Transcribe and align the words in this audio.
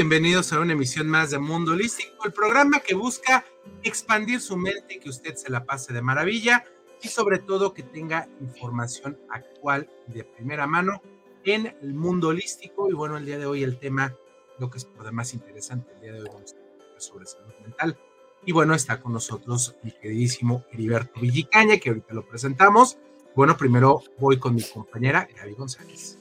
bienvenidos 0.00 0.50
a 0.54 0.60
una 0.60 0.72
emisión 0.72 1.08
más 1.08 1.30
de 1.30 1.38
Mundo 1.38 1.72
Holístico, 1.72 2.24
el 2.24 2.32
programa 2.32 2.80
que 2.80 2.94
busca 2.94 3.44
expandir 3.82 4.40
su 4.40 4.56
mente 4.56 4.98
que 4.98 5.10
usted 5.10 5.34
se 5.34 5.50
la 5.50 5.66
pase 5.66 5.92
de 5.92 6.00
maravilla 6.00 6.64
y 7.02 7.08
sobre 7.08 7.38
todo 7.38 7.74
que 7.74 7.82
tenga 7.82 8.26
información 8.40 9.18
actual 9.28 9.90
de 10.06 10.24
primera 10.24 10.66
mano 10.66 11.02
en 11.44 11.76
el 11.82 11.92
mundo 11.92 12.28
holístico. 12.28 12.88
Y 12.88 12.94
bueno, 12.94 13.18
el 13.18 13.26
día 13.26 13.36
de 13.36 13.44
hoy 13.44 13.62
el 13.62 13.78
tema, 13.78 14.16
lo 14.58 14.70
que 14.70 14.78
es 14.78 14.86
por 14.86 15.04
demás 15.04 15.34
interesante, 15.34 15.92
el 15.92 16.00
día 16.00 16.12
de 16.12 16.20
hoy 16.22 16.28
vamos 16.32 16.54
a 16.54 16.56
hablar 16.56 17.00
sobre 17.02 17.26
salud 17.26 17.52
mental. 17.60 17.98
Y 18.46 18.52
bueno, 18.52 18.72
está 18.74 19.02
con 19.02 19.12
nosotros 19.12 19.76
mi 19.82 19.92
queridísimo 19.92 20.64
Heriberto 20.72 21.20
Villicaña, 21.20 21.76
que 21.76 21.90
ahorita 21.90 22.14
lo 22.14 22.26
presentamos. 22.26 22.96
Bueno, 23.36 23.54
primero 23.54 24.02
voy 24.18 24.38
con 24.38 24.54
mi 24.54 24.62
compañera 24.62 25.28
Gaby 25.36 25.52
González. 25.52 26.19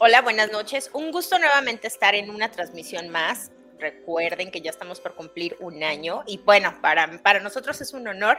Hola, 0.00 0.22
buenas 0.22 0.52
noches. 0.52 0.90
Un 0.92 1.10
gusto 1.10 1.40
nuevamente 1.40 1.88
estar 1.88 2.14
en 2.14 2.30
una 2.30 2.52
transmisión 2.52 3.08
más. 3.08 3.50
Recuerden 3.80 4.52
que 4.52 4.60
ya 4.60 4.70
estamos 4.70 5.00
por 5.00 5.16
cumplir 5.16 5.56
un 5.58 5.82
año 5.82 6.22
y 6.24 6.38
bueno, 6.38 6.78
para, 6.80 7.20
para 7.20 7.40
nosotros 7.40 7.80
es 7.80 7.92
un 7.92 8.06
honor 8.06 8.38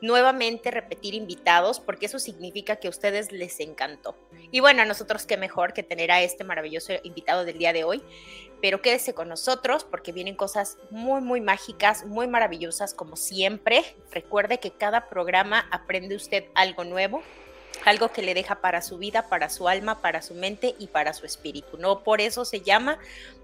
nuevamente 0.00 0.72
repetir 0.72 1.14
invitados 1.14 1.78
porque 1.78 2.06
eso 2.06 2.18
significa 2.18 2.76
que 2.76 2.88
a 2.88 2.90
ustedes 2.90 3.30
les 3.30 3.60
encantó. 3.60 4.16
Y 4.50 4.58
bueno, 4.58 4.82
a 4.82 4.84
nosotros 4.84 5.26
qué 5.26 5.36
mejor 5.36 5.74
que 5.74 5.84
tener 5.84 6.10
a 6.10 6.22
este 6.22 6.42
maravilloso 6.42 6.94
invitado 7.04 7.44
del 7.44 7.58
día 7.58 7.72
de 7.72 7.84
hoy. 7.84 8.02
Pero 8.60 8.82
quédese 8.82 9.14
con 9.14 9.28
nosotros 9.28 9.84
porque 9.84 10.10
vienen 10.10 10.34
cosas 10.34 10.76
muy, 10.90 11.20
muy 11.20 11.40
mágicas, 11.40 12.04
muy 12.04 12.26
maravillosas 12.26 12.94
como 12.94 13.14
siempre. 13.14 13.84
Recuerde 14.10 14.58
que 14.58 14.72
cada 14.72 15.08
programa 15.08 15.68
aprende 15.70 16.16
usted 16.16 16.46
algo 16.56 16.82
nuevo 16.82 17.22
algo 17.84 18.08
que 18.08 18.22
le 18.22 18.34
deja 18.34 18.56
para 18.56 18.80
su 18.82 18.98
vida, 18.98 19.28
para 19.28 19.48
su 19.48 19.68
alma, 19.68 20.00
para 20.00 20.22
su 20.22 20.34
mente 20.34 20.74
y 20.78 20.88
para 20.88 21.12
su 21.12 21.26
espíritu. 21.26 21.78
No 21.78 22.02
por 22.02 22.20
eso 22.20 22.44
se 22.44 22.60
llama 22.60 22.98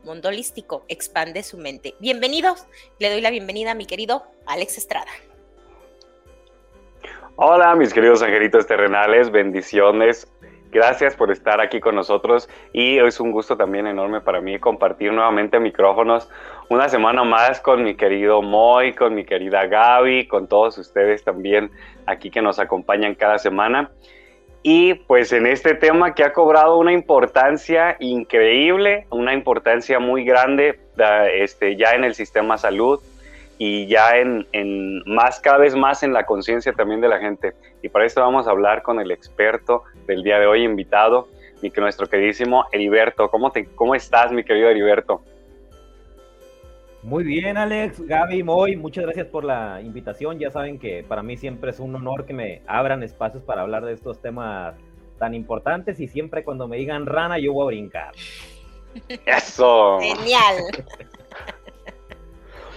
Mundo 0.04 0.28
Holístico, 0.28 0.84
expande 0.88 1.42
su 1.42 1.58
mente. 1.58 1.94
Bienvenidos, 2.00 2.66
le 2.98 3.10
doy 3.10 3.20
la 3.20 3.30
bienvenida 3.30 3.72
a 3.72 3.74
mi 3.74 3.86
querido 3.86 4.24
Alex 4.46 4.78
Estrada. 4.78 5.10
Hola, 7.36 7.74
mis 7.74 7.94
queridos 7.94 8.22
angelitos 8.22 8.66
terrenales, 8.66 9.30
bendiciones. 9.30 10.30
Gracias 10.72 11.14
por 11.14 11.30
estar 11.30 11.60
aquí 11.60 11.80
con 11.80 11.94
nosotros 11.94 12.48
y 12.72 12.98
es 12.98 13.20
un 13.20 13.30
gusto 13.30 13.58
también 13.58 13.86
enorme 13.86 14.22
para 14.22 14.40
mí 14.40 14.58
compartir 14.58 15.12
nuevamente 15.12 15.60
micrófonos 15.60 16.30
una 16.70 16.88
semana 16.88 17.24
más 17.24 17.60
con 17.60 17.84
mi 17.84 17.94
querido 17.94 18.40
Moy, 18.40 18.94
con 18.94 19.14
mi 19.14 19.26
querida 19.26 19.66
Gaby, 19.66 20.26
con 20.28 20.48
todos 20.48 20.78
ustedes 20.78 21.22
también 21.22 21.70
aquí 22.06 22.30
que 22.30 22.40
nos 22.40 22.58
acompañan 22.58 23.14
cada 23.14 23.36
semana. 23.36 23.90
Y 24.62 24.94
pues 24.94 25.32
en 25.32 25.46
este 25.46 25.74
tema 25.74 26.14
que 26.14 26.22
ha 26.22 26.32
cobrado 26.32 26.78
una 26.78 26.92
importancia 26.92 27.96
increíble, 27.98 29.06
una 29.10 29.34
importancia 29.34 29.98
muy 29.98 30.24
grande 30.24 30.78
este, 31.34 31.76
ya 31.76 31.92
en 31.94 32.04
el 32.04 32.14
sistema 32.14 32.56
salud 32.56 33.00
y 33.58 33.86
ya 33.86 34.18
en, 34.18 35.02
más, 35.04 35.40
cada 35.40 35.58
vez 35.58 35.74
más 35.74 36.02
en 36.02 36.12
la 36.12 36.26
conciencia 36.26 36.72
también 36.72 37.00
de 37.00 37.08
la 37.08 37.18
gente. 37.18 37.54
Y 37.82 37.88
para 37.88 38.06
esto 38.06 38.20
vamos 38.20 38.46
a 38.46 38.50
hablar 38.50 38.82
con 38.82 39.00
el 39.00 39.10
experto 39.10 39.82
del 40.06 40.22
día 40.22 40.38
de 40.38 40.46
hoy 40.46 40.64
invitado, 40.64 41.28
nuestro 41.76 42.08
queridísimo 42.08 42.66
Heriberto. 42.72 43.30
¿Cómo, 43.30 43.50
te, 43.50 43.66
¿Cómo 43.66 43.94
estás, 43.94 44.32
mi 44.32 44.44
querido 44.44 44.68
Heriberto? 44.68 45.22
Muy 47.02 47.24
bien, 47.24 47.56
Alex, 47.56 48.00
Gaby, 48.00 48.44
Moy, 48.44 48.76
muchas 48.76 49.04
gracias 49.04 49.26
por 49.26 49.42
la 49.44 49.80
invitación. 49.82 50.38
Ya 50.38 50.50
saben 50.52 50.78
que 50.78 51.02
para 51.02 51.22
mí 51.22 51.36
siempre 51.36 51.72
es 51.72 51.80
un 51.80 51.94
honor 51.96 52.26
que 52.26 52.32
me 52.32 52.62
abran 52.66 53.02
espacios 53.02 53.42
para 53.42 53.62
hablar 53.62 53.84
de 53.84 53.92
estos 53.92 54.22
temas 54.22 54.76
tan 55.18 55.34
importantes 55.34 55.98
y 55.98 56.06
siempre 56.06 56.44
cuando 56.44 56.68
me 56.68 56.76
digan 56.76 57.06
rana 57.06 57.38
yo 57.38 57.52
voy 57.52 57.64
a 57.64 57.66
brincar. 57.66 58.12
Eso. 59.26 59.98
Genial. 60.00 60.56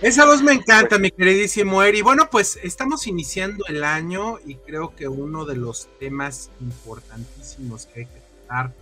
Esa 0.01 0.25
voz 0.25 0.41
me 0.41 0.53
encanta, 0.53 0.97
mi 0.97 1.11
queridísimo 1.11 1.83
Eri. 1.83 2.01
Bueno, 2.01 2.27
pues 2.29 2.59
estamos 2.63 3.07
iniciando 3.07 3.63
el 3.67 3.83
año 3.83 4.39
y 4.45 4.55
creo 4.55 4.95
que 4.95 5.07
uno 5.07 5.45
de 5.45 5.55
los 5.55 5.87
temas 5.99 6.51
importantísimos 6.61 7.85
que 7.85 8.01
hay 8.01 8.05
que 8.07 8.21
tratar 8.47 8.73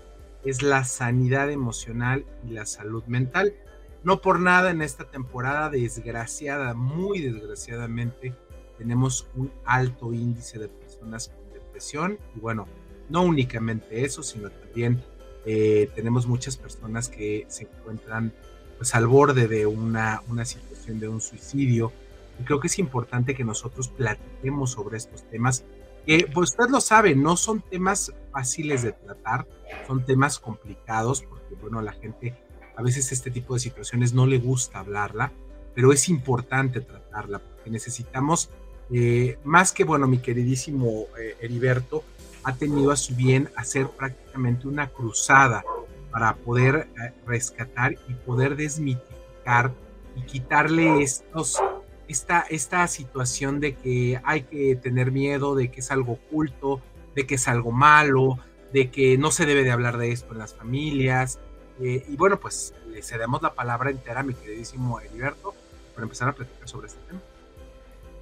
es 0.43 0.61
la 0.61 0.83
sanidad 0.85 1.51
emocional 1.51 2.25
y 2.47 2.51
la 2.51 2.65
salud 2.65 3.03
mental. 3.05 3.53
No 4.03 4.21
por 4.21 4.39
nada 4.39 4.71
en 4.71 4.81
esta 4.81 5.05
temporada 5.05 5.69
desgraciada, 5.69 6.73
muy 6.73 7.21
desgraciadamente, 7.21 8.35
tenemos 8.77 9.27
un 9.35 9.51
alto 9.65 10.13
índice 10.13 10.59
de 10.59 10.67
personas 10.67 11.29
con 11.29 11.53
depresión. 11.53 12.19
Y 12.35 12.39
bueno, 12.39 12.67
no 13.09 13.23
únicamente 13.23 14.03
eso, 14.03 14.21
sino 14.21 14.49
también 14.49 15.01
eh, 15.45 15.89
tenemos 15.95 16.27
muchas 16.27 16.57
personas 16.57 17.07
que 17.07 17.45
se 17.47 17.63
encuentran 17.63 18.33
pues 18.77 18.93
al 18.95 19.07
borde 19.07 19.47
de 19.47 19.65
una, 19.65 20.21
una 20.27 20.43
situación 20.43 20.99
de 20.99 21.07
un 21.07 21.21
suicidio. 21.21 21.93
Y 22.39 22.43
creo 22.43 22.59
que 22.59 22.67
es 22.67 22.79
importante 22.79 23.35
que 23.35 23.45
nosotros 23.45 23.87
platiquemos 23.87 24.71
sobre 24.71 24.97
estos 24.97 25.23
temas 25.29 25.63
que 26.05 26.29
pues 26.33 26.51
usted 26.51 26.69
lo 26.69 26.81
sabe, 26.81 27.15
no 27.15 27.37
son 27.37 27.61
temas 27.61 28.11
fáciles 28.31 28.83
de 28.83 28.91
tratar, 28.91 29.47
son 29.87 30.05
temas 30.05 30.39
complicados 30.39 31.21
porque 31.21 31.55
bueno, 31.61 31.81
la 31.81 31.93
gente 31.93 32.35
a 32.75 32.81
veces 32.81 33.11
este 33.11 33.31
tipo 33.31 33.53
de 33.53 33.59
situaciones 33.59 34.13
no 34.13 34.25
le 34.25 34.37
gusta 34.37 34.79
hablarla, 34.79 35.31
pero 35.75 35.91
es 35.91 36.09
importante 36.09 36.81
tratarla 36.81 37.39
porque 37.39 37.69
necesitamos, 37.69 38.49
eh, 38.91 39.37
más 39.43 39.71
que, 39.71 39.83
bueno, 39.83 40.07
mi 40.07 40.19
queridísimo 40.19 41.07
eh, 41.19 41.35
Heriberto 41.41 42.03
ha 42.43 42.53
tenido 42.55 42.91
a 42.91 42.95
su 42.95 43.15
bien 43.15 43.49
hacer 43.55 43.87
prácticamente 43.87 44.67
una 44.67 44.89
cruzada 44.89 45.63
para 46.11 46.35
poder 46.35 46.87
eh, 47.01 47.11
rescatar 47.25 47.93
y 48.07 48.13
poder 48.13 48.55
desmitificar 48.55 49.73
y 50.15 50.21
quitarle 50.21 51.01
estos, 51.01 51.59
esta, 52.07 52.41
esta 52.49 52.87
situación 52.87 53.59
de 53.59 53.75
que 53.75 54.21
hay 54.23 54.43
que 54.43 54.75
tener 54.75 55.11
miedo, 55.11 55.55
de 55.55 55.71
que 55.71 55.79
es 55.79 55.89
algo 55.89 56.13
oculto, 56.13 56.81
de 57.15 57.25
que 57.25 57.35
es 57.35 57.47
algo 57.47 57.71
malo, 57.71 58.37
de 58.73 58.89
que 58.89 59.17
no 59.17 59.31
se 59.31 59.45
debe 59.45 59.63
de 59.63 59.71
hablar 59.71 59.97
de 59.97 60.11
esto 60.11 60.33
en 60.33 60.39
las 60.39 60.53
familias, 60.53 61.39
eh, 61.81 62.03
y 62.07 62.15
bueno, 62.15 62.39
pues 62.39 62.73
le 62.91 63.01
cedemos 63.01 63.41
la 63.41 63.53
palabra 63.53 63.89
entera 63.89 64.19
a 64.19 64.23
mi 64.23 64.33
queridísimo 64.33 64.99
Heriberto 64.99 65.53
para 65.93 66.03
empezar 66.03 66.29
a 66.29 66.33
platicar 66.33 66.67
sobre 66.67 66.87
este 66.87 66.99
tema. 67.07 67.19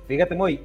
Fíjate, 0.07 0.35
muy 0.35 0.59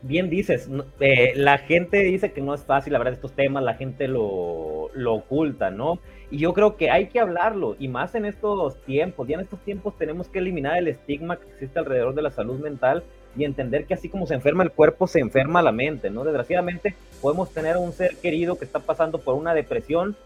bien 0.00 0.30
dices, 0.30 0.70
eh, 1.00 1.32
la 1.36 1.58
gente 1.58 1.98
dice 1.98 2.32
que 2.32 2.40
no 2.40 2.54
es 2.54 2.62
fácil 2.62 2.94
hablar 2.94 3.12
de 3.12 3.16
estos 3.16 3.32
temas, 3.32 3.62
la 3.62 3.74
gente 3.74 4.08
lo, 4.08 4.90
lo, 4.94 5.14
oculta, 5.14 5.70
¿no? 5.70 5.98
Y 6.30 6.38
yo 6.38 6.54
creo 6.54 6.76
que 6.76 6.90
hay 6.90 7.08
que 7.08 7.20
hablarlo, 7.20 7.76
y 7.78 7.88
más 7.88 8.14
en 8.14 8.24
estos 8.24 8.76
tiempos, 8.84 9.28
ya 9.28 9.34
en 9.34 9.42
estos 9.42 9.60
tiempos 9.60 9.98
tenemos 9.98 10.28
que 10.28 10.38
eliminar 10.38 10.78
el 10.78 10.88
estigma 10.88 11.36
que 11.36 11.46
existe 11.50 11.78
alrededor 11.78 12.14
de 12.14 12.22
la 12.22 12.30
salud 12.30 12.58
mental 12.58 13.04
y 13.36 13.44
entender 13.44 13.84
que 13.84 13.94
así 13.94 14.08
como 14.08 14.26
se 14.26 14.34
enferma 14.34 14.62
el 14.62 14.70
cuerpo, 14.70 15.06
se 15.06 15.20
enferma 15.20 15.60
la 15.60 15.72
mente, 15.72 16.08
¿no? 16.08 16.24
Desgraciadamente 16.24 16.94
podemos 17.20 17.50
tener 17.50 17.76
un 17.76 17.92
ser 17.92 18.16
querido 18.16 18.56
que 18.56 18.64
está 18.64 18.78
pasando 18.78 19.18
por 19.18 19.34
una 19.34 19.52
depresión 19.52 20.16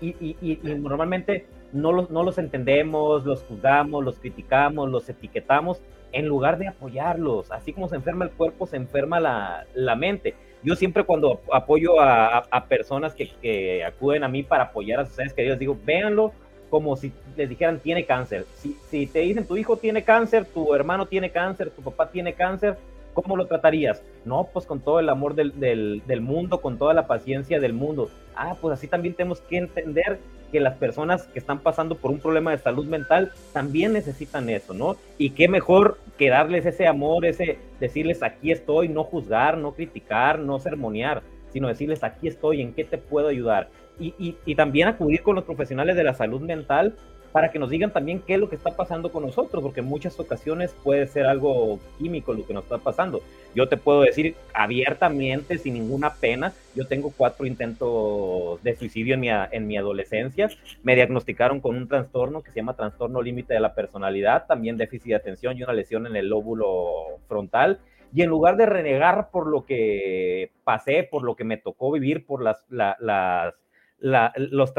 y, 0.00 0.08
y, 0.20 0.36
y, 0.40 0.74
normalmente 0.76 1.46
no 1.72 1.92
los, 1.92 2.10
no 2.10 2.22
los 2.22 2.38
entendemos, 2.38 3.24
los 3.24 3.42
juzgamos, 3.42 4.04
los 4.04 4.18
criticamos, 4.18 4.90
los 4.90 5.08
etiquetamos, 5.08 5.80
en 6.12 6.26
lugar 6.26 6.58
de 6.58 6.68
apoyarlos. 6.68 7.50
Así 7.50 7.72
como 7.72 7.88
se 7.88 7.96
enferma 7.96 8.24
el 8.24 8.30
cuerpo, 8.30 8.66
se 8.66 8.76
enferma 8.76 9.20
la, 9.20 9.66
la 9.74 9.96
mente. 9.96 10.34
Yo 10.62 10.74
siempre 10.74 11.04
cuando 11.04 11.40
apoyo 11.52 12.00
a, 12.00 12.38
a, 12.38 12.64
personas 12.66 13.14
que, 13.14 13.30
que, 13.40 13.84
acuden 13.84 14.24
a 14.24 14.28
mí 14.28 14.42
para 14.42 14.64
apoyar 14.64 15.00
a 15.00 15.06
sus 15.06 15.14
seres 15.14 15.32
queridos, 15.32 15.58
digo, 15.58 15.76
véanlo 15.84 16.32
como 16.68 16.96
si 16.96 17.12
les 17.36 17.48
dijeran 17.48 17.78
tiene 17.80 18.04
cáncer. 18.04 18.44
Si, 18.56 18.76
si 18.90 19.06
te 19.06 19.20
dicen 19.20 19.46
tu 19.46 19.56
hijo 19.56 19.76
tiene 19.76 20.02
cáncer, 20.02 20.44
tu 20.44 20.74
hermano 20.74 21.06
tiene 21.06 21.30
cáncer, 21.30 21.70
tu 21.70 21.82
papá 21.82 22.10
tiene 22.10 22.34
cáncer, 22.34 22.76
¿cómo 23.22 23.36
lo 23.36 23.46
tratarías? 23.46 24.02
No, 24.24 24.48
pues 24.52 24.64
con 24.64 24.80
todo 24.80 25.00
el 25.00 25.08
amor 25.08 25.34
del, 25.34 25.58
del, 25.58 26.20
mundo, 26.20 26.60
con 26.60 26.78
toda 26.78 26.94
la 26.94 27.06
paciencia 27.06 27.58
del 27.58 27.72
mundo. 27.72 28.10
Ah, 28.36 28.56
pues 28.60 28.74
así 28.74 28.86
también 28.86 29.14
tenemos 29.14 29.40
que 29.40 29.56
entender 29.56 30.18
que 30.52 30.60
las 30.60 30.76
personas 30.76 31.24
que 31.24 31.38
están 31.38 31.58
pasando 31.58 31.96
por 31.96 32.10
un 32.10 32.20
problema 32.20 32.52
de 32.52 32.58
salud 32.58 32.86
mental 32.86 33.32
también 33.52 33.92
necesitan 33.92 34.48
eso, 34.48 34.72
¿no? 34.72 34.96
Y 35.18 35.30
qué 35.30 35.48
mejor 35.48 35.98
que 36.16 36.30
darles 36.30 36.64
ese 36.64 36.86
amor, 36.86 37.26
ese 37.26 37.58
decirles 37.80 38.22
aquí 38.22 38.52
estoy, 38.52 38.88
no 38.88 39.04
juzgar, 39.04 39.58
no 39.58 39.72
criticar, 39.72 40.38
no 40.38 40.58
sermonear, 40.60 41.22
sino 41.52 41.68
decirles 41.68 42.04
aquí 42.04 42.28
estoy, 42.28 42.62
en 42.62 42.72
qué 42.72 42.84
te 42.84 42.98
puedo 42.98 43.28
ayudar. 43.28 43.68
Y, 43.98 44.14
y, 44.16 44.36
y 44.46 44.54
también 44.54 44.86
acudir 44.86 45.22
con 45.22 45.34
los 45.34 45.44
profesionales 45.44 45.96
de 45.96 46.04
la 46.04 46.14
salud 46.14 46.40
mental 46.40 46.94
para 47.38 47.52
que 47.52 47.60
nos 47.60 47.70
digan 47.70 47.92
también 47.92 48.20
qué 48.26 48.34
es 48.34 48.40
lo 48.40 48.48
que 48.48 48.56
está 48.56 48.74
pasando 48.74 49.12
con 49.12 49.24
nosotros, 49.24 49.62
porque 49.62 49.78
en 49.78 49.86
muchas 49.86 50.18
ocasiones 50.18 50.74
puede 50.82 51.06
ser 51.06 51.24
algo 51.24 51.78
químico 51.96 52.32
lo 52.32 52.44
que 52.44 52.52
nos 52.52 52.64
está 52.64 52.78
pasando. 52.78 53.22
Yo 53.54 53.68
te 53.68 53.76
puedo 53.76 54.00
decir 54.00 54.34
abiertamente, 54.52 55.56
sin 55.56 55.74
ninguna 55.74 56.14
pena, 56.14 56.52
yo 56.74 56.88
tengo 56.88 57.12
cuatro 57.16 57.46
intentos 57.46 58.60
de 58.64 58.76
suicidio 58.76 59.14
en 59.14 59.20
mi, 59.20 59.28
en 59.28 59.68
mi 59.68 59.76
adolescencia, 59.76 60.48
me 60.82 60.96
diagnosticaron 60.96 61.60
con 61.60 61.76
un 61.76 61.86
trastorno 61.86 62.42
que 62.42 62.50
se 62.50 62.56
llama 62.56 62.74
trastorno 62.74 63.22
límite 63.22 63.54
de 63.54 63.60
la 63.60 63.72
personalidad, 63.72 64.46
también 64.48 64.76
déficit 64.76 65.10
de 65.10 65.14
atención 65.14 65.56
y 65.56 65.62
una 65.62 65.74
lesión 65.74 66.08
en 66.08 66.16
el 66.16 66.26
lóbulo 66.26 67.20
frontal. 67.28 67.78
Y 68.12 68.22
en 68.22 68.30
lugar 68.30 68.56
de 68.56 68.66
renegar 68.66 69.30
por 69.30 69.46
lo 69.46 69.64
que 69.64 70.50
pasé, 70.64 71.04
por 71.08 71.22
lo 71.22 71.36
que 71.36 71.44
me 71.44 71.56
tocó 71.56 71.92
vivir, 71.92 72.26
por 72.26 72.42
las, 72.42 72.64
las 72.68 73.54
los, 74.00 74.72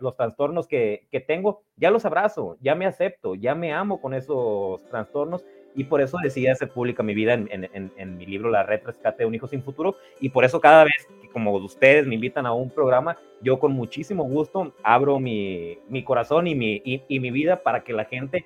los, 0.00 0.16
trastornos 0.16 0.66
que, 0.66 1.06
que, 1.10 1.20
tengo, 1.20 1.62
ya 1.76 1.90
los 1.90 2.04
abrazo, 2.04 2.56
ya 2.60 2.74
me 2.74 2.86
acepto, 2.86 3.34
ya 3.34 3.54
me 3.54 3.72
amo 3.72 4.00
con 4.00 4.14
esos 4.14 4.84
trastornos 4.86 5.44
y 5.74 5.84
por 5.84 6.00
eso 6.00 6.18
decidí 6.22 6.48
hacer 6.48 6.70
pública 6.70 7.02
mi 7.02 7.14
vida 7.14 7.34
en, 7.34 7.48
en, 7.72 8.16
mi 8.16 8.26
libro 8.26 8.50
La 8.50 8.64
Red 8.64 8.82
Rescate 8.84 9.22
de 9.22 9.26
un 9.26 9.34
Hijo 9.34 9.46
Sin 9.46 9.62
Futuro 9.62 9.96
y 10.20 10.30
por 10.30 10.44
eso 10.44 10.60
cada 10.60 10.84
vez 10.84 11.08
que 11.22 11.28
como 11.28 11.52
ustedes 11.54 12.06
me 12.06 12.16
invitan 12.16 12.44
a 12.44 12.52
un 12.52 12.70
programa, 12.70 13.16
yo 13.40 13.58
con 13.58 13.72
muchísimo 13.72 14.24
gusto 14.24 14.74
abro 14.82 15.20
mi, 15.20 15.78
mi 15.88 16.02
corazón 16.02 16.46
y 16.46 16.54
mi, 16.54 16.82
y 16.84 17.20
mi 17.20 17.30
vida 17.30 17.62
para 17.62 17.84
que 17.84 17.92
la 17.92 18.04
gente 18.04 18.44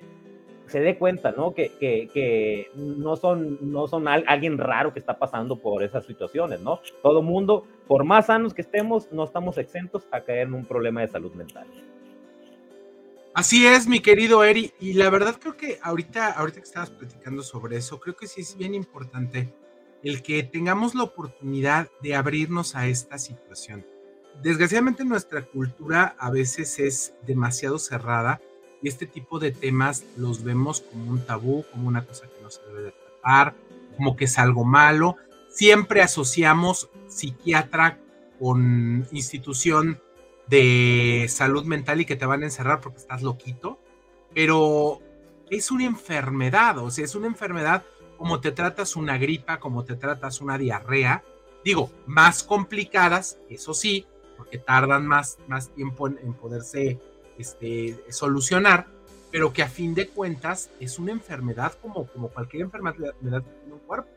se 0.67 0.79
dé 0.79 0.97
cuenta, 0.97 1.31
¿no? 1.31 1.53
Que, 1.53 1.71
que, 1.79 2.09
que, 2.13 2.71
no 2.75 3.15
son, 3.15 3.59
no 3.61 3.87
son 3.87 4.07
alguien 4.07 4.57
raro 4.57 4.93
que 4.93 4.99
está 4.99 5.17
pasando 5.17 5.57
por 5.57 5.83
esas 5.83 6.05
situaciones, 6.05 6.59
¿no? 6.59 6.79
Todo 7.01 7.21
mundo, 7.21 7.65
por 7.87 8.03
más 8.03 8.27
sanos 8.27 8.53
que 8.53 8.61
estemos, 8.61 9.11
no 9.11 9.23
estamos 9.23 9.57
exentos 9.57 10.07
a 10.11 10.21
caer 10.21 10.47
en 10.47 10.53
un 10.53 10.65
problema 10.65 11.01
de 11.01 11.07
salud 11.07 11.33
mental. 11.33 11.67
Así 13.33 13.67
es, 13.67 13.85
mi 13.85 13.99
querido 13.99 14.43
Eri, 14.45 14.71
y 14.79 14.93
la 14.93 15.09
verdad 15.09 15.35
creo 15.37 15.57
que 15.57 15.77
ahorita, 15.81 16.31
ahorita 16.31 16.59
que 16.59 16.65
estabas 16.65 16.89
platicando 16.89 17.43
sobre 17.43 17.75
eso, 17.75 17.99
creo 17.99 18.15
que 18.15 18.27
sí 18.27 18.41
es 18.41 18.55
bien 18.55 18.73
importante 18.73 19.53
el 20.03 20.21
que 20.21 20.41
tengamos 20.43 20.95
la 20.95 21.03
oportunidad 21.03 21.89
de 22.01 22.15
abrirnos 22.15 22.75
a 22.75 22.87
esta 22.87 23.17
situación. 23.17 23.85
Desgraciadamente 24.41 25.03
nuestra 25.03 25.41
cultura 25.41 26.15
a 26.17 26.29
veces 26.29 26.79
es 26.79 27.13
demasiado 27.25 27.79
cerrada 27.79 28.39
y 28.81 28.87
este 28.87 29.05
tipo 29.05 29.39
de 29.39 29.51
temas 29.51 30.03
los 30.17 30.43
vemos 30.43 30.81
como 30.81 31.11
un 31.11 31.25
tabú, 31.25 31.65
como 31.71 31.87
una 31.87 32.05
cosa 32.05 32.27
que 32.27 32.41
no 32.41 32.49
se 32.49 32.61
debe 32.67 32.83
de 32.83 32.91
tratar, 32.91 33.55
como 33.95 34.15
que 34.15 34.25
es 34.25 34.37
algo 34.37 34.63
malo. 34.63 35.17
Siempre 35.49 36.01
asociamos 36.01 36.89
psiquiatra 37.07 37.99
con 38.39 39.07
institución 39.11 40.01
de 40.47 41.25
salud 41.29 41.65
mental 41.65 42.01
y 42.01 42.05
que 42.05 42.15
te 42.15 42.25
van 42.25 42.41
a 42.41 42.45
encerrar 42.45 42.81
porque 42.81 42.99
estás 42.99 43.23
loquito, 43.23 43.79
pero 44.33 45.01
es 45.49 45.71
una 45.71 45.85
enfermedad, 45.85 46.77
o 46.77 46.91
sea, 46.91 47.05
es 47.05 47.15
una 47.15 47.27
enfermedad 47.27 47.83
como 48.17 48.39
te 48.39 48.51
tratas 48.51 48.95
una 48.95 49.17
gripa, 49.17 49.59
como 49.59 49.83
te 49.83 49.95
tratas 49.95 50.41
una 50.41 50.57
diarrea, 50.57 51.23
digo, 51.63 51.91
más 52.05 52.43
complicadas, 52.43 53.39
eso 53.49 53.73
sí, 53.73 54.05
porque 54.37 54.57
tardan 54.57 55.05
más, 55.07 55.37
más 55.47 55.69
tiempo 55.69 56.07
en, 56.07 56.19
en 56.19 56.33
poderse 56.33 56.99
este, 57.37 57.95
solucionar, 58.09 58.85
pero 59.31 59.51
que 59.51 59.63
a 59.63 59.67
fin 59.67 59.93
de 59.93 60.07
cuentas 60.07 60.69
es 60.79 60.99
una 60.99 61.11
enfermedad 61.11 61.73
como, 61.81 62.05
como 62.07 62.29
cualquier 62.29 62.63
enfermedad 62.63 62.95
que 62.95 63.11
tiene 63.19 63.43
un 63.73 63.79
cuerpo. 63.79 64.09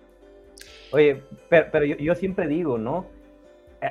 Oye, 0.90 1.22
pero, 1.48 1.84
yo, 1.84 2.14
siempre 2.14 2.48
digo, 2.48 2.78
¿no? 2.78 3.06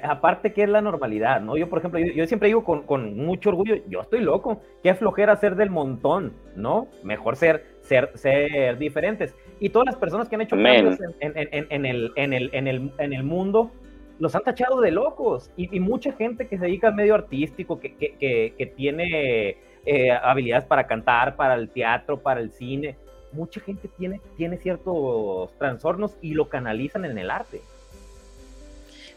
Aparte 0.04 0.52
que 0.52 0.64
es 0.64 0.70
la 0.70 0.82
normalidad, 0.82 1.40
¿no? 1.40 1.56
Yo, 1.56 1.70
por 1.70 1.80
ejemplo, 1.80 2.00
yo, 2.00 2.28
siempre 2.28 2.48
digo 2.48 2.64
con, 2.64 2.84
con, 2.84 3.16
mucho 3.16 3.50
orgullo, 3.50 3.76
yo 3.88 4.02
estoy 4.02 4.22
loco, 4.22 4.62
qué 4.84 4.94
flojera 4.96 5.36
ser 5.38 5.56
del 5.56 5.70
montón, 5.70 6.34
¿no? 6.56 6.88
Mejor 7.04 7.38
ser, 7.38 7.66
ser, 7.82 8.12
ser 8.16 8.78
diferentes. 8.78 9.34
Y 9.60 9.70
todas 9.70 9.86
las 9.86 9.96
personas 9.96 10.28
que 10.28 10.36
han 10.36 10.42
hecho 10.42 10.58
cambios 10.58 11.00
en, 11.20 11.38
en, 11.38 11.68
en, 11.70 11.86
el, 11.86 12.12
en, 12.16 12.34
el, 12.34 12.50
en, 12.54 12.68
el, 12.68 12.92
en 12.98 13.14
el 13.14 13.24
mundo, 13.24 13.72
los 14.20 14.36
han 14.36 14.44
tachado 14.44 14.82
de 14.82 14.92
locos 14.92 15.52
y, 15.56 15.80
mucha 15.80 16.12
gente 16.14 16.48
que 16.48 16.58
se 16.58 16.66
dedica 16.66 16.88
al 16.88 16.96
medio 16.96 17.16
artístico, 17.16 17.80
que, 17.80 17.96
que, 17.96 18.54
que, 18.58 18.66
tiene 18.66 19.58
eh, 19.86 20.12
habilidades 20.12 20.66
para 20.66 20.88
cantar, 20.88 21.36
para 21.36 21.56
el 21.56 21.70
teatro, 21.70 22.20
para 22.20 22.40
el 22.40 22.52
cine, 22.52 22.98
mucha 23.32 23.60
gente 23.62 23.90
tiene, 23.98 24.22
tiene 24.36 24.58
ciertos 24.58 25.52
trastornos 25.58 26.16
y 26.22 26.34
lo 26.34 26.50
canalizan 26.50 27.06
en 27.06 27.18
el 27.18 27.30
arte. 27.30 27.62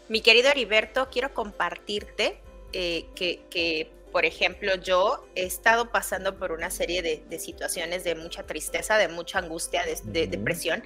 Mi 0.09 0.21
querido 0.21 0.49
Heriberto, 0.49 1.07
quiero 1.11 1.33
compartirte 1.33 2.37
eh, 2.73 3.05
que, 3.15 3.41
que, 3.49 3.89
por 4.11 4.25
ejemplo, 4.25 4.75
yo 4.75 5.25
he 5.35 5.43
estado 5.43 5.89
pasando 5.89 6.37
por 6.37 6.51
una 6.51 6.69
serie 6.69 7.01
de, 7.01 7.23
de 7.29 7.39
situaciones 7.39 8.03
de 8.03 8.15
mucha 8.15 8.43
tristeza, 8.43 8.97
de 8.97 9.07
mucha 9.07 9.39
angustia, 9.39 9.83
de, 9.83 9.97
de 10.03 10.27
depresión 10.27 10.83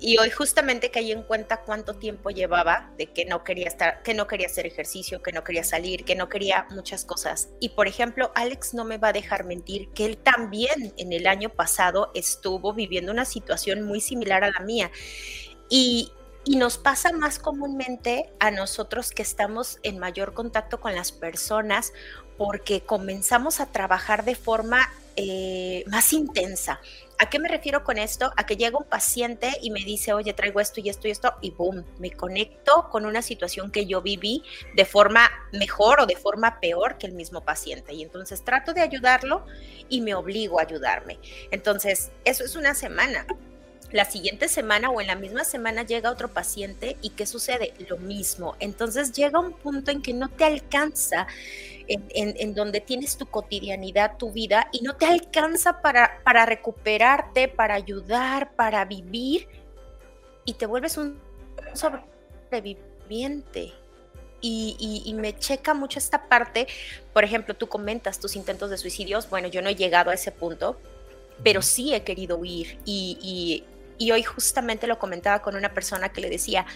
y 0.00 0.18
hoy 0.18 0.30
justamente 0.30 0.90
caí 0.90 1.12
en 1.12 1.22
cuenta 1.22 1.62
cuánto 1.62 1.94
tiempo 1.94 2.30
llevaba 2.30 2.90
de 2.98 3.06
que 3.06 3.24
no 3.24 3.44
quería 3.44 3.68
estar, 3.68 4.02
que 4.02 4.12
no 4.12 4.26
quería 4.26 4.48
hacer 4.48 4.66
ejercicio, 4.66 5.22
que 5.22 5.32
no 5.32 5.44
quería 5.44 5.64
salir, 5.64 6.04
que 6.04 6.14
no 6.14 6.28
quería 6.28 6.66
muchas 6.70 7.04
cosas. 7.04 7.48
Y 7.60 7.70
por 7.70 7.88
ejemplo, 7.88 8.32
Alex 8.34 8.74
no 8.74 8.84
me 8.84 8.98
va 8.98 9.08
a 9.08 9.12
dejar 9.12 9.44
mentir 9.44 9.88
que 9.90 10.04
él 10.04 10.18
también 10.18 10.92
en 10.96 11.12
el 11.12 11.26
año 11.26 11.48
pasado 11.48 12.10
estuvo 12.14 12.74
viviendo 12.74 13.12
una 13.12 13.24
situación 13.24 13.82
muy 13.82 14.00
similar 14.00 14.44
a 14.44 14.50
la 14.50 14.60
mía. 14.60 14.90
Y, 15.68 16.12
nos 16.46 16.76
pasa 16.76 17.10
más 17.10 17.38
comúnmente 17.38 18.30
a 18.38 18.50
nosotros 18.50 19.12
que 19.12 19.22
estamos 19.22 19.78
en 19.82 19.98
mayor 19.98 20.34
contacto 20.34 20.78
con 20.78 20.94
las 20.94 21.10
personas 21.10 21.94
porque 22.36 22.82
comenzamos 22.82 23.60
a 23.60 23.72
trabajar 23.72 24.26
de 24.26 24.34
forma 24.34 24.92
eh, 25.16 25.84
más 25.86 26.12
intensa. 26.12 26.82
¿A 27.18 27.30
qué 27.30 27.38
me 27.38 27.48
refiero 27.48 27.84
con 27.84 27.98
esto? 27.98 28.32
A 28.36 28.44
que 28.44 28.56
llega 28.56 28.76
un 28.76 28.84
paciente 28.84 29.52
y 29.62 29.70
me 29.70 29.80
dice, 29.84 30.12
oye, 30.12 30.32
traigo 30.32 30.60
esto 30.60 30.80
y 30.80 30.88
esto 30.88 31.06
y 31.06 31.12
esto, 31.12 31.34
y 31.40 31.50
boom, 31.50 31.84
me 31.98 32.10
conecto 32.10 32.88
con 32.90 33.06
una 33.06 33.22
situación 33.22 33.70
que 33.70 33.86
yo 33.86 34.02
viví 34.02 34.42
de 34.74 34.84
forma 34.84 35.30
mejor 35.52 36.00
o 36.00 36.06
de 36.06 36.16
forma 36.16 36.60
peor 36.60 36.98
que 36.98 37.06
el 37.06 37.12
mismo 37.12 37.42
paciente. 37.42 37.94
Y 37.94 38.02
entonces 38.02 38.42
trato 38.42 38.72
de 38.72 38.80
ayudarlo 38.80 39.46
y 39.88 40.00
me 40.00 40.14
obligo 40.14 40.58
a 40.58 40.62
ayudarme. 40.62 41.18
Entonces, 41.50 42.10
eso 42.24 42.44
es 42.44 42.56
una 42.56 42.74
semana 42.74 43.26
la 43.92 44.04
siguiente 44.04 44.48
semana 44.48 44.90
o 44.90 45.00
en 45.00 45.06
la 45.06 45.14
misma 45.14 45.44
semana 45.44 45.82
llega 45.84 46.10
otro 46.10 46.28
paciente 46.28 46.96
y 47.00 47.10
¿qué 47.10 47.26
sucede? 47.26 47.74
Lo 47.88 47.96
mismo. 47.98 48.56
Entonces 48.60 49.12
llega 49.12 49.38
un 49.38 49.52
punto 49.52 49.90
en 49.90 50.02
que 50.02 50.12
no 50.12 50.28
te 50.28 50.44
alcanza, 50.44 51.26
en, 51.86 52.54
donde 52.54 52.80
tienes 52.80 53.16
tu 53.16 53.26
cotidianidad, 53.26 54.16
tu 54.16 54.32
vida, 54.32 54.68
y 54.72 54.80
no 54.80 54.96
te 54.96 55.06
alcanza 55.06 55.80
para, 55.82 56.22
para 56.24 56.46
recuperarte, 56.46 57.48
para 57.48 57.74
ayudar, 57.74 58.54
para 58.56 58.84
vivir, 58.84 59.48
y 60.44 60.54
te 60.54 60.66
vuelves 60.66 60.96
un 60.96 61.20
sobreviviente. 61.74 63.72
Y, 64.40 65.02
y, 65.06 65.14
me 65.14 65.38
checa 65.38 65.72
mucho 65.72 65.98
esta 65.98 66.28
parte. 66.28 66.66
Por 67.14 67.24
ejemplo, 67.24 67.54
tú 67.54 67.66
comentas 67.66 68.20
tus 68.20 68.36
intentos 68.36 68.68
de 68.68 68.76
suicidios. 68.76 69.30
Bueno, 69.30 69.48
yo 69.48 69.62
no 69.62 69.70
he 69.70 69.74
llegado 69.74 70.10
a 70.10 70.14
ese 70.14 70.32
punto, 70.32 70.78
pero 71.42 71.62
sí 71.62 71.94
he 71.94 72.04
querido 72.04 72.36
huir. 72.36 72.78
Y, 72.84 73.64
y 73.98 74.12
hoy 74.12 74.22
justamente 74.22 74.86
lo 74.86 74.98
comentaba 74.98 75.42
con 75.42 75.56
una 75.56 75.72
persona 75.72 76.10
que 76.10 76.20
le 76.20 76.30
decía, 76.30 76.66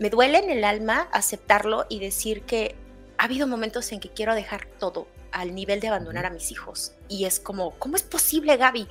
me 0.00 0.10
duele 0.10 0.38
en 0.38 0.50
el 0.50 0.64
alma 0.64 1.08
aceptarlo 1.12 1.86
y 1.88 2.00
decir 2.00 2.42
que 2.42 2.74
ha 3.18 3.24
habido 3.24 3.46
momentos 3.46 3.92
en 3.92 4.00
que 4.00 4.08
quiero 4.08 4.34
dejar 4.34 4.66
todo 4.78 5.06
al 5.30 5.54
nivel 5.54 5.78
de 5.80 5.88
abandonar 5.88 6.26
a 6.26 6.30
mis 6.30 6.50
hijos. 6.50 6.94
Y 7.06 7.26
es 7.26 7.38
como, 7.38 7.72
¿cómo 7.78 7.96
es 7.96 8.02
posible, 8.02 8.56
Gaby? 8.56 8.88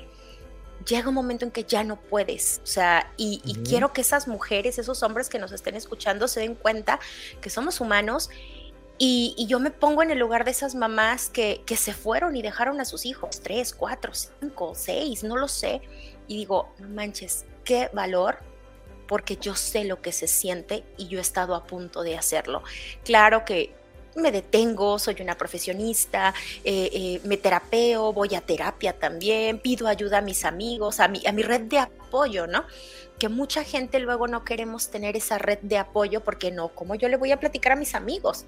Llega 0.88 1.10
un 1.10 1.16
momento 1.16 1.46
en 1.46 1.52
que 1.52 1.64
ya 1.64 1.84
no 1.84 2.00
puedes. 2.00 2.62
O 2.64 2.68
sea, 2.68 3.12
y, 3.18 3.40
quiero 3.68 3.92
que 3.92 4.02
esas 4.02 4.28
mujeres, 4.28 4.78
esos 4.80 5.04
hombres 5.04 5.30
que 5.30 5.40
nos 5.40 5.52
estén 5.52 5.76
escuchando 5.76 6.28
se 6.28 6.42
den 6.42 6.54
cuenta 6.54 7.00
que 7.42 7.50
somos 7.50 7.82
humanos. 7.82 8.30
Y, 9.00 9.48
yo 9.48 9.60
me 9.60 9.72
pongo 9.72 10.04
en 10.04 10.12
el 10.12 10.20
lugar 10.20 10.46
de 10.46 10.52
esas 10.52 10.76
mamás 10.76 11.30
que, 11.30 11.64
que 11.66 11.76
se 11.76 11.94
fueron 11.94 12.36
y 12.36 12.42
dejaron 12.42 12.80
a 12.80 12.86
sus 12.86 13.06
hijos, 13.06 13.42
tres, 13.42 13.74
cuatro, 13.74 14.14
cinco, 14.14 14.74
seis, 14.76 15.24
no 15.24 15.38
lo 15.38 15.48
sé. 15.48 15.82
Y 16.28 16.38
digo, 16.38 16.70
no 16.78 16.88
manches, 16.88 17.46
qué 17.64 17.90
valor 17.94 18.40
porque 19.08 19.38
yo 19.38 19.56
sé 19.56 19.86
lo 19.86 20.02
que 20.02 20.12
se 20.12 20.28
siente 20.28 20.84
y 20.96 21.08
yo 21.08 21.18
he 21.18 21.22
estado 21.22 21.56
a 21.56 21.66
punto 21.66 22.04
de 22.04 22.16
hacerlo. 22.16 22.64
Claro 23.04 23.44
que 23.44 23.74
me 24.16 24.32
detengo, 24.32 25.00
soy 25.00 25.18
una 25.22 25.36
profesionista, 25.36 26.34
eh, 26.64 26.90
eh, 26.94 27.22
me 27.24 27.38
terapeo, 27.38 28.14
voy 28.14 28.36
a 28.36 28.42
terapia 28.42 28.94
también, 28.94 29.60
pido 29.60 29.88
ayuda 29.88 30.20
a 30.20 30.22
mis 30.22 30.46
amigos, 30.46 31.00
a 31.00 31.08
mi, 31.08 31.26
a 31.26 31.32
mi 31.32 31.42
red 31.42 31.62
de 31.62 31.80
apoyo, 31.80 32.48
¿no? 32.48 32.66
Que 33.18 33.30
mucha 33.30 33.64
gente 33.64 34.00
luego 34.00 34.28
no 34.28 34.44
queremos 34.44 34.90
tener 34.90 35.18
esa 35.18 35.38
red 35.38 35.60
de 35.62 35.78
apoyo 35.78 36.22
porque 36.22 36.52
no, 36.52 36.70
¿cómo 36.70 36.96
yo 36.96 37.10
le 37.10 37.18
voy 37.18 37.32
a 37.32 37.40
platicar 37.40 37.74
a 37.74 37.76
mis 37.76 37.96
amigos? 37.96 38.46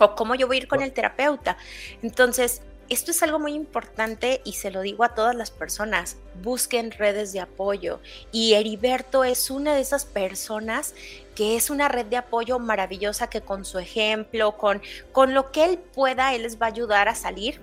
¿O 0.00 0.14
cómo 0.16 0.34
yo 0.34 0.48
voy 0.48 0.56
a 0.56 0.60
ir 0.60 0.68
con 0.68 0.82
el 0.82 0.92
terapeuta? 0.92 1.56
Entonces, 2.02 2.62
esto 2.88 3.10
es 3.10 3.22
algo 3.22 3.38
muy 3.38 3.52
importante 3.54 4.40
y 4.44 4.52
se 4.52 4.70
lo 4.70 4.80
digo 4.80 5.04
a 5.04 5.14
todas 5.14 5.34
las 5.34 5.50
personas, 5.50 6.16
busquen 6.42 6.90
redes 6.90 7.32
de 7.32 7.40
apoyo. 7.40 8.00
Y 8.32 8.54
Heriberto 8.54 9.24
es 9.24 9.50
una 9.50 9.74
de 9.74 9.80
esas 9.80 10.04
personas 10.04 10.94
que 11.34 11.56
es 11.56 11.70
una 11.70 11.88
red 11.88 12.06
de 12.06 12.16
apoyo 12.16 12.58
maravillosa 12.58 13.28
que 13.28 13.40
con 13.40 13.64
su 13.64 13.78
ejemplo, 13.78 14.56
con, 14.56 14.82
con 15.12 15.34
lo 15.34 15.50
que 15.50 15.64
él 15.64 15.78
pueda, 15.78 16.34
él 16.34 16.42
les 16.42 16.60
va 16.60 16.66
a 16.66 16.70
ayudar 16.70 17.08
a 17.08 17.14
salir 17.14 17.60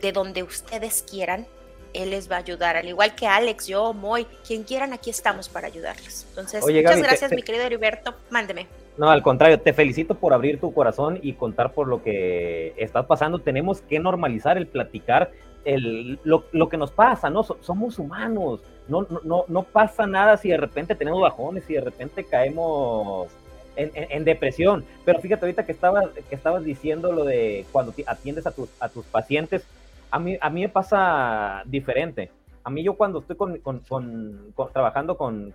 de 0.00 0.12
donde 0.12 0.42
ustedes 0.42 1.04
quieran, 1.08 1.46
él 1.92 2.10
les 2.10 2.30
va 2.30 2.36
a 2.36 2.38
ayudar, 2.38 2.76
al 2.76 2.88
igual 2.88 3.14
que 3.14 3.26
Alex, 3.26 3.66
yo, 3.66 3.92
Moy, 3.92 4.26
quien 4.46 4.62
quieran, 4.62 4.92
aquí 4.92 5.10
estamos 5.10 5.48
para 5.48 5.66
ayudarles. 5.66 6.24
Entonces, 6.30 6.62
muchas 6.62 7.02
gracias, 7.02 7.32
mi 7.32 7.42
querido 7.42 7.64
Heriberto, 7.64 8.14
mándeme. 8.30 8.66
No, 8.96 9.08
al 9.08 9.22
contrario, 9.22 9.60
te 9.60 9.72
felicito 9.72 10.14
por 10.14 10.32
abrir 10.34 10.60
tu 10.60 10.72
corazón 10.74 11.18
y 11.22 11.34
contar 11.34 11.72
por 11.72 11.88
lo 11.88 12.02
que 12.02 12.74
está 12.76 13.06
pasando. 13.06 13.38
Tenemos 13.38 13.80
que 13.82 13.98
normalizar 13.98 14.58
el 14.58 14.66
platicar 14.66 15.30
el, 15.64 16.18
lo, 16.24 16.44
lo, 16.52 16.68
que 16.68 16.76
nos 16.76 16.90
pasa, 16.90 17.30
¿no? 17.30 17.42
somos 17.42 17.98
humanos, 17.98 18.60
no, 18.88 19.06
no, 19.24 19.44
no 19.46 19.62
pasa 19.62 20.06
nada 20.06 20.36
si 20.36 20.48
de 20.48 20.56
repente 20.56 20.94
tenemos 20.94 21.20
bajones, 21.20 21.64
si 21.64 21.74
de 21.74 21.82
repente 21.82 22.24
caemos 22.24 23.28
en, 23.76 23.90
en, 23.94 24.24
depresión. 24.24 24.84
Pero 25.04 25.20
fíjate 25.20 25.44
ahorita 25.44 25.66
que 25.66 25.72
estabas, 25.72 26.08
que 26.28 26.34
estabas 26.34 26.64
diciendo 26.64 27.12
lo 27.12 27.24
de 27.24 27.66
cuando 27.72 27.94
atiendes 28.06 28.46
a 28.46 28.50
tus, 28.50 28.68
a 28.80 28.88
tus 28.88 29.04
pacientes, 29.06 29.64
a 30.10 30.18
mí, 30.18 30.36
a 30.40 30.50
mí 30.50 30.62
me 30.62 30.68
pasa 30.68 31.62
diferente. 31.66 32.30
A 32.64 32.70
mí 32.70 32.82
yo 32.82 32.94
cuando 32.94 33.20
estoy 33.20 33.36
con, 33.36 33.58
con, 33.58 33.80
con, 33.80 34.52
trabajando 34.72 35.16
con, 35.16 35.52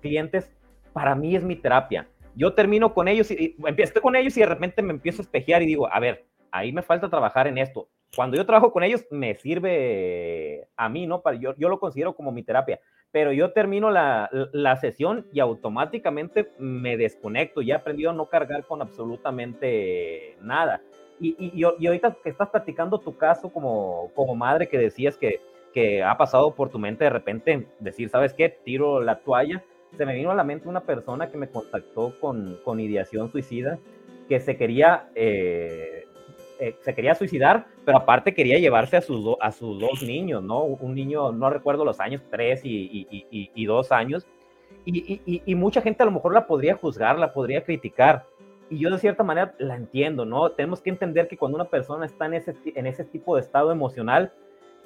clientes, 0.00 0.48
para 0.92 1.14
mí 1.14 1.36
es 1.36 1.42
mi 1.42 1.56
terapia. 1.56 2.06
Yo 2.36 2.52
termino 2.52 2.94
con 2.94 3.08
ellos 3.08 3.30
y, 3.30 3.56
y 3.58 3.82
estoy 3.82 4.02
con 4.02 4.14
ellos 4.14 4.36
y 4.36 4.40
de 4.40 4.46
repente 4.46 4.82
me 4.82 4.92
empiezo 4.92 5.22
a 5.22 5.24
espejear 5.24 5.62
y 5.62 5.66
digo, 5.66 5.92
a 5.92 5.98
ver, 5.98 6.26
ahí 6.52 6.70
me 6.70 6.82
falta 6.82 7.08
trabajar 7.08 7.46
en 7.46 7.58
esto. 7.58 7.88
Cuando 8.14 8.36
yo 8.36 8.46
trabajo 8.46 8.72
con 8.72 8.82
ellos, 8.82 9.04
me 9.10 9.34
sirve 9.34 10.68
a 10.76 10.88
mí, 10.88 11.06
¿no? 11.06 11.22
Para, 11.22 11.36
yo, 11.36 11.54
yo 11.56 11.68
lo 11.68 11.80
considero 11.80 12.14
como 12.14 12.32
mi 12.32 12.42
terapia, 12.42 12.80
pero 13.10 13.32
yo 13.32 13.52
termino 13.52 13.90
la, 13.90 14.30
la 14.52 14.76
sesión 14.76 15.26
y 15.32 15.40
automáticamente 15.40 16.50
me 16.58 16.96
desconecto. 16.96 17.62
Ya 17.62 17.74
he 17.74 17.78
aprendido 17.78 18.10
a 18.10 18.14
no 18.14 18.26
cargar 18.26 18.64
con 18.64 18.80
absolutamente 18.80 20.36
nada. 20.40 20.80
Y, 21.18 21.34
y, 21.38 21.52
y, 21.78 21.86
ahorita 21.86 22.16
que 22.22 22.28
estás 22.28 22.50
platicando 22.50 22.98
tu 22.98 23.16
caso 23.16 23.50
como, 23.50 24.10
como 24.14 24.34
madre 24.34 24.68
que 24.68 24.76
decías 24.76 25.16
que, 25.16 25.40
que 25.72 26.02
ha 26.02 26.16
pasado 26.18 26.54
por 26.54 26.68
tu 26.68 26.78
mente 26.78 27.04
de 27.04 27.10
repente 27.10 27.66
decir, 27.80 28.10
¿sabes 28.10 28.34
qué? 28.34 28.50
Tiro 28.50 29.00
la 29.00 29.20
toalla. 29.20 29.64
Se 29.96 30.06
me 30.06 30.14
vino 30.14 30.30
a 30.30 30.34
la 30.34 30.44
mente 30.44 30.68
una 30.68 30.80
persona 30.80 31.30
que 31.30 31.38
me 31.38 31.48
contactó 31.48 32.18
con, 32.20 32.58
con 32.64 32.80
ideación 32.80 33.30
suicida, 33.30 33.78
que 34.28 34.40
se 34.40 34.56
quería 34.56 35.08
eh, 35.14 36.06
eh, 36.58 36.74
se 36.80 36.94
quería 36.94 37.14
suicidar, 37.14 37.66
pero 37.84 37.98
aparte 37.98 38.32
quería 38.32 38.58
llevarse 38.58 38.96
a 38.96 39.02
sus, 39.02 39.36
a 39.40 39.52
sus 39.52 39.78
dos 39.78 40.02
niños, 40.02 40.42
¿no? 40.42 40.64
Un 40.64 40.94
niño, 40.94 41.30
no 41.30 41.50
recuerdo 41.50 41.84
los 41.84 42.00
años, 42.00 42.22
tres 42.30 42.64
y, 42.64 43.06
y, 43.10 43.50
y, 43.54 43.66
dos 43.66 43.92
años. 43.92 44.26
Y, 44.86 45.54
mucha 45.54 45.82
gente 45.82 46.02
a 46.02 46.06
lo 46.06 46.12
mejor 46.12 46.32
la 46.32 46.46
podría 46.46 46.76
juzgar, 46.76 47.18
la 47.18 47.34
podría 47.34 47.62
criticar. 47.62 48.24
Y 48.70 48.78
yo 48.78 48.90
de 48.90 48.98
cierta 48.98 49.22
manera 49.22 49.54
la 49.58 49.76
entiendo, 49.76 50.24
¿no? 50.24 50.50
Tenemos 50.50 50.80
que 50.80 50.88
entender 50.90 51.28
que 51.28 51.36
cuando 51.36 51.56
una 51.56 51.68
persona 51.68 52.06
está 52.06 52.24
en 52.24 52.34
ese, 52.34 52.54
en 52.64 52.86
ese 52.86 53.04
tipo 53.04 53.36
de 53.36 53.42
estado 53.42 53.70
emocional, 53.70 54.32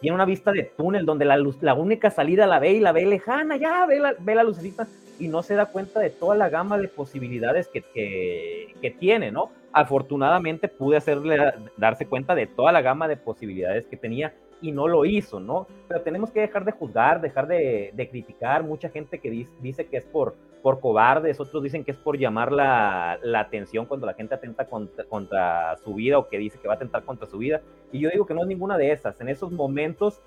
tiene 0.00 0.14
una 0.14 0.24
vista 0.24 0.52
de 0.52 0.64
túnel 0.64 1.04
donde 1.06 1.24
la, 1.24 1.36
luz, 1.36 1.62
la 1.62 1.74
única 1.74 2.10
salida 2.10 2.46
la 2.46 2.58
ve 2.58 2.72
y 2.72 2.80
la 2.80 2.92
ve 2.92 3.06
lejana, 3.06 3.56
ya 3.56 3.86
ve 3.86 4.00
la, 4.00 4.14
ve 4.18 4.34
la 4.34 4.42
lucecita 4.42 4.86
y 5.18 5.28
no 5.28 5.42
se 5.42 5.54
da 5.54 5.66
cuenta 5.66 6.00
de 6.00 6.10
toda 6.10 6.34
la 6.34 6.48
gama 6.48 6.78
de 6.78 6.88
posibilidades 6.88 7.68
que, 7.68 7.82
que, 7.82 8.74
que 8.80 8.90
tiene, 8.90 9.30
¿no? 9.30 9.50
afortunadamente 9.72 10.68
pude 10.68 10.96
hacerle 10.96 11.38
darse 11.76 12.06
cuenta 12.06 12.34
de 12.34 12.46
toda 12.46 12.72
la 12.72 12.82
gama 12.82 13.08
de 13.08 13.16
posibilidades 13.16 13.86
que 13.86 13.96
tenía 13.96 14.34
y 14.60 14.72
no 14.72 14.88
lo 14.88 15.04
hizo, 15.04 15.40
¿no? 15.40 15.66
Pero 15.88 16.02
tenemos 16.02 16.30
que 16.30 16.40
dejar 16.40 16.64
de 16.64 16.72
juzgar, 16.72 17.20
dejar 17.20 17.46
de, 17.46 18.08
criticar. 18.10 18.62
Mucha 18.64 18.88
gente 18.88 19.18
que 19.18 19.30
dice, 19.30 19.86
que 19.86 19.96
es 19.96 20.04
por, 20.04 20.34
por 20.62 20.80
cobardes, 20.80 21.40
otros 21.40 21.62
dicen 21.62 21.84
que 21.84 21.92
es 21.92 21.96
por 21.96 22.18
llamar 22.18 22.52
la, 22.52 23.18
atención 23.36 23.86
cuando 23.86 24.06
la 24.06 24.14
gente 24.14 24.34
atenta 24.34 24.66
contra, 24.66 25.76
su 25.76 25.94
vida 25.94 26.18
o 26.18 26.28
que 26.28 26.38
dice 26.38 26.58
que 26.58 26.68
va 26.68 26.74
a 26.74 26.76
atentar 26.76 27.04
contra 27.04 27.26
su 27.26 27.38
vida. 27.38 27.62
Y 27.92 28.00
yo 28.00 28.10
digo 28.10 28.26
que 28.26 28.34
no 28.34 28.42
es 28.42 28.48
ninguna 28.48 28.76
de 28.76 28.92
esas. 28.92 29.20
En 29.20 29.28
esos 29.28 29.52
momentos 29.52 30.20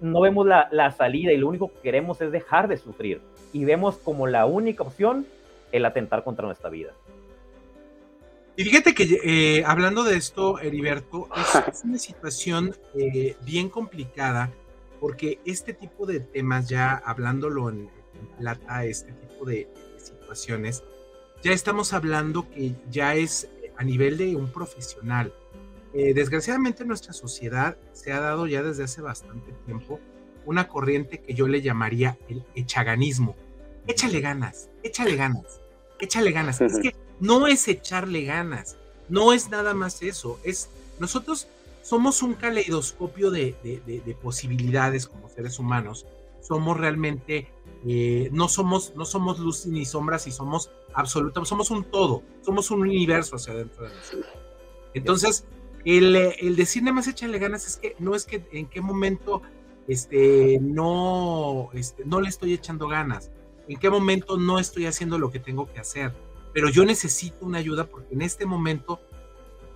no 0.00 0.20
vemos 0.20 0.46
la, 0.46 0.68
la 0.70 0.90
salida 0.90 1.32
y 1.32 1.36
lo 1.36 1.48
único 1.48 1.68
que 1.68 1.80
queremos 1.80 2.20
es 2.20 2.32
dejar 2.32 2.68
de 2.68 2.76
sufrir. 2.76 3.20
Y 3.52 3.64
vemos 3.64 3.98
como 3.98 4.26
la 4.26 4.46
única 4.46 4.82
opción 4.82 5.26
el 5.72 5.84
atentar 5.84 6.24
contra 6.24 6.46
nuestra 6.46 6.70
vida. 6.70 6.92
Y 8.56 8.64
fíjate 8.64 8.94
que 8.94 9.20
eh, 9.24 9.64
hablando 9.64 10.04
de 10.04 10.16
esto, 10.16 10.60
Heriberto, 10.60 11.28
es, 11.72 11.82
una 11.84 11.98
situación 11.98 12.76
eh, 12.94 13.36
bien 13.44 13.68
complicada 13.68 14.52
porque 15.00 15.40
este 15.44 15.74
tipo 15.74 16.06
de 16.06 16.20
temas, 16.20 16.68
ya 16.68 16.94
hablándolo 16.94 17.68
en, 17.68 17.90
plata, 18.38 18.84
este 18.84 19.12
tipo 19.12 19.44
de, 19.44 19.68
situaciones, 19.98 20.84
ya 21.42 21.52
estamos 21.52 21.92
hablando 21.92 22.48
que 22.48 22.74
ya 22.90 23.14
es 23.14 23.48
a 23.76 23.84
nivel 23.84 24.16
de 24.18 24.36
un 24.36 24.50
profesional. 24.52 25.34
Eh, 25.92 26.14
desgraciadamente 26.14 26.82
en 26.82 26.88
nuestra 26.88 27.12
sociedad 27.12 27.76
se 27.92 28.12
ha 28.12 28.20
dado 28.20 28.46
ya 28.46 28.62
desde 28.62 28.84
hace 28.84 29.02
bastante 29.02 29.52
tiempo 29.64 30.00
una 30.46 30.68
corriente 30.68 31.20
que 31.20 31.34
yo 31.34 31.48
le 31.48 31.60
llamaría 31.60 32.18
el 32.28 32.44
echaganismo. 32.54 33.34
Échale 33.86 34.20
ganas, 34.20 34.70
échale 34.82 35.16
ganas, 35.16 35.60
échale 35.98 36.32
ganas. 36.32 36.60
Es 36.60 36.78
que 36.78 36.94
no 37.20 37.46
es 37.46 37.68
echarle 37.68 38.24
ganas, 38.24 38.76
no 39.08 39.32
es 39.32 39.50
nada 39.50 39.74
más 39.74 40.02
eso, 40.02 40.38
es 40.44 40.70
nosotros 40.98 41.48
somos 41.82 42.22
un 42.22 42.34
caleidoscopio 42.34 43.30
de, 43.30 44.16
posibilidades 44.22 45.06
como 45.06 45.28
seres 45.28 45.58
humanos, 45.58 46.06
somos 46.40 46.78
realmente, 46.78 47.48
eh, 47.86 48.28
no, 48.32 48.48
somos, 48.48 48.94
no 48.96 49.04
somos 49.04 49.38
luz 49.38 49.66
ni 49.66 49.84
sombras 49.84 50.26
y 50.26 50.32
somos 50.32 50.70
absolutamente, 50.94 51.48
somos 51.48 51.70
un 51.70 51.84
todo, 51.84 52.22
somos 52.42 52.70
un 52.70 52.80
universo 52.80 53.36
hacia 53.36 53.52
adentro 53.52 53.84
de 53.84 53.94
nosotros. 53.94 54.32
Entonces, 54.94 55.44
el, 55.84 56.56
decir 56.56 56.82
nada 56.82 56.94
más 56.94 57.08
echarle 57.08 57.38
ganas 57.38 57.66
es 57.66 57.76
que 57.76 57.96
no 57.98 58.14
es 58.14 58.24
que 58.24 58.42
en 58.52 58.66
qué 58.66 58.80
momento 58.80 59.42
este, 59.86 60.58
no, 60.62 61.68
este, 61.74 62.04
no 62.06 62.20
le 62.20 62.28
estoy 62.28 62.54
echando 62.54 62.88
ganas, 62.88 63.30
en 63.68 63.78
qué 63.78 63.90
momento 63.90 64.38
no 64.38 64.58
estoy 64.58 64.86
haciendo 64.86 65.18
lo 65.18 65.30
que 65.30 65.38
tengo 65.38 65.70
que 65.70 65.80
hacer 65.80 66.12
pero 66.54 66.70
yo 66.70 66.86
necesito 66.86 67.44
una 67.44 67.58
ayuda 67.58 67.84
porque 67.84 68.14
en 68.14 68.22
este 68.22 68.46
momento, 68.46 69.00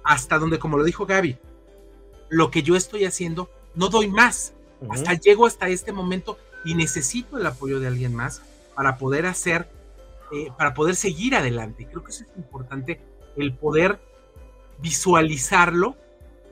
hasta 0.05 0.39
donde, 0.39 0.61
como 0.61 0.79
lo 0.79 0.85
dijo 0.85 1.05
Gaby, 1.05 1.37
lo 2.31 2.51
que 2.51 2.63
yo 2.63 2.77
estoy 2.77 3.05
haciendo, 3.05 3.51
no 3.75 3.89
doy 3.89 4.09
más. 4.09 4.55
Hasta 4.89 5.15
llego 5.15 5.45
hasta 5.45 5.69
este 5.69 5.93
momento 5.93 6.39
y 6.65 6.77
necesito 6.77 7.37
el 7.37 7.45
apoyo 7.45 7.81
de 7.81 7.89
alguien 7.89 8.15
más 8.15 8.43
para 8.77 8.97
poder 8.97 9.27
hacer, 9.27 9.69
eh, 10.33 10.53
para 10.57 10.73
poder 10.73 10.95
seguir 10.95 11.35
adelante. 11.35 11.89
Creo 11.91 12.05
que 12.05 12.13
eso 12.13 12.23
es 12.23 12.37
importante, 12.37 13.01
el 13.37 13.53
poder 13.55 13.99
visualizarlo, 14.79 15.97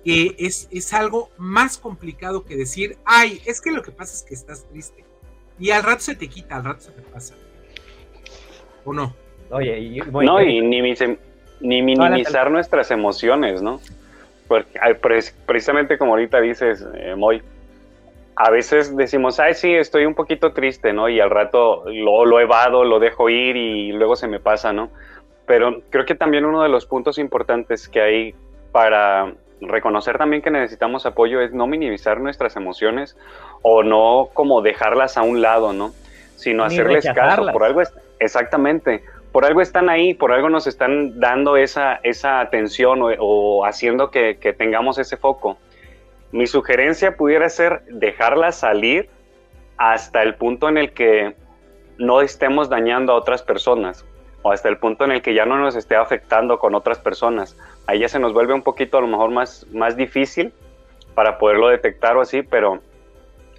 que 0.04 0.34
es, 0.40 0.66
es 0.72 0.92
algo 0.92 1.30
más 1.38 1.78
complicado 1.78 2.44
que 2.44 2.56
decir, 2.56 2.98
ay, 3.04 3.40
es 3.44 3.60
que 3.60 3.70
lo 3.70 3.82
que 3.82 3.92
pasa 3.92 4.12
es 4.12 4.22
que 4.22 4.34
estás 4.34 4.68
triste. 4.68 5.04
Y 5.56 5.70
al 5.70 5.84
rato 5.84 6.02
se 6.02 6.16
te 6.16 6.28
quita, 6.28 6.56
al 6.56 6.64
rato 6.64 6.80
se 6.80 6.90
te 6.90 7.02
pasa. 7.02 7.34
¿O 8.84 8.92
no? 8.92 9.14
Oye, 9.50 10.02
no, 10.10 10.42
y 10.42 10.60
ni, 10.60 10.80
ni 11.60 11.82
minimizar 11.82 12.50
nuestras 12.50 12.90
emociones, 12.90 13.62
¿no? 13.62 13.80
Porque 14.48 14.78
precisamente 15.46 15.98
como 15.98 16.12
ahorita 16.12 16.40
dices, 16.40 16.86
eh, 16.94 17.14
Moy, 17.16 17.42
a 18.36 18.50
veces 18.50 18.96
decimos, 18.96 19.40
ay, 19.40 19.54
sí, 19.54 19.74
estoy 19.74 20.04
un 20.04 20.14
poquito 20.14 20.52
triste, 20.52 20.92
¿no? 20.92 21.08
Y 21.08 21.20
al 21.20 21.30
rato 21.30 21.84
lo, 21.86 22.24
lo 22.24 22.40
evado, 22.40 22.84
lo 22.84 22.98
dejo 22.98 23.28
ir 23.30 23.56
y 23.56 23.92
luego 23.92 24.14
se 24.14 24.28
me 24.28 24.40
pasa, 24.40 24.72
¿no? 24.72 24.90
Pero 25.46 25.80
creo 25.90 26.04
que 26.04 26.14
también 26.14 26.44
uno 26.44 26.62
de 26.62 26.68
los 26.68 26.86
puntos 26.86 27.18
importantes 27.18 27.88
que 27.88 28.00
hay 28.00 28.34
para 28.72 29.32
reconocer 29.60 30.18
también 30.18 30.42
que 30.42 30.50
necesitamos 30.50 31.06
apoyo 31.06 31.40
es 31.40 31.54
no 31.54 31.66
minimizar 31.66 32.20
nuestras 32.20 32.56
emociones 32.56 33.16
o 33.62 33.82
no 33.82 34.28
como 34.34 34.60
dejarlas 34.60 35.16
a 35.16 35.22
un 35.22 35.40
lado, 35.40 35.72
¿no? 35.72 35.92
Sino 36.36 36.62
hacerles 36.64 37.06
caso. 37.14 37.50
Por 37.52 37.64
algo, 37.64 37.80
exactamente 38.20 39.02
por 39.36 39.44
algo 39.44 39.60
están 39.60 39.90
ahí, 39.90 40.14
por 40.14 40.32
algo 40.32 40.48
nos 40.48 40.66
están 40.66 41.20
dando 41.20 41.58
esa, 41.58 42.00
esa 42.02 42.40
atención 42.40 43.00
o, 43.02 43.66
haciendo 43.66 44.10
que, 44.10 44.54
tengamos 44.56 44.96
ese 44.96 45.18
foco. 45.18 45.58
Mi 46.32 46.46
sugerencia 46.46 47.18
pudiera 47.18 47.46
ser 47.50 47.82
dejarla 47.84 48.50
salir 48.50 49.10
hasta 49.76 50.22
el 50.22 50.36
punto 50.36 50.70
en 50.70 50.78
el 50.78 50.94
que 50.94 51.36
no 51.98 52.22
estemos 52.22 52.70
dañando 52.70 53.12
a 53.12 53.16
otras 53.16 53.42
personas 53.42 54.06
o 54.40 54.52
hasta 54.52 54.70
el 54.70 54.78
punto 54.78 55.04
en 55.04 55.12
el 55.12 55.20
que 55.20 55.34
ya 55.34 55.44
no 55.44 55.58
nos 55.58 55.76
esté 55.76 55.96
afectando 55.96 56.58
con 56.58 56.74
otras 56.74 56.98
personas. 56.98 57.58
Ahí 57.86 57.98
ya 57.98 58.08
se 58.08 58.18
nos 58.18 58.32
vuelve 58.32 58.54
un 58.54 58.62
poquito 58.62 58.96
a 58.96 59.02
lo 59.02 59.06
mejor 59.06 59.32
más, 59.32 59.66
más 59.70 59.98
difícil 59.98 60.50
para 61.14 61.36
poderlo 61.36 61.68
detectar 61.68 62.16
o 62.16 62.22
así, 62.22 62.40
pero 62.40 62.80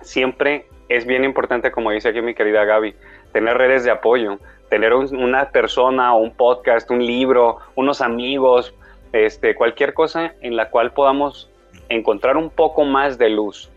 siempre 0.01 0.65
es 0.89 1.05
bien 1.05 1.23
importante, 1.23 1.69
como 1.69 1.91
dice 1.91 2.09
aquí 2.09 2.21
mi 2.21 2.33
querida 2.33 2.65
Gaby, 2.65 2.95
tener 3.37 3.55
redes 3.55 3.83
de 3.83 3.91
apoyo, 3.91 4.39
tener 4.67 4.95
una 4.95 5.51
persona 5.51 6.15
un 6.15 6.31
podcast, 6.31 6.89
un 6.89 7.05
libro, 7.05 7.57
unos 7.75 8.01
amigos, 8.01 8.73
este, 9.13 9.53
cualquier 9.53 9.93
cosa 9.93 10.33
en 10.41 10.55
la 10.55 10.71
cual 10.71 10.91
podamos 10.91 11.47
encontrar 11.87 12.35
un 12.35 12.49
poco 12.49 12.83
más 12.83 13.19
de 13.19 13.29
luz. 13.29 13.69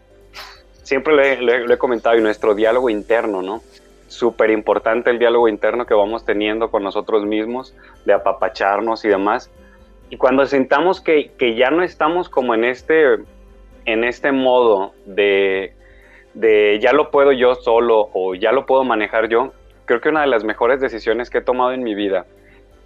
Siempre 0.82 1.36
lo 1.42 1.74
he, 1.74 1.76
comentado 1.76 2.16
y 2.16 2.22
nuestro 2.22 2.54
diálogo 2.54 2.88
interno, 2.88 3.42
¿no? 3.42 3.60
Súper 4.08 4.48
importante 4.48 5.10
el 5.10 5.18
diálogo 5.18 5.46
interno 5.46 5.84
que 5.84 5.92
vamos 5.92 6.24
teniendo 6.24 6.70
con 6.70 6.82
nosotros 6.82 7.26
mismos, 7.26 7.74
de 8.06 8.14
apapacharnos 8.14 9.04
y 9.04 9.08
demás. 9.08 9.50
Y 10.08 10.16
cuando 10.16 10.46
sintamos 10.46 11.02
que, 11.02 11.32
que 11.36 11.54
ya 11.54 11.70
no 11.70 11.82
estamos 11.82 12.30
como 12.30 12.54
en 12.54 12.64
este 12.64 13.18
en 13.84 14.04
este 14.04 14.32
modo 14.32 14.94
de, 15.04 15.74
de 16.34 16.78
ya 16.80 16.92
lo 16.92 17.10
puedo 17.10 17.32
yo 17.32 17.54
solo 17.54 18.08
o 18.12 18.34
ya 18.34 18.52
lo 18.52 18.66
puedo 18.66 18.84
manejar 18.84 19.28
yo, 19.28 19.52
creo 19.84 20.00
que 20.00 20.08
una 20.08 20.22
de 20.22 20.28
las 20.28 20.44
mejores 20.44 20.80
decisiones 20.80 21.30
que 21.30 21.38
he 21.38 21.42
tomado 21.42 21.72
en 21.72 21.82
mi 21.82 21.94
vida 21.94 22.26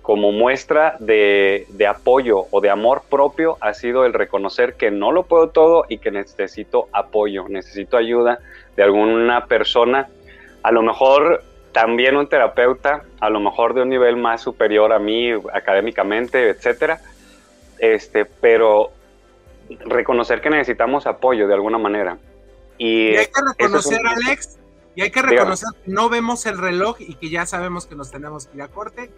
como 0.02 0.32
muestra 0.32 0.96
de, 1.00 1.66
de, 1.70 1.86
apoyo 1.86 2.44
o 2.50 2.60
de 2.60 2.68
amor 2.68 3.02
propio 3.08 3.56
ha 3.60 3.72
sido 3.72 4.04
el 4.04 4.12
reconocer 4.12 4.74
que 4.74 4.90
no 4.90 5.12
lo 5.12 5.22
puedo 5.22 5.48
todo 5.48 5.86
y 5.88 5.96
que 5.96 6.10
necesito 6.10 6.88
apoyo, 6.92 7.48
necesito 7.48 7.96
ayuda 7.96 8.38
de 8.76 8.82
alguna 8.82 9.46
persona, 9.46 10.08
a 10.62 10.72
lo 10.72 10.82
mejor 10.82 11.42
también 11.72 12.16
un 12.16 12.28
terapeuta, 12.28 13.02
a 13.18 13.30
lo 13.30 13.40
mejor 13.40 13.74
de 13.74 13.82
un 13.82 13.88
nivel 13.88 14.16
más 14.16 14.42
superior 14.42 14.92
a 14.92 14.98
mí 14.98 15.30
académicamente, 15.52 16.50
etcétera, 16.50 17.00
este, 17.78 18.24
pero 18.24 18.90
reconocer 19.86 20.40
que 20.40 20.50
necesitamos 20.50 21.06
apoyo 21.06 21.48
de 21.48 21.54
alguna 21.54 21.78
manera. 21.78 22.16
Y, 22.78 23.16
hay 23.16 23.26
que 23.26 23.40
reconocer, 23.40 24.00
Alex, 24.06 24.58
y 24.96 25.02
hay 25.02 25.10
que 25.10 25.22
reconocer 25.22 25.68
que 25.84 25.90
no 25.90 26.08
vemos 26.08 26.46
el 26.46 26.58
reloj 26.58 26.96
y 27.00 27.14
que 27.14 27.28
ya 27.28 27.46
sabemos 27.46 27.86
que 27.86 27.94
nos 27.94 28.10
tenemos 28.10 28.46
que 28.46 28.56
ir 28.56 28.62
a 28.62 28.68
corte. 28.68 29.10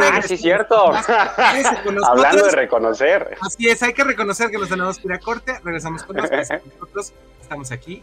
ah, 0.00 0.20
sí, 0.22 0.36
cierto. 0.36 0.92
Hablando 2.04 2.44
de 2.44 2.52
reconocer. 2.52 3.36
Así 3.40 3.68
es, 3.68 3.82
hay 3.82 3.94
que 3.94 4.04
reconocer 4.04 4.50
que 4.50 4.58
nos 4.58 4.68
tenemos 4.68 4.98
que 4.98 5.08
ir 5.08 5.12
a 5.14 5.18
corte. 5.18 5.58
Regresamos 5.64 6.02
con 6.02 6.16
nosotros. 6.16 6.48
nosotros 6.50 7.12
estamos 7.40 7.72
aquí. 7.72 8.02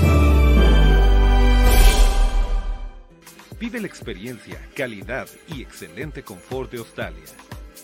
Vive 3.61 3.79
la 3.79 3.85
experiencia, 3.85 4.59
calidad 4.75 5.27
y 5.47 5.61
excelente 5.61 6.23
confort 6.23 6.71
de 6.71 6.79
Australia. 6.79 7.21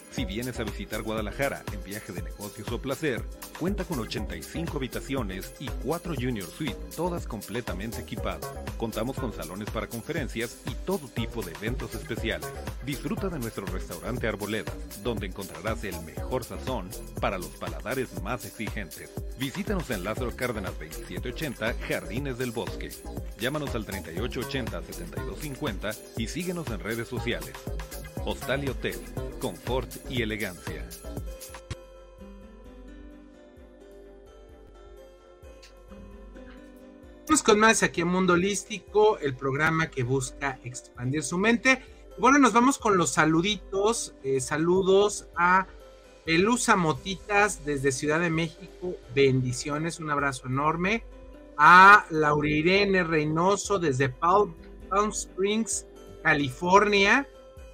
Si 0.10 0.26
vienes 0.26 0.60
a 0.60 0.64
visitar 0.64 1.04
Guadalajara 1.04 1.62
en 1.72 1.84
viaje 1.84 2.12
de 2.12 2.24
negocios 2.24 2.72
o 2.72 2.82
placer, 2.82 3.22
cuenta 3.60 3.84
con 3.84 4.00
85 4.00 4.76
habitaciones 4.76 5.54
y 5.60 5.68
4 5.68 6.16
Junior 6.16 6.48
Suite, 6.48 6.80
todas 6.96 7.28
completamente 7.28 8.02
equipadas. 8.02 8.52
Contamos 8.80 9.18
con 9.18 9.32
salones 9.32 9.70
para 9.70 9.86
conferencias 9.86 10.58
y 10.66 10.74
todo 10.84 11.08
tipo 11.10 11.44
de 11.44 11.52
eventos 11.52 11.94
especiales. 11.94 12.52
Disfruta 12.84 13.30
de 13.30 13.38
nuestro 13.38 13.68
restaurante 13.68 14.28
Arboleda, 14.28 14.74
donde 15.04 15.28
encontrarás 15.28 15.84
el 15.84 16.02
mejor 16.02 16.44
sazón 16.44 16.90
para 17.22 17.38
los 17.38 17.50
paladares 17.50 18.20
más 18.24 18.46
exigentes. 18.46 19.12
Visítanos 19.40 19.90
en 19.92 20.04
Lázaro 20.04 20.36
Cárdenas 20.36 20.72
2780, 20.80 21.76
Jardines 21.88 22.40
del 22.40 22.52
Bosque. 22.52 22.90
Llámanos 23.40 23.76
al 23.76 23.86
3880-7250 23.86 25.96
y 26.18 26.28
síguenos 26.28 26.72
en 26.72 26.80
redes 26.80 27.08
sociales. 27.08 27.54
Hostal 28.26 28.64
y 28.64 28.70
Hotel, 28.70 29.00
confort 29.40 29.94
y 30.10 30.24
elegancia. 30.24 30.90
Vamos 37.28 37.44
con 37.44 37.60
más 37.60 37.84
aquí 37.84 38.02
en 38.02 38.08
Mundo 38.08 38.34
Holístico, 38.34 39.20
el 39.20 39.36
programa 39.36 39.92
que 39.92 40.02
busca 40.02 40.60
expandir 40.64 41.22
su 41.22 41.38
mente. 41.38 41.84
Bueno, 42.18 42.40
nos 42.40 42.54
vamos 42.54 42.80
con 42.80 42.98
los 42.98 43.12
saluditos. 43.12 44.16
Eh, 44.24 44.42
saludos 44.42 45.28
a 45.36 45.68
Pelusa 46.28 46.76
Motitas 46.76 47.64
desde 47.64 47.94
Ciudad 47.94 48.20
de 48.20 48.30
México. 48.30 48.96
Bendiciones, 49.16 50.02
un 50.02 50.12
abrazo 50.12 50.48
enorme. 50.48 51.06
A 51.56 52.06
Laura 52.10 52.50
Reynoso 53.06 53.80
desde 53.80 54.10
Palm 54.10 54.54
Springs, 55.10 55.86
California. 56.24 57.26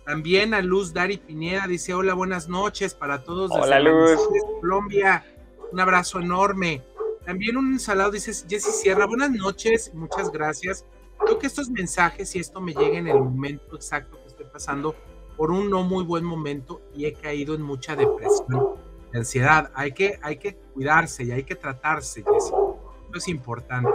También 0.06 0.54
a 0.54 0.62
Luz 0.62 0.94
Dari 0.94 1.18
Pineda 1.18 1.66
dice: 1.66 1.96
Hola, 1.96 2.14
buenas 2.14 2.48
noches 2.48 2.94
para 2.94 3.24
todos. 3.24 3.50
Hola, 3.52 3.80
Luz. 3.80 4.20
Colombia. 4.62 5.26
Un 5.72 5.80
abrazo 5.80 6.20
enorme. 6.20 6.84
También 7.26 7.58
un 7.58 7.80
salado 7.80 8.12
dice 8.12 8.32
Jessy 8.48 8.70
Sierra: 8.70 9.08
Buenas 9.08 9.32
noches, 9.32 9.92
muchas 9.96 10.32
gracias. 10.32 10.86
Creo 11.26 11.40
que 11.40 11.48
estos 11.48 11.72
mensajes 11.72 12.36
y 12.36 12.40
esto 12.40 12.62
me 12.62 12.76
llega 12.76 13.00
en 13.00 13.08
el 13.08 13.18
momento 13.18 13.76
exacto 13.76 14.22
que 14.22 14.28
estoy 14.28 14.46
pasando 14.46 14.96
por 15.38 15.52
un 15.52 15.70
no 15.70 15.84
muy 15.84 16.04
buen 16.04 16.24
momento 16.24 16.82
y 16.96 17.06
he 17.06 17.14
caído 17.14 17.56
en 17.56 17.62
mucha 17.62 17.96
depresión 17.96 18.76
ansiedad. 19.14 19.72
Hay 19.76 19.94
que, 19.94 20.20
hay 20.22 20.38
que 20.38 20.56
cuidarse 20.74 21.24
y 21.24 21.32
hay 21.32 21.44
que 21.44 21.56
tratarse, 21.56 22.24
Jessy. 22.24 22.54
Eso 23.10 23.18
es 23.18 23.28
importante. 23.28 23.92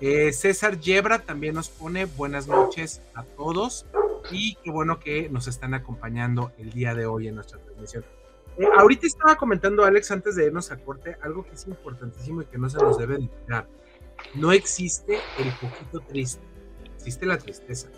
Eh, 0.00 0.32
César 0.32 0.78
Yebra 0.78 1.20
también 1.20 1.54
nos 1.54 1.68
pone 1.68 2.04
buenas 2.04 2.46
noches 2.46 3.00
a 3.14 3.22
todos 3.22 3.86
y 4.30 4.56
qué 4.56 4.70
bueno 4.70 4.98
que 4.98 5.28
nos 5.28 5.46
están 5.48 5.74
acompañando 5.74 6.52
el 6.58 6.70
día 6.72 6.94
de 6.94 7.06
hoy 7.06 7.28
en 7.28 7.36
nuestra 7.36 7.58
transmisión. 7.58 8.04
Eh, 8.58 8.66
ahorita 8.76 9.06
estaba 9.06 9.36
comentando 9.36 9.84
Alex 9.84 10.10
antes 10.10 10.36
de 10.36 10.46
irnos 10.46 10.70
a 10.70 10.76
corte 10.76 11.16
algo 11.22 11.44
que 11.44 11.54
es 11.54 11.66
importantísimo 11.66 12.42
y 12.42 12.46
que 12.46 12.58
no 12.58 12.68
se 12.68 12.78
nos 12.78 12.98
debe 12.98 13.16
olvidar. 13.16 13.68
No 14.34 14.52
existe 14.52 15.18
el 15.38 15.52
poquito 15.60 16.00
triste, 16.00 16.42
existe 16.96 17.26
la 17.26 17.38
tristeza. 17.38 17.88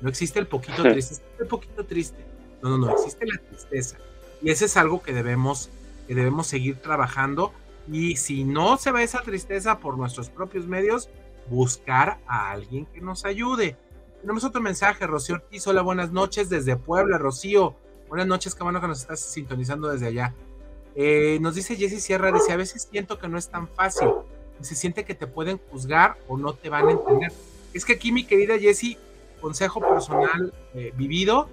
No 0.00 0.08
existe 0.08 0.38
el 0.38 0.46
poquito 0.46 0.82
triste, 0.82 1.14
existe 1.14 1.42
el 1.42 1.46
poquito 1.46 1.84
triste. 1.84 2.24
No, 2.62 2.70
no, 2.70 2.78
no, 2.78 2.92
existe 2.92 3.26
la 3.26 3.38
tristeza. 3.38 3.96
Y 4.42 4.50
ese 4.50 4.66
es 4.66 4.76
algo 4.76 5.02
que 5.02 5.12
debemos, 5.12 5.70
que 6.06 6.14
debemos 6.14 6.46
seguir 6.46 6.76
trabajando. 6.76 7.52
Y 7.90 8.16
si 8.16 8.44
no 8.44 8.76
se 8.76 8.92
ve 8.92 9.02
esa 9.02 9.22
tristeza 9.22 9.78
por 9.78 9.96
nuestros 9.96 10.28
propios 10.28 10.66
medios, 10.66 11.08
buscar 11.48 12.18
a 12.26 12.50
alguien 12.50 12.86
que 12.86 13.00
nos 13.00 13.24
ayude. 13.24 13.76
Tenemos 14.20 14.44
otro 14.44 14.60
mensaje, 14.60 15.06
Rocío 15.06 15.36
Ortiz. 15.36 15.66
Hola, 15.66 15.82
buenas 15.82 16.12
noches 16.12 16.48
desde 16.48 16.76
Puebla, 16.76 17.18
Rocío. 17.18 17.76
Buenas 18.08 18.26
noches, 18.26 18.54
qué 18.54 18.62
bueno 18.62 18.80
que 18.80 18.88
nos 18.88 19.00
estás 19.00 19.20
sintonizando 19.20 19.88
desde 19.88 20.06
allá. 20.06 20.34
Eh, 20.94 21.38
nos 21.40 21.54
dice 21.54 21.76
Jessy 21.76 22.00
Sierra, 22.00 22.32
dice, 22.32 22.52
a 22.52 22.56
veces 22.56 22.88
siento 22.90 23.18
que 23.18 23.28
no 23.28 23.38
es 23.38 23.48
tan 23.48 23.68
fácil. 23.68 24.08
Se 24.60 24.74
siente 24.74 25.04
que 25.04 25.14
te 25.14 25.26
pueden 25.26 25.58
juzgar 25.70 26.16
o 26.26 26.36
no 26.36 26.54
te 26.54 26.68
van 26.68 26.88
a 26.88 26.92
entender. 26.92 27.32
Es 27.72 27.84
que 27.84 27.92
aquí, 27.92 28.10
mi 28.10 28.24
querida 28.24 28.58
Jessy, 28.58 28.98
consejo 29.40 29.80
personal 29.80 30.52
eh, 30.74 30.92
vivido, 30.96 31.48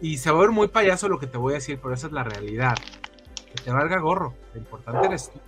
y 0.00 0.18
se 0.18 0.30
va 0.30 0.38
a 0.38 0.40
ver 0.42 0.50
muy 0.50 0.68
payaso 0.68 1.08
lo 1.08 1.18
que 1.18 1.26
te 1.26 1.38
voy 1.38 1.52
a 1.52 1.56
decir, 1.56 1.78
pero 1.82 1.94
esa 1.94 2.06
es 2.06 2.12
la 2.12 2.22
realidad. 2.22 2.74
Que 3.54 3.64
te 3.64 3.72
valga 3.72 3.98
gorro, 3.98 4.34
lo 4.54 4.60
importante 4.60 5.08
eres 5.08 5.30
tú 5.32 5.40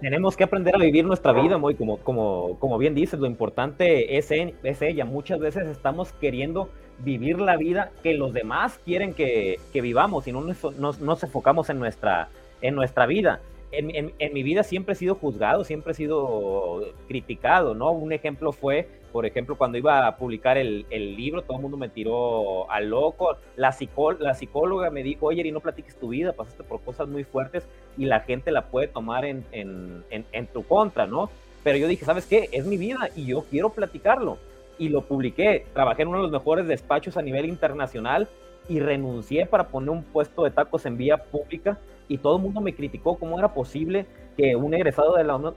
tenemos 0.00 0.36
que 0.36 0.44
aprender 0.44 0.74
a 0.74 0.78
vivir 0.78 1.04
nuestra 1.04 1.32
vida, 1.32 1.56
muy 1.58 1.74
como, 1.74 1.98
como, 1.98 2.58
como 2.58 2.78
bien 2.78 2.94
dices, 2.94 3.20
lo 3.20 3.26
importante 3.26 4.18
es, 4.18 4.30
es 4.30 4.82
ella. 4.82 5.04
Muchas 5.04 5.38
veces 5.38 5.68
estamos 5.68 6.12
queriendo 6.14 6.68
vivir 6.98 7.40
la 7.40 7.56
vida 7.56 7.92
que 8.02 8.14
los 8.14 8.32
demás 8.32 8.80
quieren 8.84 9.14
que, 9.14 9.58
que 9.72 9.80
vivamos 9.80 10.26
y 10.26 10.32
no 10.32 10.42
nos, 10.42 11.00
nos, 11.00 11.22
enfocamos 11.22 11.70
en 11.70 11.78
nuestra, 11.78 12.28
en 12.60 12.74
nuestra 12.74 13.06
vida. 13.06 13.40
En, 13.72 14.12
en, 14.18 14.32
mi 14.32 14.42
vida 14.42 14.62
siempre 14.62 14.94
he 14.94 14.96
sido 14.96 15.14
juzgado, 15.14 15.64
siempre 15.64 15.92
he 15.92 15.94
sido 15.94 16.82
criticado, 17.06 17.74
¿no? 17.74 17.92
Un 17.92 18.12
ejemplo 18.12 18.52
fue, 18.52 18.88
por 19.12 19.26
ejemplo, 19.26 19.56
cuando 19.56 19.78
iba 19.78 20.06
a 20.06 20.16
publicar 20.16 20.58
el, 20.58 20.86
el 20.90 21.16
libro, 21.16 21.42
todo 21.42 21.56
el 21.56 21.62
mundo 21.62 21.76
me 21.76 21.88
tiró 21.88 22.70
al 22.70 22.90
loco. 22.90 23.36
La, 23.56 23.74
la 24.18 24.34
psicóloga 24.34 24.90
me 24.90 25.02
dijo, 25.02 25.26
oye, 25.26 25.46
y 25.46 25.52
no 25.52 25.60
platiques 25.60 25.96
tu 25.96 26.08
vida, 26.08 26.32
pasaste 26.32 26.64
por 26.64 26.80
cosas 26.82 27.08
muy 27.08 27.24
fuertes 27.24 27.64
y 27.96 28.06
la 28.06 28.20
gente 28.20 28.50
la 28.50 28.66
puede 28.66 28.88
tomar 28.88 29.24
en, 29.24 29.44
en, 29.52 30.04
en 30.10 30.46
tu 30.48 30.64
contra, 30.64 31.06
¿no? 31.06 31.30
Pero 31.62 31.78
yo 31.78 31.88
dije, 31.88 32.04
¿sabes 32.04 32.26
qué? 32.26 32.48
Es 32.52 32.66
mi 32.66 32.76
vida 32.76 33.10
y 33.14 33.26
yo 33.26 33.44
quiero 33.50 33.70
platicarlo. 33.70 34.38
Y 34.78 34.88
lo 34.88 35.02
publiqué. 35.02 35.66
Trabajé 35.74 36.02
en 36.02 36.08
uno 36.08 36.18
de 36.18 36.22
los 36.24 36.32
mejores 36.32 36.66
despachos 36.66 37.16
a 37.16 37.22
nivel 37.22 37.44
internacional 37.44 38.28
y 38.68 38.80
renuncié 38.80 39.46
para 39.46 39.68
poner 39.68 39.90
un 39.90 40.02
puesto 40.02 40.44
de 40.44 40.50
tacos 40.50 40.86
en 40.86 40.96
vía 40.96 41.18
pública 41.18 41.78
y 42.10 42.18
todo 42.18 42.36
el 42.36 42.42
mundo 42.42 42.60
me 42.60 42.74
criticó 42.74 43.16
cómo 43.16 43.38
era 43.38 43.54
posible 43.54 44.04
que 44.36 44.56
un 44.56 44.74
egresado 44.74 45.14
de, 45.14 45.22
la, 45.22 45.36
una, 45.36 45.52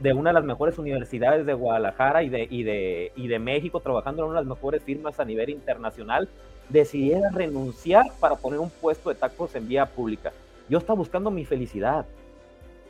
de 0.00 0.12
una 0.14 0.30
de 0.30 0.34
las 0.34 0.44
mejores 0.44 0.78
universidades 0.78 1.44
de 1.44 1.52
Guadalajara 1.52 2.22
y 2.22 2.30
de, 2.30 2.48
y, 2.50 2.62
de, 2.62 3.12
y 3.14 3.28
de 3.28 3.38
México, 3.38 3.80
trabajando 3.80 4.22
en 4.22 4.30
una 4.30 4.40
de 4.40 4.46
las 4.46 4.56
mejores 4.56 4.82
firmas 4.82 5.20
a 5.20 5.26
nivel 5.26 5.50
internacional, 5.50 6.30
decidiera 6.70 7.28
renunciar 7.30 8.06
para 8.18 8.36
poner 8.36 8.58
un 8.58 8.70
puesto 8.70 9.10
de 9.10 9.16
tacos 9.16 9.54
en 9.54 9.68
vía 9.68 9.84
pública. 9.84 10.32
Yo 10.70 10.78
estaba 10.78 10.96
buscando 10.96 11.30
mi 11.30 11.44
felicidad. 11.44 12.06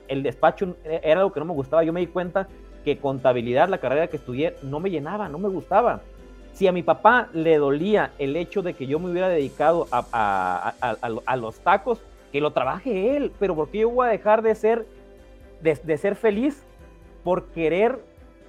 El 0.06 0.22
despacho 0.22 0.76
era 0.84 1.22
lo 1.22 1.32
que 1.32 1.40
no 1.40 1.46
me 1.46 1.54
gustaba. 1.54 1.82
Yo 1.82 1.92
me 1.92 1.98
di 1.98 2.06
cuenta 2.06 2.46
que 2.84 2.98
contabilidad, 2.98 3.68
la 3.68 3.78
carrera 3.78 4.06
que 4.06 4.18
estudié, 4.18 4.54
no 4.62 4.78
me 4.78 4.90
llenaba, 4.90 5.28
no 5.28 5.38
me 5.38 5.48
gustaba. 5.48 6.02
Si 6.52 6.68
a 6.68 6.72
mi 6.72 6.84
papá 6.84 7.30
le 7.32 7.58
dolía 7.58 8.12
el 8.20 8.36
hecho 8.36 8.62
de 8.62 8.74
que 8.74 8.86
yo 8.86 9.00
me 9.00 9.10
hubiera 9.10 9.28
dedicado 9.28 9.88
a, 9.90 10.72
a, 10.80 10.96
a 11.26 11.36
los 11.36 11.58
tacos, 11.58 12.00
que 12.36 12.40
lo 12.42 12.50
trabaje 12.50 13.16
él, 13.16 13.32
pero 13.38 13.54
¿por 13.54 13.70
qué 13.70 13.78
yo 13.78 13.88
voy 13.88 14.08
a 14.08 14.10
dejar 14.10 14.42
de 14.42 14.54
ser, 14.54 14.86
de, 15.62 15.96
ser 15.96 16.16
feliz 16.16 16.62
por 17.24 17.46
querer 17.46 17.98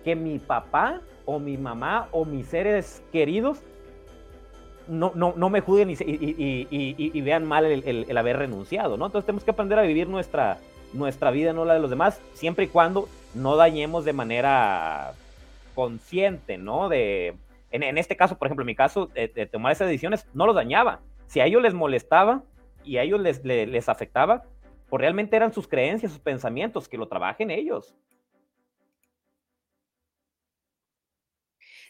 que 0.04 0.14
mi 0.14 0.40
papá 0.40 1.00
o 1.24 1.40
mi 1.40 1.58
mamá 1.58 2.10
o 2.12 2.26
mis 2.26 2.48
seres 2.48 3.02
queridos 3.14 3.62
no, 4.90 5.14
no, 5.16 5.34
no 5.38 5.50
me 5.50 5.62
juzguen 5.62 5.90
y, 5.90 7.22
vean 7.22 7.46
mal 7.46 7.66
el, 7.66 8.18
haber 8.18 8.40
renunciado, 8.40 8.98
¿no? 8.98 9.06
Entonces 9.06 9.26
tenemos 9.26 9.46
que 9.46 9.52
aprender 9.52 9.80
a 9.80 9.84
vivir 9.84 10.10
nuestra, 10.10 10.58
nuestra 10.92 11.32
vida, 11.32 11.54
no 11.54 11.64
la 11.64 11.76
de 11.76 11.80
los 11.80 11.90
demás, 11.90 12.20
siempre 12.34 12.66
y 12.66 12.68
cuando 12.68 13.08
no 13.36 13.56
dañemos 13.56 14.04
de 14.04 14.12
manera 14.12 15.14
consciente, 15.76 16.58
¿no? 16.58 16.90
De, 16.90 17.36
en, 17.72 17.98
este 17.98 18.18
caso, 18.18 18.38
por 18.38 18.50
ejemplo, 18.50 18.64
en 18.64 18.68
mi 18.68 18.76
caso, 18.76 19.06
de, 19.06 19.30
de 19.30 19.46
tomar 19.46 19.72
esas 19.72 19.88
decisiones, 19.88 20.28
no 20.34 20.46
los 20.46 20.56
dañaba. 20.56 21.00
Si 21.28 21.40
a 21.40 21.46
ellos 21.46 21.62
les 21.62 21.74
molestaba, 21.74 22.44
y 22.88 22.98
a 22.98 23.04
ellos 23.04 23.20
les, 23.20 23.44
les, 23.44 23.90
afectaba, 23.90 24.46
pues 24.90 25.02
realmente 25.02 25.36
eran 25.36 25.54
sus 25.54 25.68
creencias, 25.68 26.12
sus 26.12 26.22
pensamientos, 26.22 26.88
que 26.88 26.98
lo 26.98 27.08
trabajen 27.08 27.52
ellos. 27.52 27.96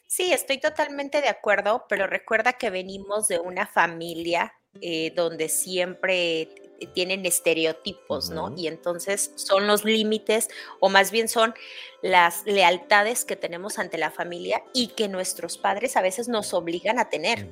Sí, 0.07 0.31
estoy 0.31 0.59
totalmente 0.59 1.21
de 1.21 1.27
acuerdo, 1.27 1.85
pero 1.87 2.07
recuerda 2.07 2.53
que 2.53 2.69
venimos 2.69 3.27
de 3.27 3.39
una 3.39 3.67
familia 3.67 4.53
eh, 4.81 5.11
donde 5.15 5.49
siempre 5.49 6.49
tienen 6.93 7.25
estereotipos, 7.25 8.29
¿no? 8.29 8.53
Y 8.55 8.67
entonces 8.67 9.31
son 9.35 9.67
los 9.67 9.83
límites, 9.83 10.47
o 10.79 10.89
más 10.89 11.11
bien 11.11 11.27
son 11.27 11.53
las 12.01 12.45
lealtades 12.45 13.25
que 13.25 13.35
tenemos 13.35 13.79
ante 13.79 13.97
la 13.97 14.11
familia 14.11 14.63
y 14.73 14.89
que 14.89 15.07
nuestros 15.07 15.57
padres 15.57 15.97
a 15.97 16.01
veces 16.01 16.27
nos 16.27 16.53
obligan 16.53 16.99
a 16.99 17.09
tener. 17.09 17.47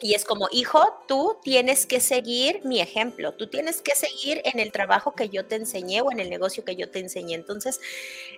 Y 0.00 0.14
es 0.14 0.24
como, 0.24 0.48
hijo, 0.50 0.82
tú 1.06 1.36
tienes 1.42 1.86
que 1.86 2.00
seguir 2.00 2.60
mi 2.64 2.80
ejemplo, 2.80 3.34
tú 3.34 3.48
tienes 3.48 3.82
que 3.82 3.94
seguir 3.94 4.40
en 4.44 4.58
el 4.58 4.72
trabajo 4.72 5.14
que 5.14 5.28
yo 5.28 5.46
te 5.46 5.56
enseñé 5.56 6.00
o 6.00 6.10
en 6.10 6.20
el 6.20 6.30
negocio 6.30 6.64
que 6.64 6.76
yo 6.76 6.90
te 6.90 7.00
enseñé. 7.00 7.34
Entonces, 7.34 7.80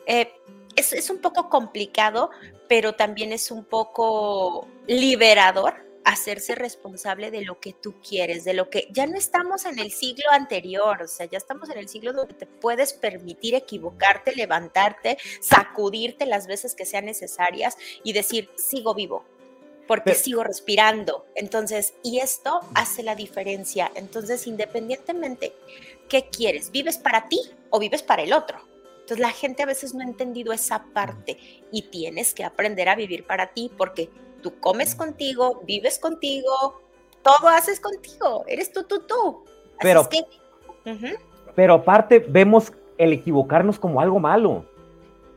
eh, 0.07 0.33
es, 0.77 0.92
es 0.92 1.09
un 1.11 1.18
poco 1.18 1.49
complicado, 1.49 2.31
pero 2.68 2.94
también 2.94 3.33
es 3.33 3.51
un 3.51 3.64
poco 3.64 4.66
liberador 4.87 5.84
hacerse 6.05 6.55
responsable 6.55 7.31
de 7.31 7.43
lo 7.43 7.59
que 7.59 7.73
tú 7.73 7.95
quieres, 8.07 8.45
de 8.45 8.55
lo 8.55 8.69
que 8.69 8.88
ya 8.90 9.07
no 9.07 9.17
estamos 9.17 9.64
en 9.64 9.79
el 9.79 9.90
siglo 9.90 10.25
anterior, 10.31 11.03
o 11.03 11.09
sea, 11.09 11.27
ya 11.27 11.38
estamos 11.38 11.71
en 11.71 11.79
el 11.79 11.88
siglo 11.88 12.12
donde 12.12 12.35
te 12.35 12.47
puedes 12.47 12.93
permitir 12.93 13.55
equivocarte, 13.55 14.35
levantarte, 14.35 15.17
sacudirte 15.40 16.27
las 16.27 16.47
veces 16.47 16.75
que 16.75 16.85
sean 16.85 17.07
necesarias 17.07 17.77
y 18.03 18.12
decir, 18.12 18.51
sigo 18.57 18.95
vivo, 18.95 19.25
porque 19.87 20.14
sigo 20.14 20.45
respirando. 20.45 21.27
Entonces, 21.35 21.95
y 22.03 22.19
esto 22.19 22.61
hace 22.75 23.03
la 23.03 23.14
diferencia. 23.14 23.90
Entonces, 23.95 24.47
independientemente, 24.47 25.55
¿qué 26.09 26.29
quieres? 26.29 26.71
¿Vives 26.71 26.99
para 26.99 27.29
ti 27.29 27.40
o 27.71 27.79
vives 27.79 28.03
para 28.03 28.23
el 28.23 28.33
otro? 28.33 28.59
Entonces, 29.01 29.21
la 29.21 29.33
gente 29.33 29.62
a 29.62 29.67
veces 29.67 29.95
no 29.95 30.01
ha 30.01 30.09
entendido 30.09 30.53
esa 30.53 30.85
parte 30.95 31.38
y 31.71 31.83
tienes 31.83 32.33
que 32.35 32.45
aprender 32.45 32.88
a 32.88 32.95
vivir 32.95 33.27
para 33.27 33.53
ti 33.53 33.71
porque 33.77 34.11
tú 34.44 34.61
comes 34.61 34.94
contigo, 34.94 35.62
vives 35.66 35.98
contigo, 35.98 36.83
todo 37.22 37.48
haces 37.48 37.80
contigo, 37.80 38.44
eres 38.46 38.70
tú, 38.70 38.85
tú, 38.85 39.00
tú. 39.00 39.42
pero, 39.80 40.07
pero 41.54 41.74
aparte 41.74 42.18
vemos 42.18 42.70
el 42.98 43.14
equivocarnos 43.14 43.78
como 43.78 44.02
algo 44.02 44.20
malo, 44.20 44.66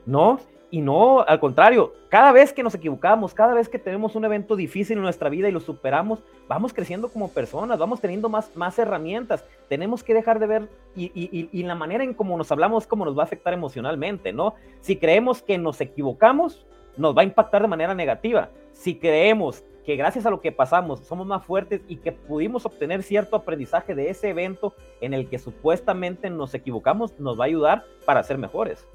¿no? 0.06 0.42
Y 0.70 0.82
no, 0.82 1.22
al 1.22 1.40
contrario, 1.40 1.94
cada 2.10 2.34
vez 2.34 2.52
que 2.52 2.62
nos 2.62 2.76
equivocamos, 2.76 3.34
cada 3.34 3.54
vez 3.54 3.70
que 3.70 3.80
tenemos 3.80 4.16
un 4.16 4.26
evento 4.26 4.58
difícil 4.58 4.98
en 4.98 5.04
nuestra 5.04 5.30
vida 5.30 5.48
y 5.48 5.54
lo 5.54 5.62
superamos, 5.62 6.20
vamos 6.50 6.74
creciendo 6.74 7.08
como 7.08 7.30
personas, 7.30 7.80
vamos 7.80 8.02
teniendo 8.02 8.28
más, 8.28 8.54
más 8.58 8.78
herramientas. 8.78 9.46
Tenemos 9.70 10.04
que 10.04 10.14
dejar 10.14 10.40
de 10.40 10.48
ver 10.48 10.70
y, 10.98 11.06
y, 11.16 11.50
y 11.50 11.64
la 11.64 11.76
manera 11.76 12.04
en 12.04 12.14
cómo 12.14 12.38
nos 12.38 12.52
hablamos, 12.52 12.86
cómo 12.86 13.06
nos 13.06 13.18
va 13.18 13.22
a 13.22 13.26
afectar 13.26 13.54
emocionalmente, 13.54 14.34
¿no? 14.34 14.56
Si 14.82 14.98
creemos 14.98 15.42
que 15.42 15.58
nos 15.58 15.80
equivocamos, 15.80 16.66
nos 16.98 17.16
va 17.16 17.22
a 17.22 17.26
impactar 17.26 17.62
de 17.62 17.68
manera 17.68 17.94
negativa. 17.94 18.50
Si 18.74 18.96
creemos 18.96 19.64
que 19.86 19.96
gracias 19.96 20.26
a 20.26 20.30
lo 20.30 20.42
que 20.42 20.52
pasamos 20.52 21.00
somos 21.08 21.26
más 21.26 21.46
fuertes 21.46 21.82
y 21.88 21.96
que 21.96 22.12
pudimos 22.12 22.66
obtener 22.66 23.04
cierto 23.04 23.38
aprendizaje 23.38 23.96
de 23.96 24.10
ese 24.10 24.30
evento 24.30 24.76
en 25.00 25.14
el 25.14 25.30
que 25.30 25.40
supuestamente 25.40 26.30
nos 26.30 26.54
equivocamos, 26.54 27.18
nos 27.20 27.40
va 27.40 27.46
a 27.46 27.48
ayudar 27.48 27.86
para 28.06 28.22
ser 28.22 28.38
mejores. 28.38 28.86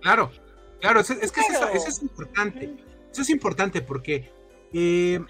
Claro, 0.00 0.30
claro, 0.80 1.00
es, 1.00 1.08
que 1.08 1.40
Eso, 1.40 1.88
es 1.88 2.00
importante. 2.00 2.74
Eso 3.12 3.22
es 3.22 3.28
importante 3.28 3.82
porque 3.82 4.30
eh, 4.72 5.20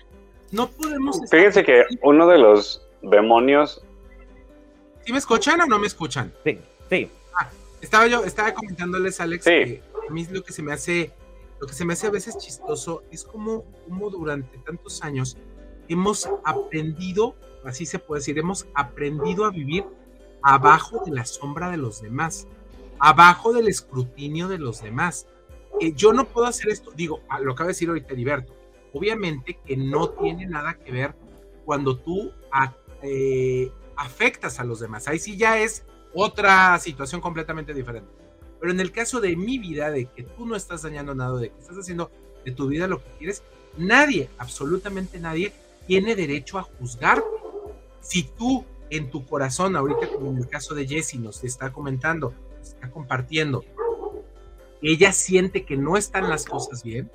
no 0.52 0.68
podemos... 0.68 1.20
Fíjense 1.28 1.64
que 1.64 1.82
uno 2.02 2.28
de 2.28 2.38
los 2.38 2.86
demonios... 3.02 3.82
¿Sí 5.04 5.12
me 5.12 5.18
escuchan 5.18 5.60
o 5.60 5.66
no 5.66 5.78
me 5.78 5.86
escuchan? 5.86 6.32
Sí, 6.44 6.60
sí. 6.88 7.10
Ah, 7.34 7.48
estaba 7.80 8.06
yo, 8.06 8.24
estaba 8.24 8.52
comentándoles, 8.54 9.20
Alex, 9.20 9.44
que 9.44 9.82
a 10.08 10.12
mí 10.12 10.26
lo 10.30 10.42
que 10.42 10.52
se 10.52 10.62
me 10.62 10.72
hace, 10.72 11.12
lo 11.60 11.66
que 11.66 11.74
se 11.74 11.84
me 11.84 11.92
hace 11.92 12.06
a 12.06 12.10
veces 12.10 12.38
chistoso 12.38 13.02
es 13.10 13.24
como, 13.24 13.64
como 13.88 14.10
durante 14.10 14.58
tantos 14.58 15.02
años 15.02 15.36
hemos 15.88 16.28
aprendido, 16.44 17.36
así 17.64 17.86
se 17.86 17.98
puede 17.98 18.20
decir, 18.20 18.38
hemos 18.38 18.66
aprendido 18.74 19.44
a 19.44 19.50
vivir 19.50 19.84
abajo 20.42 21.02
de 21.04 21.12
la 21.12 21.24
sombra 21.24 21.70
de 21.70 21.76
los 21.76 22.02
demás, 22.02 22.46
abajo 22.98 23.52
del 23.52 23.68
escrutinio 23.68 24.48
de 24.48 24.58
los 24.58 24.82
demás. 24.82 25.26
Eh, 25.80 25.92
yo 25.94 26.12
no 26.12 26.26
puedo 26.26 26.46
hacer 26.46 26.70
esto, 26.70 26.90
digo, 26.92 27.20
lo 27.40 27.52
acaba 27.52 27.68
de 27.68 27.72
decir 27.72 27.88
ahorita 27.88 28.12
Heriberto, 28.12 28.54
obviamente 28.92 29.58
que 29.64 29.76
no 29.76 30.10
tiene 30.10 30.46
nada 30.46 30.74
que 30.74 30.90
ver 30.90 31.14
cuando 31.64 31.98
tú 31.98 32.32
eh, 33.02 33.70
afectas 33.96 34.58
a 34.60 34.64
los 34.64 34.80
demás, 34.80 35.08
ahí 35.08 35.18
sí 35.18 35.36
ya 35.36 35.58
es 35.58 35.84
otra 36.14 36.78
situación 36.78 37.20
completamente 37.20 37.74
diferente. 37.74 38.10
Pero 38.66 38.74
en 38.74 38.80
el 38.80 38.90
caso 38.90 39.20
de 39.20 39.36
mi 39.36 39.58
vida, 39.58 39.92
de 39.92 40.06
que 40.06 40.24
tú 40.24 40.44
no 40.44 40.56
estás 40.56 40.82
dañando 40.82 41.14
nada, 41.14 41.38
de 41.38 41.50
que 41.50 41.58
estás 41.60 41.76
haciendo 41.76 42.10
de 42.44 42.50
tu 42.50 42.66
vida 42.66 42.88
lo 42.88 43.00
que 43.00 43.08
quieres, 43.16 43.44
nadie, 43.76 44.28
absolutamente 44.38 45.20
nadie, 45.20 45.52
tiene 45.86 46.16
derecho 46.16 46.58
a 46.58 46.64
juzgarte. 46.64 47.28
Si 48.00 48.24
tú 48.24 48.64
en 48.90 49.08
tu 49.08 49.24
corazón, 49.24 49.76
ahorita 49.76 50.08
como 50.08 50.32
en 50.32 50.38
el 50.38 50.48
caso 50.48 50.74
de 50.74 50.84
Jessie 50.84 51.20
nos 51.20 51.44
está 51.44 51.72
comentando, 51.72 52.34
está 52.60 52.90
compartiendo, 52.90 53.64
ella 54.82 55.12
siente 55.12 55.64
que 55.64 55.76
no 55.76 55.96
están 55.96 56.28
las 56.28 56.44
cosas 56.44 56.82
bien, 56.82 57.08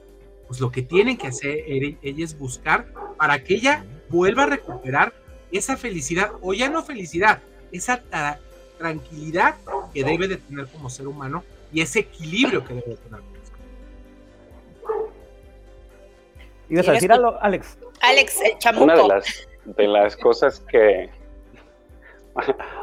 pues 0.48 0.62
lo 0.62 0.72
que 0.72 0.84
tiene 0.84 1.18
que 1.18 1.28
hacer 1.28 1.66
ella 1.68 1.98
es 2.02 2.38
buscar 2.38 2.94
para 3.18 3.44
que 3.44 3.56
ella 3.56 3.86
vuelva 4.08 4.44
a 4.44 4.46
recuperar 4.46 5.14
esa 5.52 5.76
felicidad, 5.76 6.32
o 6.40 6.54
ya 6.54 6.70
no 6.70 6.82
felicidad, 6.82 7.44
esa 7.74 8.04
tranquilidad 8.82 9.56
que 9.94 10.04
debe 10.04 10.28
de 10.28 10.38
tener 10.38 10.67
como 10.67 10.89
ser 10.89 11.08
humano 11.08 11.44
y 11.72 11.82
ese 11.82 12.00
equilibrio 12.00 12.65
que 12.65 12.74
debe 12.74 12.89
de 12.89 12.98
tener. 12.98 13.22
¿Ibas 16.70 16.88
a 16.88 16.91
decir 16.94 17.12
algo, 17.12 17.38
Alex? 17.41 17.78
Alex, 18.02 18.41
el 18.41 18.58
chamuco. 18.58 18.84
Una 18.86 18.96
de 18.96 19.08
las, 19.08 19.48
de 19.65 19.88
las 19.88 20.17
cosas 20.17 20.60
que 20.62 21.10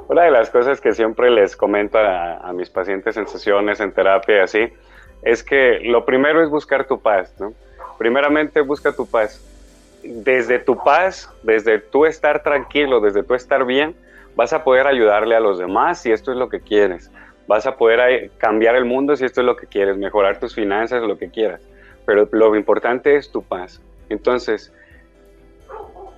una 0.08 0.24
de 0.24 0.30
las 0.30 0.50
cosas 0.50 0.80
que 0.80 0.92
siempre 0.92 1.30
les 1.30 1.56
comento 1.56 1.98
a, 1.98 2.52
mis 2.52 2.68
pacientes 2.70 3.16
en 3.16 3.26
sesiones, 3.26 3.80
en 3.80 3.92
terapia 3.92 4.36
y 4.36 4.40
así, 4.40 4.72
es 5.22 5.42
que 5.42 5.80
lo 5.80 6.04
primero 6.04 6.42
es 6.42 6.50
buscar 6.50 6.86
tu 6.86 7.00
paz, 7.00 7.34
¿no? 7.38 7.54
Primeramente 7.96 8.60
busca 8.60 8.94
tu 8.94 9.06
paz. 9.06 9.42
Desde 10.02 10.58
tu 10.58 10.76
paz, 10.76 11.30
desde 11.42 11.78
tú 11.78 12.06
estar 12.06 12.42
tranquilo, 12.42 13.00
desde 13.00 13.22
tú 13.22 13.34
estar 13.34 13.64
bien, 13.64 13.96
vas 14.38 14.52
a 14.52 14.62
poder 14.62 14.86
ayudarle 14.86 15.34
a 15.34 15.40
los 15.40 15.58
demás 15.58 16.00
si 16.00 16.12
esto 16.12 16.30
es 16.30 16.38
lo 16.38 16.48
que 16.48 16.60
quieres, 16.60 17.10
vas 17.48 17.66
a 17.66 17.76
poder 17.76 17.98
eh, 18.08 18.30
cambiar 18.38 18.76
el 18.76 18.84
mundo 18.84 19.16
si 19.16 19.24
esto 19.24 19.40
es 19.40 19.44
lo 19.44 19.56
que 19.56 19.66
quieres, 19.66 19.96
mejorar 19.96 20.38
tus 20.38 20.54
finanzas, 20.54 21.02
lo 21.02 21.18
que 21.18 21.28
quieras, 21.28 21.60
pero 22.06 22.28
lo 22.30 22.54
importante 22.54 23.16
es 23.16 23.32
tu 23.32 23.42
paz. 23.42 23.82
Entonces, 24.08 24.72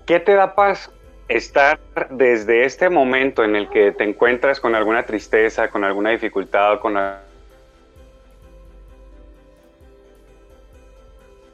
¿qué 0.04 0.20
te 0.20 0.34
da 0.34 0.54
paz? 0.54 0.92
Estar 1.28 1.80
desde 2.10 2.66
este 2.66 2.90
momento 2.90 3.42
en 3.42 3.56
el 3.56 3.70
que 3.70 3.92
te 3.92 4.04
encuentras 4.04 4.60
con 4.60 4.74
alguna 4.74 5.06
tristeza, 5.06 5.70
con 5.70 5.82
alguna 5.82 6.10
dificultad, 6.10 6.78
con 6.78 6.98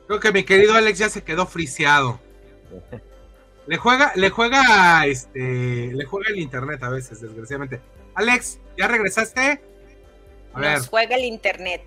Creo 0.09 0.18
que 0.18 0.33
mi 0.33 0.42
querido 0.42 0.74
Alex 0.74 0.98
ya 0.98 1.09
se 1.11 1.22
quedó 1.22 1.46
friseado. 1.46 2.18
Le 3.66 3.76
juega, 3.76 4.12
le 4.14 4.31
juega, 4.31 5.07
este, 5.07 5.90
le 5.92 6.05
juega 6.05 6.31
el 6.31 6.38
internet 6.38 6.83
a 6.83 6.90
veces, 6.90 7.20
desgraciadamente. 7.20 7.81
Alex, 8.14 8.61
¿ya 8.79 8.87
regresaste? 8.87 9.61
A 10.55 10.61
nos 10.61 10.88
juega 10.88 11.16
el 11.16 11.24
internet. 11.24 11.83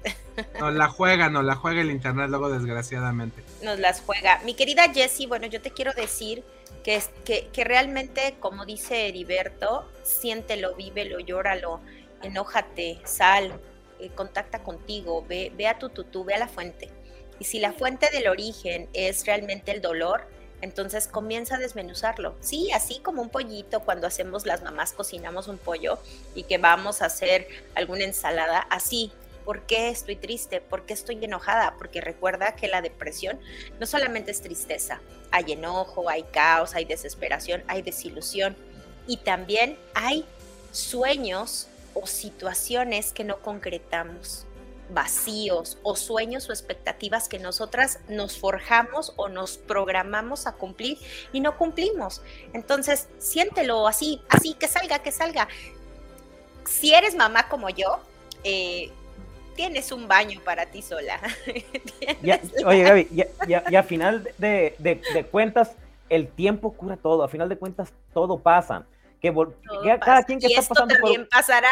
Nos 0.59 0.73
la 0.73 0.87
juega, 0.87 1.29
nos 1.29 1.43
la 1.43 1.55
juega 1.55 1.81
el 1.81 1.91
internet 1.91 2.29
luego, 2.29 2.49
desgraciadamente. 2.49 3.43
Nos 3.63 3.79
las 3.79 4.01
juega. 4.01 4.39
Mi 4.45 4.53
querida 4.53 4.93
Jessie, 4.93 5.27
bueno, 5.27 5.47
yo 5.47 5.61
te 5.61 5.71
quiero 5.71 5.91
decir 5.93 6.43
que, 6.83 6.95
es, 6.95 7.09
que, 7.25 7.49
que 7.51 7.63
realmente, 7.63 8.35
como 8.39 8.65
dice 8.65 9.07
Heriberto, 9.07 9.89
siéntelo, 10.03 10.75
vívelo, 10.75 11.19
llóralo, 11.19 11.81
enójate, 12.21 13.01
sal, 13.05 13.59
eh, 13.99 14.11
contacta 14.15 14.63
contigo, 14.63 15.25
ve, 15.27 15.51
ve 15.57 15.67
a 15.67 15.77
tu 15.77 15.89
tutú, 15.89 16.23
ve 16.23 16.35
a 16.35 16.39
la 16.39 16.47
fuente 16.47 16.89
y 17.39 17.45
si 17.45 17.59
la 17.59 17.71
fuente 17.71 18.09
del 18.11 18.27
origen 18.27 18.89
es 18.93 19.25
realmente 19.25 19.71
el 19.71 19.81
dolor, 19.81 20.27
entonces 20.61 21.07
comienza 21.07 21.55
a 21.55 21.59
desmenuzarlo. 21.59 22.35
Sí, 22.41 22.71
así 22.71 22.99
como 22.99 23.21
un 23.21 23.29
pollito 23.29 23.81
cuando 23.81 24.07
hacemos 24.07 24.45
las 24.45 24.61
mamás 24.63 24.93
cocinamos 24.93 25.47
un 25.47 25.57
pollo 25.57 25.99
y 26.35 26.43
que 26.43 26.57
vamos 26.57 27.01
a 27.01 27.05
hacer 27.05 27.47
alguna 27.75 28.03
ensalada, 28.03 28.59
así. 28.69 29.11
¿Por 29.45 29.63
qué 29.63 29.89
estoy 29.89 30.15
triste? 30.15 30.61
¿Por 30.61 30.85
qué 30.85 30.93
estoy 30.93 31.23
enojada? 31.25 31.73
Porque 31.79 32.01
recuerda 32.01 32.55
que 32.55 32.67
la 32.67 32.81
depresión 32.81 33.39
no 33.79 33.87
solamente 33.87 34.29
es 34.29 34.41
tristeza, 34.41 35.01
hay 35.31 35.53
enojo, 35.53 36.07
hay 36.07 36.23
caos, 36.23 36.75
hay 36.75 36.85
desesperación, 36.85 37.63
hay 37.67 37.81
desilusión 37.81 38.55
y 39.07 39.17
también 39.17 39.79
hay 39.95 40.23
sueños 40.71 41.67
o 41.95 42.05
situaciones 42.05 43.11
que 43.11 43.23
no 43.23 43.39
concretamos 43.41 44.45
vacíos 44.89 45.77
o 45.83 45.95
sueños 45.95 46.49
o 46.49 46.51
expectativas 46.51 47.29
que 47.29 47.39
nosotras 47.39 47.99
nos 48.09 48.37
forjamos 48.37 49.13
o 49.15 49.29
nos 49.29 49.57
programamos 49.57 50.47
a 50.47 50.53
cumplir 50.53 50.97
y 51.31 51.39
no 51.39 51.57
cumplimos. 51.57 52.21
Entonces, 52.53 53.07
siéntelo 53.17 53.87
así, 53.87 54.21
así, 54.29 54.53
que 54.53 54.67
salga, 54.67 54.99
que 54.99 55.11
salga. 55.11 55.47
Si 56.65 56.93
eres 56.93 57.15
mamá 57.15 57.47
como 57.49 57.69
yo, 57.69 57.99
eh, 58.43 58.91
tienes 59.55 59.91
un 59.91 60.07
baño 60.07 60.41
para 60.43 60.65
ti 60.67 60.81
sola. 60.81 61.19
oye, 62.65 62.83
Gaby, 62.83 63.07
y 63.47 63.75
a 63.75 63.83
final 63.83 64.29
de, 64.37 64.75
de 64.79 65.25
cuentas, 65.25 65.75
el 66.09 66.27
tiempo 66.27 66.73
cura 66.73 66.97
todo, 66.97 67.23
a 67.23 67.27
final 67.27 67.49
de 67.49 67.57
cuentas, 67.57 67.93
todo 68.13 68.39
pasa 68.39 68.85
que, 69.19 69.33
cada 69.99 70.23
quien 70.23 70.39
que 70.39 70.47
está 70.47 70.61
pasando 70.61 70.95
también 70.95 71.27
pasará. 71.29 71.69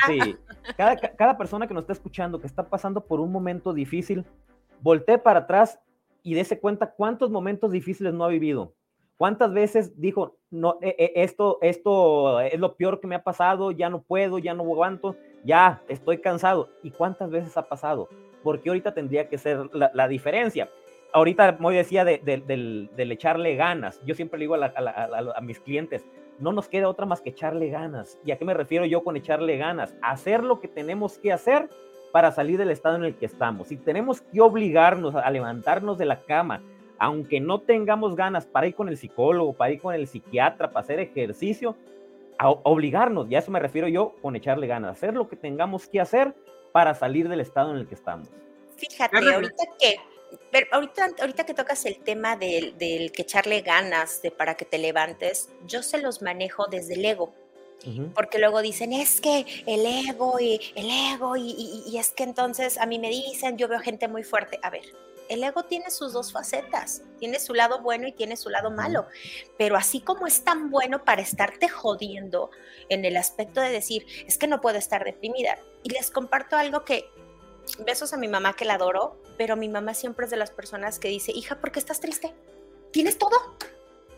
cada, 1.17 1.37
persona 1.37 1.67
que 1.67 1.73
nos 1.73 1.83
está 1.83 1.93
escuchando, 1.93 2.39
que 2.39 2.47
está 2.47 2.63
pasando 2.63 3.01
por 3.01 3.19
un 3.19 3.31
momento 3.31 3.73
difícil, 3.73 4.25
voltee 4.81 5.17
para 5.17 5.39
atrás 5.41 5.79
y 6.23 6.33
dése 6.33 6.59
cuenta 6.59 6.91
cuántos 6.91 7.29
momentos 7.29 7.71
difíciles 7.71 8.13
no 8.13 8.25
ha 8.25 8.29
vivido. 8.29 8.73
¿Cuántas 9.17 9.51
veces 9.51 9.99
dijo, 9.99 10.37
no, 10.51 10.77
e, 10.81 10.95
e, 10.99 11.23
esto, 11.23 11.57
esto 11.61 12.39
es 12.41 12.59
lo 12.59 12.75
peor 12.75 12.99
que 12.99 13.07
me 13.07 13.15
ha 13.15 13.23
pasado, 13.23 13.71
ya 13.71 13.89
no 13.89 14.03
puedo, 14.03 14.37
ya 14.37 14.53
no 14.53 14.63
aguanto, 14.63 15.15
ya 15.43 15.81
estoy 15.87 16.19
cansado? 16.19 16.69
¿Y 16.83 16.91
cuántas 16.91 17.31
veces 17.31 17.57
ha 17.57 17.63
pasado? 17.63 18.09
Porque 18.43 18.69
ahorita 18.69 18.93
tendría 18.93 19.27
que 19.27 19.39
ser 19.39 19.69
la, 19.73 20.07
diferencia. 20.07 20.69
Ahorita 21.13 21.57
me 21.59 21.73
decía 21.73 22.05
de, 22.05 22.19
del, 22.19 23.11
echarle 23.11 23.55
ganas. 23.55 23.99
Yo 24.05 24.13
siempre 24.13 24.37
le 24.37 24.43
digo 24.43 24.55
a 24.55 25.41
mis 25.41 25.59
clientes, 25.59 26.05
no 26.39 26.51
nos 26.51 26.67
queda 26.67 26.89
otra 26.89 27.05
más 27.05 27.21
que 27.21 27.29
echarle 27.29 27.69
ganas. 27.69 28.17
¿Y 28.23 28.31
a 28.31 28.37
qué 28.37 28.45
me 28.45 28.53
refiero 28.53 28.85
yo 28.85 29.03
con 29.03 29.17
echarle 29.17 29.57
ganas? 29.57 29.95
Hacer 30.01 30.43
lo 30.43 30.59
que 30.59 30.67
tenemos 30.67 31.17
que 31.17 31.31
hacer 31.31 31.69
para 32.11 32.31
salir 32.31 32.57
del 32.57 32.71
estado 32.71 32.95
en 32.95 33.03
el 33.03 33.15
que 33.15 33.25
estamos. 33.25 33.67
Si 33.67 33.77
tenemos 33.77 34.21
que 34.21 34.41
obligarnos 34.41 35.15
a 35.15 35.29
levantarnos 35.29 35.97
de 35.97 36.05
la 36.05 36.21
cama, 36.21 36.61
aunque 36.99 37.39
no 37.39 37.61
tengamos 37.61 38.15
ganas 38.15 38.45
para 38.45 38.67
ir 38.67 38.75
con 38.75 38.89
el 38.89 38.97
psicólogo, 38.97 39.53
para 39.53 39.71
ir 39.71 39.81
con 39.81 39.93
el 39.93 40.07
psiquiatra, 40.07 40.69
para 40.69 40.83
hacer 40.83 40.99
ejercicio, 40.99 41.75
a 42.39 42.49
obligarnos, 42.49 43.29
y 43.29 43.35
a 43.35 43.39
eso 43.39 43.51
me 43.51 43.59
refiero 43.59 43.87
yo 43.87 44.13
con 44.21 44.35
echarle 44.35 44.67
ganas, 44.67 44.91
hacer 44.91 45.13
lo 45.13 45.27
que 45.27 45.35
tengamos 45.35 45.87
que 45.87 45.99
hacer 45.99 46.33
para 46.71 46.93
salir 46.93 47.29
del 47.29 47.39
estado 47.39 47.71
en 47.71 47.77
el 47.77 47.87
que 47.87 47.95
estamos. 47.95 48.29
Fíjate, 48.75 49.17
ahorita 49.17 49.63
que 49.79 49.95
pero 50.51 50.67
ahorita, 50.71 51.11
ahorita 51.19 51.45
que 51.45 51.53
tocas 51.53 51.85
el 51.85 51.99
tema 51.99 52.35
del, 52.35 52.75
que 53.11 53.21
echarle 53.21 53.61
ganas 53.61 54.21
de 54.21 54.31
para 54.31 54.55
que 54.55 54.65
te 54.65 54.77
levantes, 54.77 55.49
yo 55.65 55.83
se 55.83 55.99
los 55.99 56.21
manejo 56.21 56.67
desde 56.67 56.95
el 56.95 57.05
ego. 57.05 57.33
Porque 58.15 58.39
luego 58.39 58.61
dicen, 58.61 58.91
es 58.91 59.21
que 59.21 59.45
el 59.65 59.85
ego 59.85 60.39
y 60.41 60.59
el 60.75 60.89
ego, 61.13 61.37
y, 61.37 61.83
y, 61.87 61.97
es 61.97 62.09
que 62.09 62.23
entonces 62.23 62.77
a 62.79 62.85
mí 62.85 62.99
me 62.99 63.07
dicen, 63.07 63.55
yo 63.57 63.69
veo 63.69 63.79
gente 63.79 64.09
muy 64.09 64.23
fuerte. 64.23 64.59
A 64.61 64.69
ver, 64.69 64.81
el 65.29 65.43
ego 65.43 65.63
tiene 65.63 65.91
sus 65.91 66.13
dos 66.13 66.31
facetas, 66.31 67.01
tiene 67.19 67.39
su 67.39 67.53
lado 67.53 67.81
bueno 67.81 68.07
y 68.07 68.11
tiene 68.11 68.35
su 68.35 68.49
lado 68.49 68.71
malo, 68.71 69.07
pero 69.57 69.75
así 69.75 70.01
como 70.01 70.27
es 70.27 70.43
tan 70.43 70.69
bueno 70.69 71.03
para 71.03 71.21
estarte 71.21 71.69
jodiendo 71.69 72.49
en 72.89 73.05
el 73.05 73.17
aspecto 73.17 73.61
de 73.61 73.69
decir, 73.69 74.05
es 74.25 74.37
que 74.37 74.47
no 74.47 74.61
puedo 74.61 74.77
estar 74.77 75.03
deprimida. 75.03 75.57
Y 75.83 75.89
les 75.89 76.11
comparto 76.11 76.57
algo 76.57 76.83
que 76.83 77.09
besos 77.85 78.13
a 78.13 78.17
mi 78.17 78.27
mamá 78.27 78.53
que 78.55 78.65
la 78.65 78.75
adoro, 78.75 79.21
pero 79.37 79.55
mi 79.55 79.69
mamá 79.69 79.93
siempre 79.93 80.25
es 80.25 80.31
de 80.31 80.37
las 80.37 80.51
personas 80.51 80.99
que 80.99 81.09
dice, 81.09 81.31
hija, 81.31 81.59
¿por 81.59 81.71
qué 81.71 81.79
estás 81.79 81.99
triste? 81.99 82.33
¿Tienes 82.91 83.17
todo? 83.17 83.57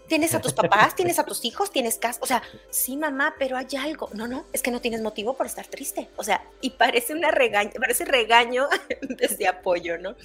¿Tienes 0.10 0.34
a 0.34 0.42
tus 0.42 0.54
papás? 0.54 0.96
¿Tienes 0.96 1.20
a 1.20 1.24
tus 1.24 1.46
hijos? 1.46 1.72
¿Tienes 1.72 2.00
casa? 2.00 2.20
O 2.24 2.26
sea, 2.26 2.42
sí, 2.72 2.98
mamá, 2.98 3.36
pero 3.38 3.58
hay 3.58 3.68
algo. 3.80 4.10
No, 4.14 4.28
no, 4.28 4.44
es 4.54 4.64
que 4.64 4.72
no 4.72 4.82
tienes 4.82 5.02
motivo 5.02 5.38
por 5.38 5.46
estar 5.46 5.68
triste. 5.68 6.10
O 6.16 6.24
sea, 6.24 6.44
y 6.62 6.72
parece 6.72 7.14
una 7.14 7.30
regaño, 7.30 7.72
parece 7.80 8.06
regaño 8.06 8.68
desde 9.02 9.48
apoyo, 9.48 10.00
¿no? 10.00 10.16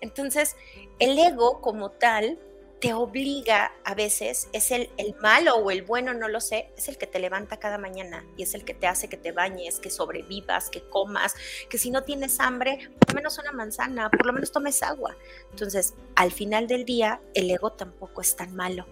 Entonces, 0.00 0.56
el 0.98 1.16
ego 1.16 1.60
como 1.60 1.92
tal 1.92 2.36
te 2.80 2.94
obliga 2.94 3.72
a 3.84 3.94
veces, 3.94 4.48
es 4.52 4.70
el, 4.70 4.88
el, 4.98 5.14
malo 5.20 5.56
o 5.56 5.70
el 5.70 5.82
bueno, 5.82 6.14
no 6.14 6.28
lo 6.28 6.40
sé, 6.40 6.70
es 6.76 6.88
el 6.88 6.96
que 6.96 7.06
te 7.06 7.18
levanta 7.18 7.58
cada 7.58 7.76
mañana 7.76 8.24
y 8.36 8.44
es 8.44 8.54
el 8.54 8.64
que 8.64 8.74
te 8.74 8.86
hace 8.86 9.08
que 9.08 9.16
te 9.16 9.32
bañes, 9.32 9.80
que 9.80 9.90
sobrevivas, 9.90 10.70
que 10.70 10.82
comas, 10.88 11.34
que 11.68 11.78
si 11.78 11.90
no 11.90 12.02
tienes 12.02 12.38
hambre, 12.38 12.90
por 13.00 13.10
lo 13.10 13.14
menos 13.16 13.38
una 13.38 13.52
manzana, 13.52 14.10
por 14.10 14.26
lo 14.26 14.32
menos 14.32 14.52
tomes 14.52 14.82
agua. 14.82 15.16
Entonces, 15.50 15.94
al 16.14 16.30
final 16.30 16.68
del 16.68 16.84
día, 16.84 17.20
el 17.34 17.50
ego 17.50 17.72
tampoco 17.72 18.20
es 18.20 18.36
tan 18.36 18.54
malo. 18.54 18.86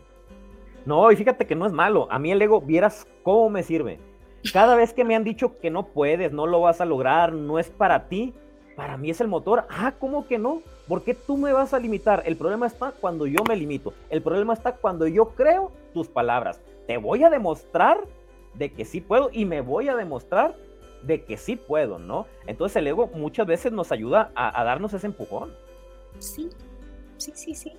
No, 0.85 1.11
y 1.11 1.17
fíjate 1.17 1.47
que 1.47 1.55
no 1.55 1.67
es 1.67 1.73
malo. 1.73 2.09
A 2.11 2.19
mí 2.19 2.31
el 2.33 2.43
ego, 2.43 2.61
vieras 2.61 3.07
cómo 3.23 3.51
me 3.51 3.63
sirve. 3.63 3.99
Cada 4.53 4.77
vez 4.77 4.93
que 4.93 5.05
me 5.05 5.17
han 5.17 5.25
dicho 5.25 5.59
que 5.59 5.71
no 5.71 5.89
puedes, 5.89 6.33
no 6.33 6.47
lo 6.47 6.61
vas 6.61 6.81
a 6.81 6.85
lograr, 6.85 7.33
no 7.33 7.59
es 7.59 7.71
para 7.71 8.09
ti, 8.09 8.35
para 8.77 8.97
mí 8.97 9.11
es 9.11 9.21
el 9.21 9.29
motor. 9.29 9.67
Ah, 9.69 9.95
¿cómo 9.99 10.27
que 10.27 10.39
no? 10.39 10.63
¿Por 10.89 11.03
qué 11.03 11.15
tú 11.15 11.37
me 11.37 11.53
vas 11.53 11.75
a 11.75 11.79
limitar? 11.79 12.23
El 12.27 12.37
problema 12.37 12.67
está 12.67 12.93
cuando 12.93 13.27
yo 13.27 13.43
me 13.49 13.57
limito. 13.57 13.93
El 14.09 14.23
problema 14.23 14.55
está 14.55 14.73
cuando 14.73 15.07
yo 15.07 15.31
creo 15.31 15.73
tus 15.93 16.09
palabras. 16.09 16.61
Te 16.87 16.97
voy 16.97 17.25
a 17.25 17.31
demostrar 17.31 17.99
de 18.55 18.73
que 18.73 18.85
sí 18.85 19.01
puedo 19.01 19.31
y 19.33 19.45
me 19.45 19.61
voy 19.61 19.89
a 19.89 19.97
demostrar 19.97 20.55
de 21.03 21.25
que 21.25 21.37
sí 21.37 21.57
puedo, 21.57 21.99
¿no? 21.99 22.27
Entonces 22.47 22.77
el 22.77 22.87
ego 22.87 23.09
muchas 23.15 23.47
veces 23.47 23.73
nos 23.73 23.93
ayuda 23.93 24.31
a, 24.35 24.61
a 24.61 24.65
darnos 24.65 24.93
ese 24.95 25.07
empujón. 25.07 25.53
Sí, 26.19 26.49
sí, 27.19 27.33
sí, 27.35 27.55
sí. 27.55 27.73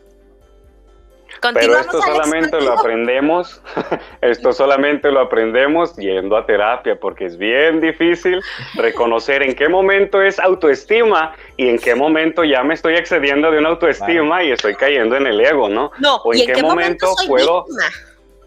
Pero 1.53 1.77
esto 1.77 2.01
solamente 2.01 2.59
lo 2.61 2.73
aprendemos, 2.73 3.61
esto 4.29 4.53
solamente 4.53 5.11
lo 5.11 5.19
aprendemos 5.19 5.95
yendo 5.95 6.37
a 6.37 6.45
terapia, 6.45 6.99
porque 6.99 7.25
es 7.25 7.37
bien 7.37 7.79
difícil 7.81 8.41
reconocer 8.75 9.43
en 9.43 9.55
qué 9.55 9.69
momento 9.69 10.21
es 10.21 10.39
autoestima 10.39 11.33
y 11.55 11.69
en 11.69 11.79
qué 11.79 11.95
momento 11.95 12.43
ya 12.43 12.63
me 12.63 12.73
estoy 12.73 12.95
excediendo 12.95 13.51
de 13.51 13.59
una 13.59 13.69
autoestima 13.69 14.43
y 14.43 14.51
estoy 14.51 14.75
cayendo 14.75 15.15
en 15.15 15.27
el 15.27 15.39
ego, 15.39 15.69
¿no? 15.69 15.91
No, 15.99 16.17
o 16.17 16.33
en, 16.33 16.45
qué, 16.45 16.61
momento, 16.61 17.13
puedo... 17.27 17.65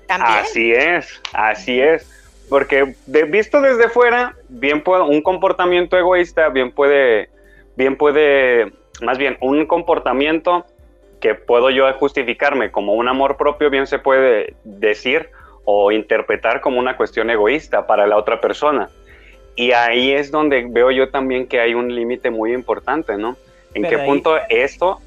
Así 0.08 0.72
es, 0.72 1.20
así 1.32 1.80
es. 1.80 2.08
Porque 2.48 2.94
de, 3.06 3.24
visto 3.24 3.60
desde 3.60 3.88
fuera, 3.88 4.34
bien 4.48 4.82
puedo, 4.82 5.06
un 5.06 5.22
comportamiento 5.22 5.96
egoísta, 5.96 6.48
bien 6.48 6.72
puede, 6.72 7.30
bien 7.76 7.96
puede, 7.96 8.72
más 9.02 9.18
bien, 9.18 9.38
un 9.40 9.66
comportamiento 9.66 10.66
que 11.20 11.34
puedo 11.34 11.70
yo 11.70 11.92
justificarme 11.94 12.72
como 12.72 12.94
un 12.94 13.06
amor 13.06 13.36
propio, 13.36 13.70
bien 13.70 13.86
se 13.86 13.98
puede 13.98 14.56
decir 14.64 15.30
o 15.70 15.92
interpretar 15.92 16.60
como 16.60 16.78
una 16.78 16.96
cuestión 16.96 17.30
egoísta 17.30 17.86
para 17.86 18.06
la 18.06 18.16
otra 18.16 18.40
persona. 18.40 18.90
Y 19.56 19.72
ahí 19.72 20.12
es 20.12 20.30
donde 20.30 20.66
veo 20.68 20.90
yo 20.90 21.10
también 21.10 21.46
que 21.46 21.60
hay 21.60 21.74
un 21.74 21.94
límite 21.94 22.30
muy 22.30 22.52
importante, 22.52 23.16
¿no? 23.16 23.36
En 23.74 23.82
qué 23.84 23.98
punto 23.98 24.36
esto 24.48 25.00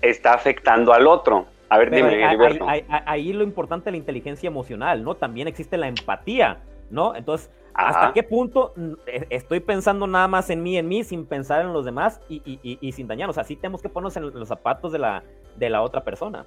está 0.00 0.34
afectando 0.34 0.92
al 0.92 1.06
otro. 1.06 1.46
A 1.68 1.78
ver, 1.78 1.90
dime, 1.90 2.24
ahí, 2.24 2.36
ahí, 2.66 2.84
ahí, 2.88 3.32
lo 3.32 3.44
importante 3.44 3.88
es 3.88 3.92
la 3.92 3.96
inteligencia 3.96 4.46
emocional, 4.46 5.02
¿no? 5.02 5.14
También 5.14 5.48
existe 5.48 5.78
la 5.78 5.88
empatía 5.88 6.58
¿no? 6.92 7.16
Entonces, 7.16 7.50
¿hasta 7.74 8.12
qué 8.12 8.22
punto 8.22 8.74
e, 9.06 9.26
estoy 9.30 9.58
pensando 9.60 10.06
nada 10.06 10.28
más 10.28 10.50
en 10.50 10.62
mí, 10.62 10.76
en 10.76 10.86
mí, 10.86 11.02
sin 11.02 11.26
pensar 11.26 11.62
en 11.62 11.72
los 11.72 11.84
demás 11.84 12.20
y, 12.28 12.92
sin 12.92 13.08
dañar? 13.08 13.28
O 13.30 13.32
sea, 13.32 13.42
sí 13.42 13.56
tenemos 13.56 13.82
que 13.82 13.88
ponernos 13.88 14.16
en 14.16 14.38
los 14.38 14.48
zapatos 14.48 14.92
de 14.92 14.98
la, 14.98 15.24
de 15.56 15.70
la 15.70 15.82
otra 15.82 16.04
persona. 16.04 16.44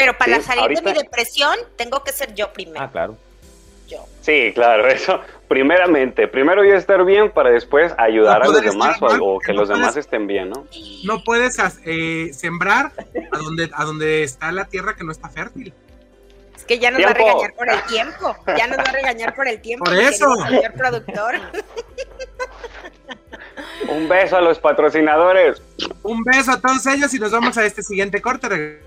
Pero 0.00 0.16
para 0.16 0.40
salir 0.40 0.78
de 0.78 0.82
mi 0.82 0.92
depresión, 0.94 1.54
tengo 1.76 2.02
que 2.02 2.12
ser 2.12 2.34
yo 2.34 2.50
primero. 2.54 2.80
Ah, 2.80 2.90
claro. 2.90 3.18
Yo. 3.86 4.06
Sí, 4.22 4.50
claro, 4.54 4.88
eso. 4.88 5.20
Primeramente, 5.46 6.26
primero 6.26 6.64
yo 6.64 6.74
estar 6.74 7.04
bien 7.04 7.30
para 7.30 7.50
después 7.50 7.92
ayudar 7.98 8.42
a 8.42 8.46
los 8.46 8.62
demás 8.62 8.96
o, 9.02 9.38
que 9.38 9.52
los 9.52 9.68
demás 9.68 9.96
estén 9.96 10.26
bien, 10.26 10.48
¿no? 10.48 10.66
No 11.04 11.22
puedes 11.22 11.58
eh, 11.84 12.30
sembrar 12.32 12.92
a 13.32 13.38
donde, 13.38 13.68
a 13.74 13.84
donde 13.84 14.22
está 14.22 14.52
la 14.52 14.64
tierra 14.64 14.94
que 14.96 15.04
no 15.04 15.12
está 15.12 15.28
fértil. 15.28 15.74
Es 16.56 16.64
que 16.64 16.78
ya 16.78 16.90
nos 16.90 17.02
va 17.02 17.10
a 17.10 17.14
regañar 17.14 17.52
por 17.54 17.68
el 17.68 17.82
tiempo. 17.82 18.36
Ya 18.56 18.66
nos 18.68 18.78
va 18.78 18.82
a 18.82 18.92
regañar 18.92 19.34
por 19.34 19.48
el 19.48 19.60
tiempo. 19.60 19.84
Por 19.84 19.94
eso. 19.94 20.34
Señor 20.48 20.72
productor. 20.72 21.34
Un 23.88 24.08
beso 24.08 24.36
a 24.36 24.40
los 24.40 24.58
patrocinadores. 24.58 25.60
Un 26.02 26.22
beso 26.22 26.52
a 26.52 26.60
todos 26.60 26.86
ellos 26.86 27.12
y 27.12 27.18
nos 27.18 27.32
vamos 27.32 27.58
a 27.58 27.66
este 27.66 27.82
siguiente 27.82 28.22
corte. 28.22 28.80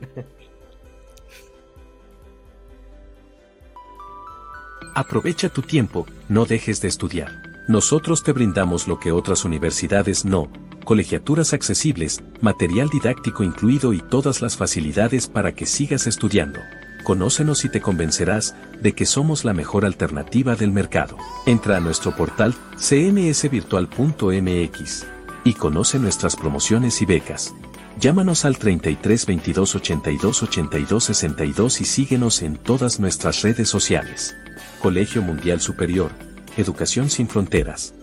Aprovecha 4.94 5.48
tu 5.50 5.62
tiempo, 5.62 6.06
no 6.28 6.44
dejes 6.46 6.80
de 6.80 6.86
estudiar. 6.88 7.42
Nosotros 7.68 8.22
te 8.22 8.32
brindamos 8.32 8.88
lo 8.88 8.98
que 8.98 9.12
otras 9.12 9.44
universidades 9.44 10.24
no, 10.24 10.48
colegiaturas 10.84 11.52
accesibles, 11.52 12.22
material 12.40 12.88
didáctico 12.88 13.42
incluido 13.42 13.92
y 13.92 14.00
todas 14.00 14.40
las 14.40 14.56
facilidades 14.56 15.28
para 15.28 15.52
que 15.52 15.66
sigas 15.66 16.06
estudiando. 16.06 16.60
Conócenos 17.02 17.66
y 17.66 17.68
te 17.68 17.82
convencerás 17.82 18.54
de 18.80 18.94
que 18.94 19.04
somos 19.04 19.44
la 19.44 19.52
mejor 19.52 19.84
alternativa 19.84 20.56
del 20.56 20.70
mercado. 20.70 21.18
Entra 21.44 21.76
a 21.76 21.80
nuestro 21.80 22.16
portal 22.16 22.54
cmsvirtual.mx 22.78 25.06
y 25.44 25.52
conoce 25.54 25.98
nuestras 25.98 26.36
promociones 26.36 27.02
y 27.02 27.04
becas. 27.04 27.54
Llámanos 27.98 28.44
al 28.44 28.58
33 28.58 29.24
22 29.24 29.74
82 29.74 30.42
82 30.42 31.04
62 31.04 31.80
y 31.80 31.84
síguenos 31.86 32.42
en 32.42 32.56
todas 32.56 33.00
nuestras 33.00 33.40
redes 33.40 33.70
sociales. 33.70 34.36
Colegio 34.82 35.22
Mundial 35.22 35.62
Superior, 35.62 36.10
Educación 36.58 37.08
sin 37.08 37.26
Fronteras. 37.26 37.94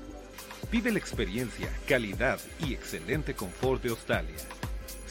Vive 0.71 0.91
la 0.91 0.97
experiencia, 0.97 1.69
calidad 1.87 2.39
y 2.65 2.73
excelente 2.73 3.35
confort 3.35 3.83
de 3.83 3.89
Australia. 3.89 4.35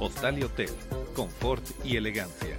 Hostal 0.00 0.38
y 0.38 0.42
Hotel, 0.42 0.70
confort 1.14 1.64
y 1.84 1.96
elegancia. 1.96 2.58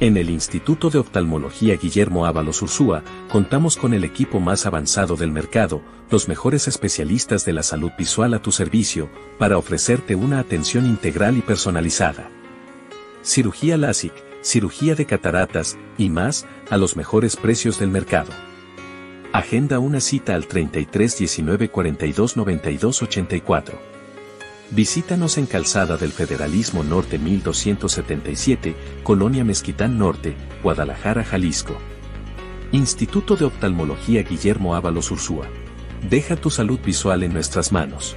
En 0.00 0.16
el 0.16 0.28
Instituto 0.28 0.90
de 0.90 0.98
Oftalmología 0.98 1.76
Guillermo 1.76 2.26
Ábalos 2.26 2.60
Ursúa, 2.62 3.02
contamos 3.30 3.76
con 3.76 3.94
el 3.94 4.04
equipo 4.04 4.40
más 4.40 4.66
avanzado 4.66 5.16
del 5.16 5.30
mercado, 5.30 5.82
los 6.10 6.28
mejores 6.28 6.68
especialistas 6.68 7.44
de 7.44 7.52
la 7.52 7.62
salud 7.62 7.92
visual 7.96 8.34
a 8.34 8.42
tu 8.42 8.52
servicio, 8.52 9.08
para 9.38 9.56
ofrecerte 9.56 10.14
una 10.14 10.40
atención 10.40 10.84
integral 10.84 11.38
y 11.38 11.42
personalizada. 11.42 12.28
Cirugía 13.22 13.76
LASIK, 13.76 14.12
cirugía 14.42 14.94
de 14.94 15.06
cataratas, 15.06 15.78
y 15.96 16.10
más, 16.10 16.44
a 16.70 16.76
los 16.76 16.96
mejores 16.96 17.36
precios 17.36 17.78
del 17.78 17.88
mercado. 17.88 18.32
Agenda 19.34 19.80
una 19.80 19.98
cita 19.98 20.36
al 20.36 20.46
33 20.46 21.18
19 21.18 21.68
42 21.68 22.36
92 22.36 23.02
84. 23.02 23.76
Visítanos 24.70 25.38
en 25.38 25.46
Calzada 25.46 25.96
del 25.96 26.12
Federalismo 26.12 26.84
Norte 26.84 27.18
1277, 27.18 28.76
Colonia 29.02 29.42
Mezquitán 29.42 29.98
Norte, 29.98 30.36
Guadalajara, 30.62 31.24
Jalisco. 31.24 31.74
Instituto 32.70 33.34
de 33.34 33.46
Oftalmología 33.46 34.22
Guillermo 34.22 34.76
Ábalos 34.76 35.10
Ursúa. 35.10 35.48
Deja 36.08 36.36
tu 36.36 36.50
salud 36.50 36.78
visual 36.78 37.24
en 37.24 37.32
nuestras 37.32 37.72
manos. 37.72 38.14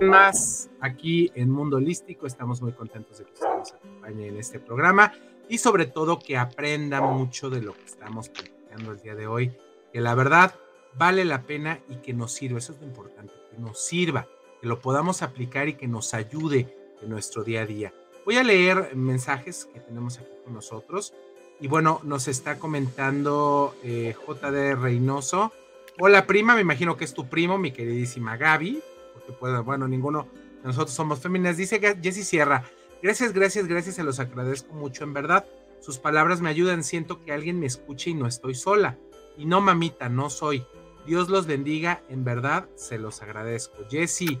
Más 0.00 0.70
aquí 0.80 1.32
en 1.34 1.50
Mundo 1.50 1.78
Holístico, 1.78 2.28
estamos 2.28 2.62
muy 2.62 2.70
contentos 2.70 3.18
de 3.18 3.24
que 3.24 3.32
usted 3.32 3.48
nos 3.58 3.72
acompañe 3.72 4.28
en 4.28 4.36
este 4.36 4.60
programa 4.60 5.12
y 5.48 5.58
sobre 5.58 5.86
todo 5.86 6.18
que 6.18 6.36
aprenda 6.36 7.00
mucho 7.00 7.50
de 7.50 7.62
lo 7.62 7.74
que 7.74 7.84
estamos 7.84 8.28
platicando 8.28 8.92
el 8.92 9.00
día 9.00 9.14
de 9.14 9.26
hoy, 9.26 9.52
que 9.92 10.00
la 10.00 10.14
verdad 10.14 10.54
vale 10.94 11.24
la 11.24 11.42
pena 11.42 11.80
y 11.88 11.96
que 11.96 12.12
nos 12.12 12.32
sirva, 12.32 12.58
eso 12.58 12.72
es 12.72 12.80
lo 12.80 12.86
importante, 12.86 13.32
que 13.50 13.58
nos 13.58 13.80
sirva, 13.80 14.26
que 14.60 14.66
lo 14.66 14.80
podamos 14.80 15.22
aplicar 15.22 15.68
y 15.68 15.74
que 15.74 15.88
nos 15.88 16.14
ayude 16.14 16.76
en 17.00 17.08
nuestro 17.08 17.44
día 17.44 17.62
a 17.62 17.66
día. 17.66 17.94
Voy 18.24 18.36
a 18.36 18.42
leer 18.42 18.94
mensajes 18.94 19.66
que 19.72 19.80
tenemos 19.80 20.18
aquí 20.18 20.30
con 20.44 20.52
nosotros 20.52 21.14
y 21.60 21.68
bueno, 21.68 22.00
nos 22.04 22.28
está 22.28 22.58
comentando 22.58 23.74
eh, 23.82 24.14
JD 24.26 24.74
Reynoso. 24.80 25.52
Hola 25.98 26.26
prima, 26.26 26.54
me 26.54 26.60
imagino 26.60 26.96
que 26.96 27.04
es 27.04 27.14
tu 27.14 27.28
primo, 27.28 27.58
mi 27.58 27.72
queridísima 27.72 28.36
Gaby, 28.36 28.80
porque 29.14 29.60
bueno, 29.62 29.88
ninguno 29.88 30.28
de 30.60 30.68
nosotros 30.68 30.94
somos 30.94 31.20
féminas. 31.20 31.56
Dice 31.56 31.80
Jessy 32.00 32.22
Sierra, 32.22 32.64
Gracias, 33.02 33.32
gracias, 33.32 33.66
gracias, 33.66 33.94
se 33.94 34.02
los 34.02 34.18
agradezco 34.18 34.74
mucho, 34.74 35.04
en 35.04 35.12
verdad. 35.12 35.46
Sus 35.80 35.98
palabras 35.98 36.40
me 36.40 36.50
ayudan, 36.50 36.82
siento 36.82 37.24
que 37.24 37.32
alguien 37.32 37.60
me 37.60 37.66
escuche 37.66 38.10
y 38.10 38.14
no 38.14 38.26
estoy 38.26 38.54
sola. 38.54 38.98
Y 39.36 39.46
no, 39.46 39.60
mamita, 39.60 40.08
no 40.08 40.30
soy. 40.30 40.64
Dios 41.06 41.28
los 41.28 41.46
bendiga, 41.46 42.02
en 42.08 42.24
verdad, 42.24 42.68
se 42.74 42.98
los 42.98 43.22
agradezco. 43.22 43.76
Jesse, 43.88 44.38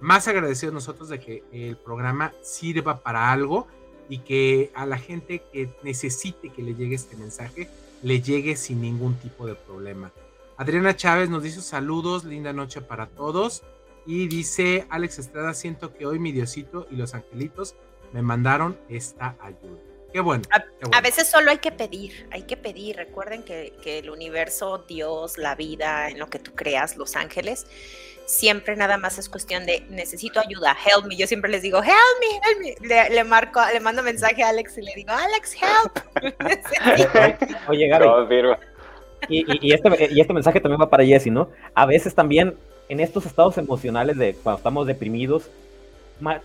más 0.00 0.26
agradecidos 0.26 0.74
nosotros 0.74 1.08
de 1.08 1.20
que 1.20 1.44
el 1.52 1.76
programa 1.76 2.32
sirva 2.42 3.02
para 3.02 3.30
algo 3.30 3.68
y 4.08 4.18
que 4.18 4.72
a 4.74 4.86
la 4.86 4.98
gente 4.98 5.42
que 5.52 5.70
necesite 5.84 6.50
que 6.50 6.62
le 6.62 6.74
llegue 6.74 6.96
este 6.96 7.16
mensaje, 7.16 7.68
le 8.02 8.20
llegue 8.20 8.56
sin 8.56 8.80
ningún 8.80 9.14
tipo 9.14 9.46
de 9.46 9.54
problema. 9.54 10.10
Adriana 10.56 10.96
Chávez 10.96 11.30
nos 11.30 11.42
dice 11.42 11.62
saludos, 11.62 12.24
linda 12.24 12.52
noche 12.52 12.80
para 12.80 13.06
todos. 13.06 13.62
Y 14.04 14.26
dice 14.28 14.86
Alex 14.90 15.20
Estrada, 15.20 15.54
siento 15.54 15.94
que 15.94 16.06
hoy 16.06 16.18
mi 16.18 16.32
Diosito 16.32 16.88
y 16.90 16.96
los 16.96 17.14
angelitos 17.14 17.76
me 18.12 18.22
mandaron 18.22 18.78
esta 18.88 19.36
ayuda. 19.40 19.78
Qué 20.12 20.18
bueno, 20.20 20.42
a, 20.92 21.00
veces 21.02 21.28
solo 21.28 21.52
hay 21.52 21.58
que 21.58 21.70
pedir, 21.70 22.26
hay 22.32 22.42
que 22.42 22.56
pedir. 22.56 22.96
Recuerden 22.96 23.44
que, 23.44 23.72
el 23.84 24.10
universo, 24.10 24.84
Dios, 24.88 25.38
la 25.38 25.54
vida, 25.54 26.08
en 26.08 26.18
lo 26.18 26.26
que 26.26 26.40
tú 26.40 26.52
creas, 26.56 26.96
los 26.96 27.14
ángeles, 27.14 27.64
siempre 28.26 28.74
nada 28.74 28.96
más 28.96 29.18
es 29.18 29.28
cuestión 29.28 29.66
de 29.66 29.86
necesito 29.88 30.40
ayuda, 30.40 30.76
help 30.84 31.06
me. 31.06 31.16
Yo 31.16 31.28
siempre 31.28 31.48
les 31.48 31.62
digo, 31.62 31.78
help 31.78 31.94
me, 32.20 32.36
help 32.36 32.80
me. 32.80 33.10
Le, 33.10 33.22
marco, 33.22 33.60
le 33.72 33.78
mando 33.78 34.02
mensaje 34.02 34.42
a 34.42 34.48
Alex 34.48 34.78
y 34.78 34.82
le 34.82 34.92
digo, 34.96 35.12
Alex, 35.12 35.54
help. 35.54 35.98
Oye, 37.68 37.86
Gaby. 37.86 38.56
y, 39.28 39.72
este, 39.72 40.08
y 40.10 40.20
este 40.20 40.32
mensaje 40.32 40.60
también 40.60 40.80
va 40.80 40.90
para 40.90 41.04
Jesse, 41.04 41.28
¿no? 41.28 41.50
A 41.72 41.86
veces 41.86 42.16
también 42.16 42.56
en 42.88 42.98
estos 42.98 43.26
estados 43.26 43.56
emocionales 43.58 44.16
de 44.18 44.34
cuando 44.34 44.58
estamos 44.58 44.88
deprimidos, 44.88 45.48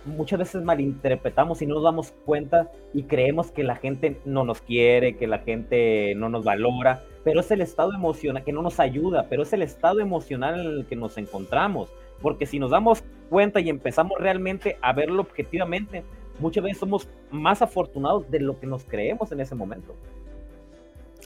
muchas 0.04 0.38
veces 0.38 0.62
malinterpretamos 0.62 1.62
y 1.62 1.66
no 1.66 1.74
nos 1.74 1.84
damos 1.84 2.12
cuenta 2.24 2.70
y 2.94 3.04
creemos 3.04 3.50
que 3.50 3.62
la 3.62 3.76
gente 3.76 4.18
no 4.24 4.44
nos 4.44 4.60
quiere, 4.60 5.16
que 5.16 5.26
la 5.26 5.38
gente 5.38 6.14
no 6.16 6.28
nos 6.28 6.44
valora, 6.44 7.02
pero 7.24 7.40
es 7.40 7.50
el 7.50 7.60
estado 7.60 7.92
emocional 7.92 8.44
que 8.44 8.52
no 8.52 8.62
nos 8.62 8.80
ayuda, 8.80 9.26
pero 9.28 9.42
es 9.42 9.52
el 9.52 9.62
estado 9.62 10.00
emocional 10.00 10.60
en 10.60 10.66
el 10.66 10.86
que 10.86 10.96
nos 10.96 11.18
encontramos, 11.18 11.90
porque 12.22 12.46
si 12.46 12.58
nos 12.58 12.70
damos 12.70 13.04
cuenta 13.28 13.60
y 13.60 13.68
empezamos 13.68 14.18
realmente 14.18 14.78
a 14.80 14.92
verlo 14.92 15.22
objetivamente, 15.22 16.04
muchas 16.38 16.64
veces 16.64 16.78
somos 16.78 17.08
más 17.30 17.62
afortunados 17.62 18.30
de 18.30 18.40
lo 18.40 18.58
que 18.58 18.66
nos 18.66 18.84
creemos 18.84 19.32
en 19.32 19.40
ese 19.40 19.54
momento. 19.54 19.94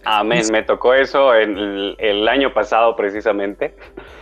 Amén, 0.05 0.45
me 0.51 0.63
tocó 0.63 0.95
eso 0.95 1.35
el, 1.35 1.95
el 1.99 2.27
año 2.27 2.55
pasado 2.55 2.97
precisamente, 2.97 3.75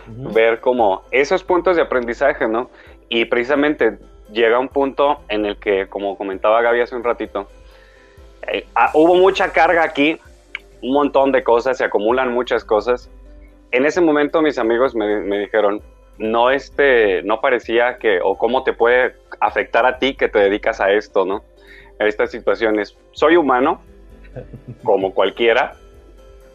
ver 0.07 0.59
como 0.59 1.03
esos 1.11 1.41
puntos 1.43 1.77
de 1.77 1.83
aprendizaje, 1.83 2.47
¿no? 2.49 2.69
Y 3.07 3.25
precisamente 3.25 3.97
llega 4.31 4.59
un 4.59 4.69
punto 4.69 5.21
en 5.29 5.45
el 5.45 5.57
que, 5.57 5.87
como 5.87 6.17
comentaba 6.17 6.61
Gaby 6.61 6.81
hace 6.81 6.95
un 6.95 7.03
ratito, 7.03 7.47
eh, 8.47 8.65
ah, 8.75 8.91
hubo 8.93 9.15
mucha 9.15 9.51
carga 9.51 9.83
aquí, 9.83 10.19
un 10.81 10.93
montón 10.93 11.31
de 11.31 11.43
cosas, 11.43 11.77
se 11.77 11.83
acumulan 11.83 12.33
muchas 12.33 12.63
cosas. 12.63 13.09
En 13.71 13.85
ese 13.85 14.01
momento 14.01 14.41
mis 14.41 14.57
amigos 14.57 14.95
me, 14.95 15.21
me 15.21 15.39
dijeron, 15.39 15.81
no, 16.19 16.51
este, 16.51 17.23
no 17.23 17.41
parecía 17.41 17.97
que, 17.97 18.19
o 18.21 18.37
cómo 18.37 18.63
te 18.63 18.73
puede 18.73 19.15
afectar 19.39 19.85
a 19.85 19.97
ti 19.99 20.15
que 20.15 20.27
te 20.27 20.39
dedicas 20.39 20.81
a 20.81 20.91
esto, 20.91 21.25
¿no? 21.25 21.43
A 21.99 22.05
estas 22.05 22.31
situaciones. 22.31 22.95
Soy 23.11 23.37
humano, 23.37 23.81
como 24.83 25.13
cualquiera, 25.13 25.75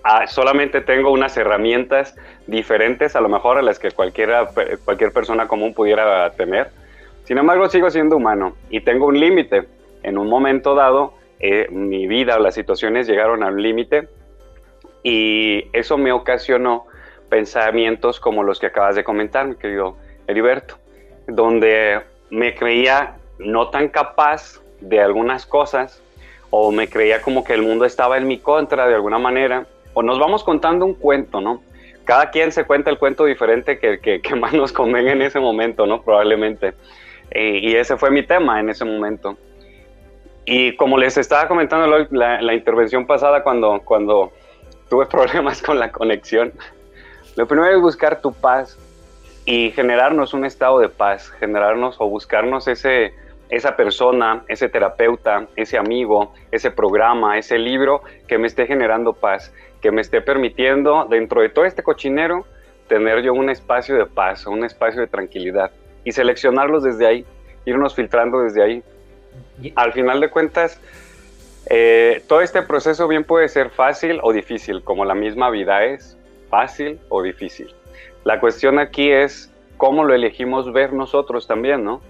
ah, 0.02 0.26
solamente 0.26 0.80
tengo 0.80 1.10
unas 1.10 1.36
herramientas 1.36 2.14
diferentes 2.46 3.16
a 3.16 3.20
lo 3.20 3.28
mejor 3.28 3.58
a 3.58 3.62
las 3.62 3.78
que 3.78 3.90
cualquiera, 3.90 4.48
cualquier 4.84 5.12
persona 5.12 5.48
común 5.48 5.74
pudiera 5.74 6.30
tener. 6.32 6.70
Sin 7.24 7.38
embargo, 7.38 7.68
sigo 7.68 7.90
siendo 7.90 8.16
humano 8.16 8.56
y 8.70 8.80
tengo 8.80 9.06
un 9.06 9.18
límite. 9.18 9.66
En 10.02 10.18
un 10.18 10.28
momento 10.28 10.74
dado, 10.74 11.14
eh, 11.40 11.66
mi 11.70 12.06
vida 12.06 12.36
o 12.36 12.38
las 12.38 12.54
situaciones 12.54 13.06
llegaron 13.06 13.42
a 13.42 13.48
un 13.48 13.62
límite 13.62 14.08
y 15.02 15.64
eso 15.72 15.98
me 15.98 16.12
ocasionó 16.12 16.86
pensamientos 17.28 18.20
como 18.20 18.42
los 18.42 18.58
que 18.58 18.66
acabas 18.66 18.96
de 18.96 19.04
comentar, 19.04 19.46
mi 19.46 19.56
querido 19.56 19.96
Heriberto, 20.26 20.76
donde 21.26 22.00
me 22.30 22.54
creía 22.54 23.16
no 23.38 23.68
tan 23.68 23.88
capaz 23.88 24.62
de 24.80 25.00
algunas 25.00 25.46
cosas 25.46 26.02
o 26.50 26.70
me 26.70 26.88
creía 26.88 27.20
como 27.22 27.42
que 27.42 27.54
el 27.54 27.62
mundo 27.62 27.84
estaba 27.84 28.16
en 28.16 28.28
mi 28.28 28.38
contra 28.38 28.86
de 28.86 28.94
alguna 28.94 29.18
manera, 29.18 29.66
o 29.92 30.02
nos 30.02 30.18
vamos 30.18 30.44
contando 30.44 30.84
un 30.84 30.94
cuento, 30.94 31.40
¿no? 31.40 31.62
Cada 32.04 32.30
quien 32.30 32.52
se 32.52 32.64
cuenta 32.64 32.90
el 32.90 32.98
cuento 32.98 33.24
diferente 33.24 33.78
que, 33.78 33.98
que, 33.98 34.20
que 34.20 34.34
más 34.36 34.52
nos 34.52 34.72
convenga 34.72 35.12
en 35.12 35.22
ese 35.22 35.40
momento, 35.40 35.86
¿no? 35.86 36.02
Probablemente. 36.02 36.74
Y 37.32 37.74
ese 37.74 37.96
fue 37.96 38.10
mi 38.10 38.24
tema 38.24 38.60
en 38.60 38.70
ese 38.70 38.84
momento. 38.84 39.36
Y 40.44 40.76
como 40.76 40.98
les 40.98 41.16
estaba 41.16 41.48
comentando 41.48 42.06
la, 42.10 42.40
la 42.42 42.54
intervención 42.54 43.06
pasada 43.06 43.42
cuando, 43.42 43.80
cuando 43.84 44.32
tuve 44.88 45.06
problemas 45.10 45.62
con 45.62 45.78
la 45.78 45.90
conexión. 45.90 46.52
Lo 47.36 47.46
primero 47.46 47.74
es 47.74 47.80
buscar 47.80 48.20
tu 48.20 48.32
paz 48.32 48.78
y 49.44 49.70
generarnos 49.72 50.34
un 50.34 50.44
estado 50.44 50.78
de 50.78 50.88
paz, 50.88 51.30
generarnos 51.40 51.96
o 51.98 52.08
buscarnos 52.08 52.68
ese, 52.68 53.12
esa 53.48 53.76
persona, 53.76 54.44
ese 54.48 54.68
terapeuta, 54.68 55.46
ese 55.56 55.76
amigo, 55.76 56.32
ese 56.50 56.70
programa, 56.70 57.38
ese 57.38 57.58
libro 57.58 58.02
que 58.28 58.38
me 58.38 58.46
esté 58.46 58.66
generando 58.66 59.12
paz, 59.12 59.52
que 59.80 59.90
me 59.90 60.00
esté 60.00 60.20
permitiendo 60.20 61.06
dentro 61.10 61.42
de 61.42 61.48
todo 61.48 61.64
este 61.64 61.82
cochinero 61.82 62.46
tener 62.88 63.22
yo 63.22 63.32
un 63.32 63.50
espacio 63.50 63.96
de 63.96 64.06
paz, 64.06 64.46
un 64.46 64.64
espacio 64.64 65.00
de 65.00 65.06
tranquilidad 65.06 65.70
y 66.04 66.12
seleccionarlos 66.12 66.84
desde 66.84 67.06
ahí, 67.06 67.24
irnos 67.64 67.94
filtrando 67.94 68.40
desde 68.40 68.62
ahí. 68.62 68.82
Al 69.74 69.92
final 69.92 70.20
de 70.20 70.30
cuentas, 70.30 70.80
eh, 71.66 72.22
todo 72.28 72.40
este 72.42 72.62
proceso 72.62 73.08
bien 73.08 73.24
puede 73.24 73.48
ser 73.48 73.70
fácil 73.70 74.20
o 74.22 74.32
difícil, 74.32 74.82
como 74.82 75.04
la 75.04 75.14
misma 75.14 75.50
vida 75.50 75.84
es 75.84 76.18
fácil 76.50 77.00
o 77.08 77.22
difícil. 77.22 77.74
La 78.24 78.40
cuestión 78.40 78.78
aquí 78.78 79.10
es 79.10 79.52
cómo 79.76 80.04
lo 80.04 80.14
elegimos 80.14 80.72
ver 80.72 80.92
nosotros 80.92 81.46
también, 81.46 81.84
¿no? 81.84 82.00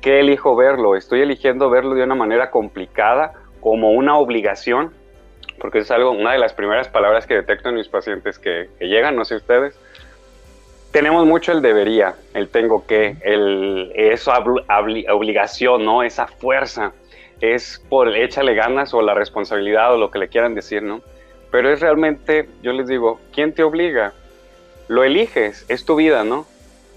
¿Qué 0.00 0.20
elijo 0.20 0.56
verlo? 0.56 0.96
¿Estoy 0.96 1.20
eligiendo 1.20 1.68
verlo 1.68 1.94
de 1.94 2.04
una 2.04 2.14
manera 2.14 2.50
complicada, 2.50 3.34
como 3.60 3.90
una 3.90 4.16
obligación? 4.16 4.92
Porque 5.58 5.80
es 5.80 5.90
algo, 5.90 6.12
una 6.12 6.32
de 6.32 6.38
las 6.38 6.54
primeras 6.54 6.88
palabras 6.88 7.26
que 7.26 7.34
detecto 7.34 7.68
en 7.68 7.74
mis 7.74 7.88
pacientes 7.88 8.38
que, 8.38 8.70
llegan, 8.80 9.16
no 9.16 9.24
sé 9.24 9.36
ustedes. 9.36 9.78
Tenemos 10.92 11.24
mucho 11.24 11.52
el 11.52 11.62
debería, 11.62 12.16
el 12.34 12.48
tengo 12.48 12.84
que, 12.84 13.16
el, 13.22 13.92
esa 13.94 14.38
obligación, 14.38 15.84
¿no? 15.84 16.02
Esa 16.02 16.26
fuerza 16.26 16.92
es 17.40 17.84
por 17.88 18.14
échale 18.16 18.54
ganas 18.54 18.92
o 18.92 19.00
la 19.00 19.14
responsabilidad 19.14 19.94
o 19.94 19.98
lo 19.98 20.10
que 20.10 20.18
le 20.18 20.28
quieran 20.28 20.54
decir, 20.54 20.82
¿no? 20.82 21.00
Pero 21.52 21.72
es 21.72 21.80
realmente, 21.80 22.48
yo 22.62 22.72
les 22.72 22.88
digo, 22.88 23.20
¿quién 23.32 23.54
te 23.54 23.62
obliga? 23.62 24.14
Lo 24.88 25.04
eliges, 25.04 25.64
es 25.68 25.84
tu 25.84 25.94
vida, 25.94 26.24
¿no? 26.24 26.46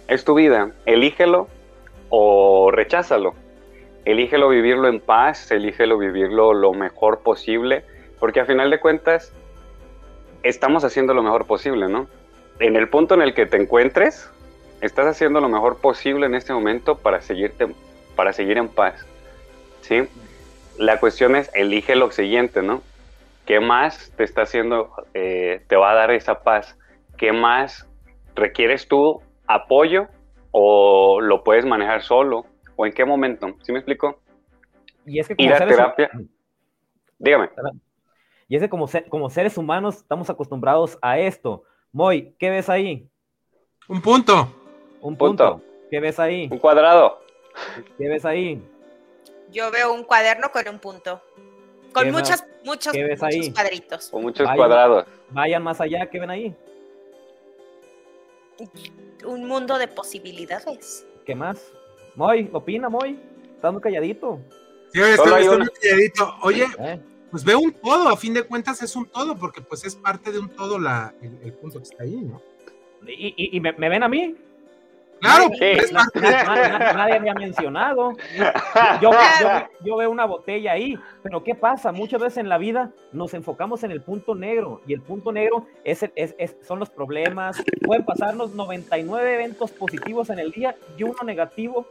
Es 0.08 0.26
tu 0.26 0.34
vida, 0.34 0.72
elígelo 0.86 1.48
o 2.10 2.72
recházalo. 2.72 3.36
Elígelo 4.06 4.50
vivirlo 4.50 4.88
en 4.88 5.00
paz, 5.00 5.52
elígelo 5.52 5.98
vivirlo 5.98 6.54
lo 6.54 6.74
mejor 6.74 7.20
posible, 7.20 7.84
porque 8.20 8.40
a 8.40 8.46
final 8.46 8.70
de 8.70 8.80
cuentas 8.80 9.32
estamos 10.42 10.84
haciendo 10.84 11.14
lo 11.14 11.24
mejor 11.24 11.46
posible, 11.46 11.88
¿no? 11.88 12.08
En 12.60 12.76
el 12.76 12.88
punto 12.90 13.16
en 13.16 13.22
el 13.22 13.34
que 13.34 13.46
te 13.46 13.58
encuentres, 13.58 14.30
estás 14.82 15.08
haciendo 15.08 15.42
lo 15.42 15.50
mejor 15.50 15.80
posible 15.80 16.26
en 16.26 16.36
este 16.36 16.54
momento 16.54 16.98
para 16.98 17.22
seguirte, 17.22 17.68
para 18.16 18.34
seguir 18.34 18.58
en 18.58 18.70
paz, 18.70 19.06
¿sí? 19.82 20.08
la 20.78 21.00
cuestión 21.00 21.36
es, 21.36 21.52
elige 21.54 21.96
lo 21.96 22.12
siguiente, 22.12 22.62
¿no? 22.62 22.82
¿Qué 23.46 23.60
más 23.60 24.12
te 24.16 24.24
está 24.24 24.44
haciendo, 24.44 24.92
eh, 25.14 25.64
te 25.68 25.76
va 25.76 25.92
a 25.92 25.96
dar 25.96 26.12
esa 26.12 26.44
paz? 26.44 26.78
¿Qué 27.18 27.32
más 27.32 27.88
requieres 28.36 28.88
tú 28.88 29.22
apoyo 29.48 30.08
o 30.52 31.20
lo 31.22 31.44
puedes 31.44 31.66
manejar 31.66 32.02
solo? 32.02 32.46
¿O 32.76 32.86
en 32.86 32.94
qué 32.94 33.06
momento? 33.06 33.54
¿Sí 33.62 33.72
me 33.72 33.80
explico? 33.80 34.20
Y 35.06 35.20
es 35.20 35.28
que 35.28 35.36
como 35.36 35.50
Ir 35.50 35.54
a 35.54 35.68
terapia. 35.68 36.10
Dígame. 37.20 37.50
Y 38.48 38.56
es 38.56 38.62
que 38.62 38.70
como, 38.70 38.88
como 39.10 39.30
seres 39.30 39.58
humanos 39.58 39.98
estamos 39.98 40.30
acostumbrados 40.30 40.98
a 41.02 41.20
esto. 41.20 41.64
Moy, 41.94 42.36
¿qué 42.40 42.50
ves 42.50 42.70
ahí? 42.70 43.08
Un 43.88 44.02
punto. 44.02 44.52
Un 45.00 45.16
punto. 45.16 45.62
¿Qué 45.92 46.00
ves 46.00 46.20
ahí? 46.20 46.50
Un 46.52 46.58
cuadrado. 46.58 47.22
¿Qué 48.00 48.10
ves 48.10 48.26
ahí? 48.26 48.60
Yo 49.52 49.70
veo 49.70 49.94
un 49.94 50.04
cuaderno 50.04 50.52
con 50.52 50.68
un 50.68 50.80
punto. 50.80 51.22
Con 51.94 52.10
muchos, 52.12 52.44
muchos, 52.66 52.94
cuadritos. 53.54 54.10
Con 54.10 54.24
muchos 54.24 54.50
cuadrados. 54.56 55.06
Vayan 55.30 55.62
más 55.62 55.80
allá, 55.80 56.10
¿qué 56.10 56.20
ven 56.20 56.32
ahí? 56.32 56.56
Un 59.28 59.48
mundo 59.48 59.78
de 59.78 59.88
posibilidades. 59.88 61.06
¿Qué 61.28 61.36
más? 61.36 61.64
Moy, 62.16 62.50
opina, 62.54 62.90
Moy. 62.90 63.20
Estás 63.56 63.72
muy 63.72 63.84
calladito. 63.84 64.40
Sí, 64.92 65.00
estoy, 65.00 65.48
muy 65.48 65.68
calladito. 65.68 66.36
Oye, 66.42 66.66
eh. 66.80 67.00
Pues 67.34 67.44
veo 67.44 67.60
un 67.60 67.74
todo, 67.74 68.10
a 68.10 68.16
fin 68.16 68.32
de 68.36 68.44
cuentas 68.44 68.84
es 68.84 68.96
un 68.96 69.08
todo, 69.08 69.36
porque 69.36 69.60
pues 69.60 69.84
es 69.86 69.96
parte 69.96 70.32
de 70.32 70.38
un 70.38 70.50
todo 70.50 70.78
la, 70.78 71.16
el, 71.20 71.52
punto 71.54 71.80
que 71.80 71.86
está 71.86 72.04
ahí, 72.04 72.16
¿no? 72.16 72.40
¿Y, 73.08 73.58
y, 73.58 73.60
me, 73.60 73.74
me, 73.74 73.90
ven 73.90 74.04
a 74.04 74.08
mí? 74.08 74.36
Claro, 75.20 75.50
nadie, 76.94 77.20
me 77.22 77.32
ha 77.32 77.34
mencionado. 77.34 78.14
Yo, 79.02 79.98
veo 79.98 80.12
una 80.12 80.26
botella 80.26 80.74
ahí, 80.74 80.96
pero 81.24 81.44
¿qué 81.44 81.56
pasa? 81.56 81.92
Muchas 81.92 82.22
veces 82.22 82.38
en 82.38 82.50
la 82.50 82.60
vida 82.60 82.92
nos 83.12 83.34
enfocamos 83.34 83.84
en 83.84 83.90
el 83.90 84.02
punto 84.04 84.36
negro 84.36 84.82
y 84.86 84.94
el 84.94 85.02
punto 85.02 85.32
negro 85.32 85.66
es, 85.84 86.06
son 86.68 86.78
los 86.78 86.92
problemas. 86.92 87.64
Pueden 87.84 88.06
pasarnos 88.06 88.54
99 88.54 89.34
eventos 89.34 89.72
positivos 89.72 90.30
en 90.30 90.38
el 90.38 90.52
día 90.52 90.76
y 91.00 91.02
uno 91.02 91.18
negativo 91.26 91.88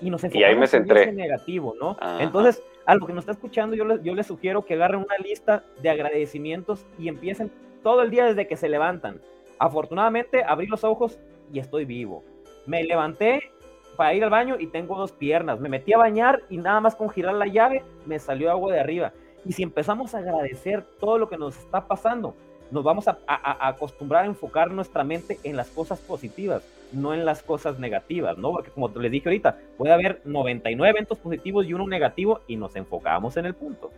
y 0.00 0.10
nos 0.10 0.24
enfocamos 0.24 0.74
en 0.74 0.90
ese 0.90 1.12
negativo, 1.12 1.74
¿no? 1.80 1.96
Entonces, 2.18 2.62
a 2.84 2.94
lo 2.94 3.06
que 3.06 3.12
nos 3.12 3.22
está 3.22 3.32
escuchando, 3.32 3.74
yo 3.76 3.84
les, 3.84 4.02
yo 4.02 4.14
les 4.14 4.26
sugiero 4.26 4.64
que 4.64 4.74
agarren 4.74 5.00
una 5.00 5.16
lista 5.18 5.64
de 5.82 5.90
agradecimientos 5.90 6.86
y 6.98 7.08
empiecen 7.08 7.50
todo 7.82 8.02
el 8.02 8.10
día 8.10 8.26
desde 8.26 8.46
que 8.46 8.56
se 8.56 8.68
levantan. 8.68 9.20
Afortunadamente, 9.58 10.44
abrí 10.44 10.66
los 10.66 10.84
ojos 10.84 11.18
y 11.52 11.58
estoy 11.58 11.84
vivo 11.84 12.22
me 12.66 12.82
levanté 12.84 13.50
para 13.96 14.12
ir 14.12 14.22
al 14.24 14.30
baño 14.30 14.56
y 14.58 14.66
tengo 14.66 14.96
dos 14.96 15.12
piernas. 15.12 15.58
Me 15.58 15.68
metí 15.68 15.92
a 15.94 15.98
bañar 15.98 16.42
y 16.50 16.58
nada 16.58 16.80
más 16.80 16.94
con 16.94 17.08
girar 17.08 17.34
la 17.34 17.46
llave 17.46 17.82
me 18.04 18.18
salió 18.18 18.50
agua 18.50 18.72
de 18.74 18.80
arriba. 18.80 19.12
Y 19.44 19.52
si 19.52 19.62
empezamos 19.62 20.14
a 20.14 20.18
agradecer 20.18 20.84
todo 21.00 21.18
lo 21.18 21.28
que 21.28 21.38
nos 21.38 21.56
está 21.56 21.86
pasando, 21.86 22.34
nos 22.70 22.84
vamos 22.84 23.06
a, 23.08 23.18
acostumbrar 23.26 24.24
a 24.24 24.26
enfocar 24.26 24.70
nuestra 24.70 25.04
mente 25.04 25.38
en 25.44 25.56
las 25.56 25.68
cosas 25.68 25.98
positivas, 26.00 26.62
no 26.92 27.14
en 27.14 27.24
las 27.24 27.42
cosas 27.42 27.78
negativas, 27.78 28.38
¿no? 28.38 28.52
Porque 28.52 28.70
como 28.70 28.88
les 28.88 29.10
dije 29.10 29.28
ahorita, 29.28 29.58
puede 29.76 29.92
haber 29.92 30.20
99 30.24 30.90
eventos 30.90 31.18
positivos 31.18 31.66
y 31.66 31.74
uno 31.74 31.86
negativo 31.86 32.40
y 32.46 32.56
nos 32.56 32.76
enfocamos 32.76 33.36
en 33.36 33.46
el 33.46 33.54
punto. 33.54 33.90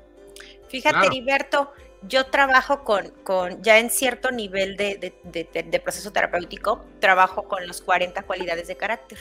Fíjate, 0.68 1.06
Heriberto, 1.06 1.72
yo 2.06 2.26
trabajo 2.26 2.84
con, 2.84 3.08
con, 3.24 3.62
ya 3.62 3.78
en 3.78 3.90
cierto 3.90 4.30
nivel 4.30 4.76
de, 4.76 5.12
de, 5.24 5.80
proceso 5.80 6.12
terapéutico, 6.12 6.84
trabajo 7.00 7.44
con 7.44 7.66
las 7.66 7.80
40 7.80 8.22
cualidades 8.22 8.68
de 8.68 8.76
carácter. 8.76 9.18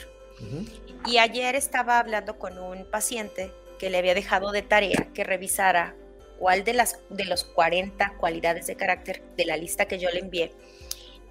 Y 1.06 1.18
ayer 1.18 1.56
estaba 1.56 1.98
hablando 1.98 2.38
con 2.38 2.58
un 2.58 2.84
paciente 2.84 3.50
que 3.78 3.90
le 3.90 3.98
había 3.98 4.14
dejado 4.14 4.52
de 4.52 4.62
tarea 4.62 5.08
que 5.14 5.24
revisara 5.24 5.94
cuál 6.38 6.64
de 6.64 6.74
las 6.74 6.98
de 7.10 7.24
los 7.24 7.44
40 7.44 8.14
cualidades 8.18 8.66
de 8.66 8.76
carácter 8.76 9.22
de 9.36 9.44
la 9.44 9.56
lista 9.56 9.86
que 9.86 9.98
yo 9.98 10.10
le 10.10 10.20
envié 10.20 10.52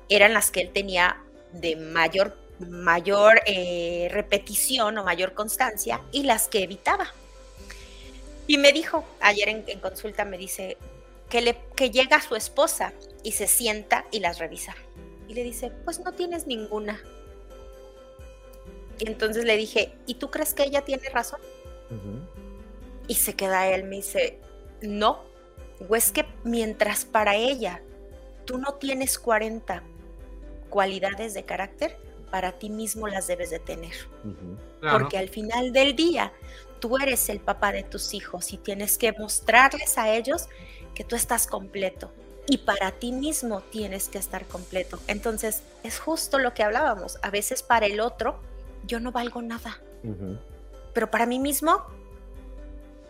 eran 0.09 0.33
las 0.33 0.51
que 0.51 0.61
él 0.61 0.71
tenía 0.71 1.23
de 1.53 1.75
mayor 1.75 2.37
mayor 2.59 3.41
eh, 3.45 4.07
repetición 4.11 4.97
o 4.97 5.03
mayor 5.03 5.33
constancia 5.33 6.01
y 6.11 6.23
las 6.23 6.47
que 6.47 6.63
evitaba. 6.63 7.13
Y 8.47 8.57
me 8.57 8.71
dijo, 8.71 9.05
ayer 9.19 9.49
en, 9.49 9.79
consulta 9.79 10.25
me 10.25 10.37
dice 10.37 10.77
que, 11.29 11.41
le, 11.41 11.57
que 11.75 11.91
llega 11.91 12.21
su 12.21 12.35
esposa 12.35 12.93
y 13.23 13.33
se 13.33 13.47
sienta 13.47 14.05
y 14.11 14.21
las 14.21 14.39
revisa. 14.39 14.75
Y 15.27 15.33
le 15.33 15.43
dice, 15.43 15.71
pues 15.83 15.99
no 15.99 16.13
tienes 16.13 16.47
ninguna. 16.47 16.99
Y 18.99 19.07
entonces 19.07 19.43
le 19.43 19.57
dije, 19.57 19.91
¿y 20.07 20.15
tú 20.15 20.31
crees 20.31 20.53
que 20.53 20.63
ella 20.63 20.81
tiene 20.81 21.09
razón? 21.09 21.41
Y 23.07 23.15
se 23.15 23.35
queda 23.35 23.67
él, 23.67 23.83
me 23.83 23.97
dice, 23.97 24.39
no, 24.81 25.23
o 25.87 25.95
es 25.95 26.11
que 26.11 26.25
mientras 26.43 27.05
para 27.05 27.35
ella 27.35 27.81
tú 28.45 28.57
no 28.57 28.75
tienes 28.75 29.19
40 29.19 29.83
cualidades 30.69 31.33
de 31.33 31.43
carácter, 31.43 31.97
para 32.31 32.53
ti 32.53 32.69
mismo 32.69 33.07
las 33.07 33.27
debes 33.27 33.49
de 33.49 33.59
tener. 33.59 33.93
Claro. 34.79 34.99
Porque 34.99 35.17
al 35.17 35.29
final 35.29 35.71
del 35.71 35.95
día, 35.95 36.33
tú 36.79 36.97
eres 36.97 37.29
el 37.29 37.39
papá 37.39 37.71
de 37.71 37.83
tus 37.83 38.13
hijos 38.13 38.53
y 38.53 38.57
tienes 38.57 38.97
que 38.97 39.11
mostrarles 39.13 39.97
a 39.97 40.13
ellos 40.13 40.47
que 40.93 41.03
tú 41.03 41.15
estás 41.15 41.47
completo. 41.47 42.11
Y 42.49 42.59
para 42.59 42.91
ti 42.91 43.11
mismo 43.11 43.61
tienes 43.61 44.07
que 44.07 44.17
estar 44.17 44.45
completo. 44.45 44.99
Entonces, 45.07 45.61
es 45.83 45.99
justo 45.99 46.39
lo 46.39 46.53
que 46.53 46.63
hablábamos. 46.63 47.19
A 47.21 47.29
veces 47.29 47.61
para 47.61 47.85
el 47.85 47.99
otro, 47.99 48.39
yo 48.85 48.99
no 48.99 49.11
valgo 49.11 49.41
nada. 49.41 49.81
Pero 50.93 51.11
para 51.11 51.25
mí 51.25 51.39
mismo, 51.39 51.83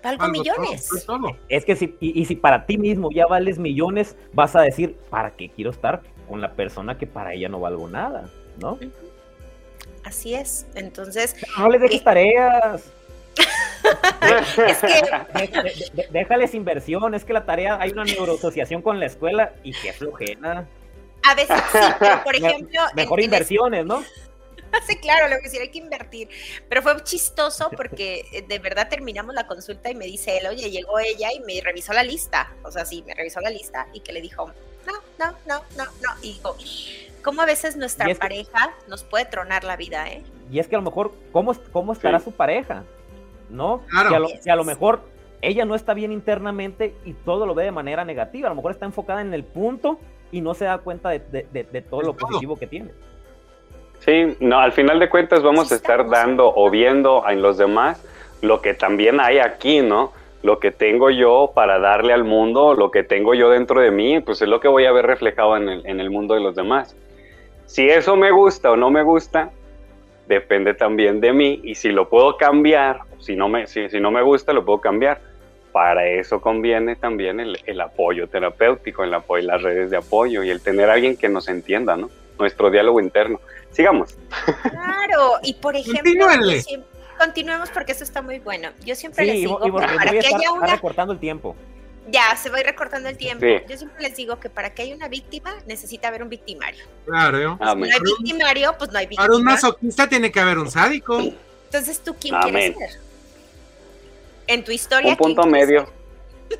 valgo 0.08 0.24
Algo 0.24 0.38
millones. 0.40 0.88
todo, 1.06 1.20
todo. 1.20 1.38
Es 1.50 1.66
que 1.66 1.76
si, 1.76 1.96
y, 2.00 2.20
y 2.22 2.26
si 2.26 2.36
para 2.36 2.66
ti 2.66 2.78
mismo 2.78 3.10
ya 3.12 3.26
vales 3.28 3.58
millones, 3.60 4.16
vas 4.34 4.56
a 4.56 4.62
decir, 4.62 4.96
¿para 5.10 5.32
qué 5.32 5.50
quiero 5.50 5.72
estar 5.72 6.02
con 6.28 6.42
la 6.42 6.54
persona 6.54 6.98
que 6.98 7.08
para 7.08 7.34
ella 7.34 7.50
no 7.50 7.60
valgo 7.60 7.88
nada? 7.90 8.30
¿No? 8.60 8.78
Así 10.04 10.34
es. 10.34 10.66
Entonces, 10.76 11.36
No 11.58 11.70
les 11.70 11.82
dejes 11.82 12.02
Eh. 12.02 12.04
tareas. 12.04 12.92
es 14.68 14.80
que 14.80 14.88
de- 15.40 15.48
de- 15.48 15.92
de- 15.94 16.08
déjales 16.12 16.54
inversión. 16.56 17.14
Es 17.14 17.24
que 17.24 17.34
la 17.34 17.46
tarea, 17.46 17.78
hay 17.80 17.92
una 17.92 18.04
neuroasociación 18.04 18.82
con 18.82 19.00
la 19.00 19.06
escuela 19.06 19.54
y 19.64 19.74
qué 19.74 19.94
flojera. 19.94 20.66
a 21.24 21.36
veces 21.36 21.58
sí, 21.72 21.78
pero 22.00 22.24
por 22.24 22.36
ejemplo, 22.36 22.80
Mejor 22.96 23.20
en 23.20 23.26
inversiones, 23.26 23.86
¿no? 23.86 24.02
Sí, 24.86 24.96
claro, 24.98 25.28
lo 25.28 25.40
que 25.42 25.50
sí 25.50 25.58
hay 25.58 25.70
que 25.70 25.80
invertir. 25.80 26.30
Pero 26.70 26.82
fue 26.82 27.02
chistoso 27.04 27.70
porque 27.76 28.26
eh, 28.32 28.44
de 28.48 28.60
verdad 28.60 28.88
terminamos 28.90 29.34
la 29.34 29.48
consulta 29.48 29.90
y 29.90 29.96
me 29.96 30.06
dice 30.06 30.38
él, 30.38 30.48
oye, 30.48 30.70
llegó 30.70 31.00
ella 31.00 31.30
y 31.34 31.40
me 31.42 31.60
revisó 31.62 31.94
la 31.94 32.04
lista. 32.04 32.52
O 32.64 32.72
sea, 32.72 32.86
sí, 32.86 33.04
me 33.06 33.14
revisó 33.14 33.40
la 33.42 33.50
lista 33.50 33.88
y 33.94 34.02
que 34.02 34.14
le 34.14 34.22
dijo, 34.22 34.52
no, 34.86 34.94
no, 35.20 35.32
no, 35.48 35.62
no, 35.78 35.86
no. 35.86 36.10
Y 36.22 36.34
digo, 36.34 36.56
¿cómo 37.24 37.42
a 37.42 37.46
veces 37.46 37.76
nuestra 37.76 38.06
que- 38.06 38.16
pareja 38.16 38.74
nos 38.88 39.04
puede 39.04 39.26
tronar 39.26 39.64
la 39.64 39.76
vida, 39.76 40.10
eh? 40.10 40.24
Y 40.52 40.60
es 40.60 40.68
que 40.68 40.76
a 40.76 40.80
lo 40.80 40.86
mejor, 40.86 41.14
¿cómo, 41.32 41.54
cómo 41.74 41.92
estará 41.94 42.20
Sí. 42.20 42.26
su 42.26 42.32
pareja? 42.32 42.84
¿No? 43.50 43.82
Claro. 43.90 44.10
Si 44.10 44.16
a, 44.16 44.20
lo, 44.20 44.28
si 44.44 44.50
a 44.50 44.56
lo 44.56 44.64
mejor 44.64 45.02
ella 45.42 45.66
no 45.66 45.76
está 45.76 45.94
bien 45.94 46.12
internamente 46.12 46.96
y 47.06 47.14
todo 47.14 47.46
lo 47.46 47.54
ve 47.54 47.66
de 47.66 47.72
manera 47.72 48.04
negativa. 48.06 48.48
A 48.48 48.50
lo 48.50 48.56
mejor 48.56 48.72
está 48.72 48.86
enfocada 48.86 49.22
en 49.22 49.34
el 49.34 49.44
punto 49.44 50.00
y 50.32 50.42
no 50.42 50.54
se 50.54 50.66
da 50.66 50.78
cuenta 50.80 51.10
de, 51.10 51.20
de- 51.20 51.48
de- 51.52 51.64
de 51.64 51.82
todo 51.82 52.02
lo 52.02 52.14
todo. 52.14 52.28
positivo 52.28 52.58
que 52.58 52.68
tiene. 52.68 52.92
Sí, 54.00 54.36
no, 54.40 54.60
al 54.60 54.72
final 54.72 55.00
de 55.00 55.10
cuentas 55.10 55.44
vamos 55.44 55.68
Sí 55.68 55.74
a 55.74 55.78
estar 55.78 56.10
dando 56.10 56.54
o 56.56 56.70
viendo 56.70 57.24
en 57.28 57.42
los 57.42 57.58
demás 57.58 58.02
lo 58.42 58.62
que 58.62 58.74
también 58.74 59.20
hay 59.20 59.40
aquí, 59.40 59.82
¿no? 59.82 60.14
Lo 60.44 60.60
que 60.60 60.72
tengo 60.72 61.10
yo 61.10 61.52
para 61.54 61.80
darle 61.80 62.14
al 62.14 62.24
mundo, 62.24 62.74
lo 62.76 62.92
que 62.92 63.04
tengo 63.04 63.34
yo 63.34 63.50
dentro 63.50 63.82
de 63.82 63.92
mí, 63.92 64.20
pues 64.22 64.42
es 64.42 64.48
lo 64.48 64.60
que 64.60 64.68
voy 64.68 64.86
a 64.86 64.92
ver 64.92 65.06
reflejado 65.06 65.58
en 65.58 65.68
el, 65.68 65.86
en 65.86 66.00
el 66.00 66.10
mundo 66.10 66.36
de 66.36 66.42
los 66.42 66.56
demás. 66.56 66.96
Si 67.66 67.90
eso 67.90 68.16
me 68.16 68.32
gusta 68.32 68.72
o 68.72 68.78
no 68.78 68.90
me 68.92 69.04
gusta, 69.04 69.52
depende 70.28 70.74
también 70.74 71.20
de 71.20 71.34
mí 71.34 71.60
y 71.64 71.76
si 71.76 71.90
lo 71.90 72.08
puedo 72.08 72.38
cambiar, 72.38 73.00
si 73.20 73.36
no 73.36 73.50
me, 73.50 73.68
si, 73.68 73.90
si 73.90 74.00
no 74.00 74.12
me 74.12 74.22
gusta, 74.22 74.54
lo 74.54 74.64
puedo 74.64 74.80
cambiar. 74.80 75.20
Para 75.72 76.08
eso 76.08 76.40
conviene 76.40 76.96
también 76.96 77.40
el, 77.40 77.58
el 77.66 77.82
apoyo 77.82 78.28
terapéutico, 78.28 79.04
el 79.04 79.14
apoyo, 79.14 79.46
las 79.46 79.62
redes 79.62 79.90
de 79.92 79.98
apoyo 79.98 80.44
y 80.44 80.50
el 80.50 80.62
tener 80.62 80.90
a 80.90 80.94
alguien 80.94 81.18
que 81.18 81.30
nos 81.30 81.50
entienda, 81.50 81.98
¿no? 81.98 82.10
Nuestro 82.40 82.70
diálogo 82.70 83.00
interno. 83.00 83.40
Sigamos. 83.78 84.16
Claro, 84.64 85.34
y 85.44 85.54
por 85.54 85.76
ejemplo, 85.76 86.28
siempre- 86.62 86.86
continuemos 87.20 87.70
porque 87.70 87.92
eso 87.94 88.04
está 88.04 88.22
muy 88.24 88.40
bueno. 88.40 88.70
Yo 88.84 88.96
siempre 88.96 89.24
Sí, 89.24 89.30
les 89.32 89.38
y, 89.38 89.42
digo 89.42 89.60
y 89.64 89.72
porque 89.72 89.88
que 89.88 89.96
para 89.96 90.10
voy 90.12 90.18
a 90.18 90.22
que 90.22 90.28
estar 90.28 90.40
haya 90.42 90.52
una 90.52 90.68
recortando 90.68 91.14
el 91.14 91.20
tiempo. 91.20 91.56
Ya, 92.10 92.36
se 92.36 92.50
va 92.50 92.58
a 92.58 92.60
ir 92.62 92.66
recortando 92.66 93.08
el 93.10 93.18
tiempo. 93.18 93.46
Sí. 93.46 93.54
Yo 93.70 93.78
siempre 93.78 94.02
les 94.02 94.16
digo 94.16 94.40
que 94.40 94.50
para 94.50 94.74
que 94.74 94.82
haya 94.82 94.96
una 94.96 95.08
víctima 95.10 95.54
necesita 95.68 96.08
haber 96.08 96.24
un 96.24 96.30
victimario. 96.30 96.84
Claro. 97.06 97.58
Si 97.62 97.68
Amén. 97.70 97.90
no 97.92 97.96
hay 97.96 98.02
victimario, 98.18 98.76
pues 98.80 98.92
no 98.92 98.98
hay 98.98 99.08
Para 99.16 99.26
un 99.28 99.30
víctima. 99.38 99.52
masoquista 99.52 100.10
tiene 100.10 100.32
que 100.32 100.40
haber 100.40 100.58
un 100.58 100.72
sádico. 100.72 101.20
Entonces, 101.66 102.00
¿tú 102.04 102.16
quién 102.20 102.34
Amén. 102.34 102.74
quieres 102.74 102.94
ser? 102.94 103.02
En 104.48 104.64
tu 104.64 104.72
historia. 104.72 105.10
Un 105.12 105.16
¿quién 105.18 105.36
punto 105.36 105.48
medio. 105.48 105.86
ser? 106.50 106.58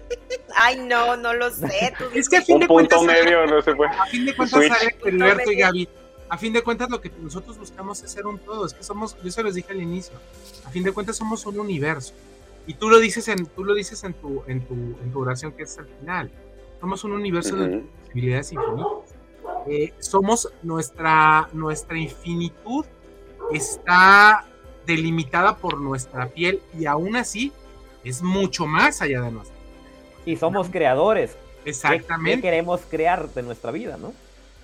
Ay, 0.56 0.80
no, 0.80 1.16
no 1.18 1.34
lo 1.34 1.50
sé. 1.50 1.94
tú 1.98 2.04
Es 2.14 2.28
que 2.30 2.38
a 2.38 2.42
fin 2.42 2.56
Un 2.56 2.62
de 2.62 2.68
punto 2.68 2.98
cuentas, 2.98 3.24
medio, 3.24 3.48
no 3.48 3.62
se 3.62 3.74
puede. 3.74 3.90
a 3.92 4.06
fin 4.06 4.26
de 4.26 4.36
cuentas, 4.36 4.60
Switch. 4.60 4.72
Alex, 4.72 4.98
Heriberto 5.06 5.52
y. 5.52 5.56
Gaby, 5.56 5.90
a 6.30 6.38
fin 6.38 6.54
de 6.54 6.62
cuentas 6.62 6.90
lo 6.90 7.00
que 7.02 7.12
nosotros 7.22 7.58
buscamos 7.58 8.02
es 8.04 8.12
ser 8.12 8.26
un 8.28 8.40
todo. 8.40 8.66
Es 8.66 8.74
que 8.74 8.84
somos, 8.84 9.16
yo 9.24 9.32
se 9.32 9.44
los 9.44 9.54
dije 9.56 9.72
al 9.72 9.82
inicio, 9.82 10.16
a 10.66 10.70
fin 10.70 10.84
de 10.84 10.92
cuentas 10.92 11.16
somos 11.18 11.46
un 11.46 11.60
universo. 11.60 12.14
Y 12.66 12.74
tú 12.74 12.90
lo 12.90 13.00
dices 13.00 13.28
en, 13.30 13.46
tú 13.46 13.64
lo 13.64 13.74
dices 13.74 14.04
en 14.04 14.14
tu, 14.14 14.44
en 14.48 14.62
tu, 14.66 14.74
en 14.74 15.12
tu 15.12 15.20
oración 15.22 15.54
que 15.54 15.64
es 15.64 15.78
al 15.78 15.88
final. 16.00 16.32
Somos 16.82 17.04
un 17.06 17.14
universo 17.14 17.56
de 17.56 17.80
posibilidades 18.04 18.52
infinitas. 18.52 19.16
Eh, 19.68 19.94
somos 20.00 20.50
nuestra, 20.64 21.50
nuestra 21.54 21.98
infinitud 21.98 22.86
está 23.52 24.46
delimitada 24.86 25.58
por 25.58 25.80
nuestra 25.80 26.28
piel 26.30 26.62
y 26.78 26.86
aún 26.86 27.16
así 27.16 27.52
es 28.04 28.22
mucho 28.22 28.66
más 28.66 29.02
allá 29.02 29.22
de 29.22 29.32
nosotros. 29.32 29.58
Y 30.26 30.36
somos 30.38 30.70
creadores. 30.70 31.32
¿Qué- 31.32 31.38
¿Qué, 31.64 31.70
Exactamente. 31.72 32.42
queremos 32.42 32.82
crear 32.90 33.30
de 33.34 33.44
nuestra 33.44 33.72
vida, 33.72 33.98
no? 33.98 34.14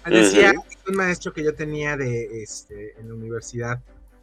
Decía 0.06 0.54
un 0.88 0.96
maestro 0.96 1.34
que 1.34 1.44
yo 1.44 1.56
tenía 1.56 1.96
de 1.96 2.44
este 2.44 3.00
en 3.00 3.08
la 3.08 3.14
universidad, 3.16 3.82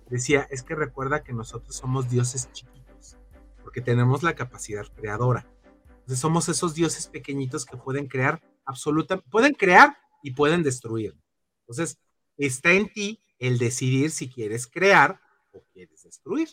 decía, 0.08 0.46
es 0.50 0.62
que 0.62 0.74
recuerda 0.74 1.22
que 1.22 1.32
nosotros 1.32 1.74
somos 1.76 2.10
dioses 2.10 2.50
chiquitos, 2.52 3.16
porque 3.62 3.80
tenemos 3.80 4.22
la 4.22 4.34
capacidad 4.34 4.86
creadora. 4.94 5.46
Entonces 5.90 6.18
somos 6.18 6.48
esos 6.48 6.74
dioses 6.74 7.06
pequeñitos 7.06 7.64
que 7.64 7.76
pueden 7.76 8.06
crear 8.08 8.42
absoluta, 8.64 9.18
pueden 9.18 9.54
crear 9.54 9.96
y 10.22 10.32
pueden 10.32 10.62
destruir. 10.62 11.14
Entonces, 11.60 11.98
está 12.36 12.72
en 12.72 12.92
ti 12.92 13.22
el 13.38 13.58
decidir 13.58 14.10
si 14.10 14.28
quieres 14.28 14.66
crear 14.66 15.20
o 15.52 15.62
quieres 15.72 16.02
destruir. 16.02 16.48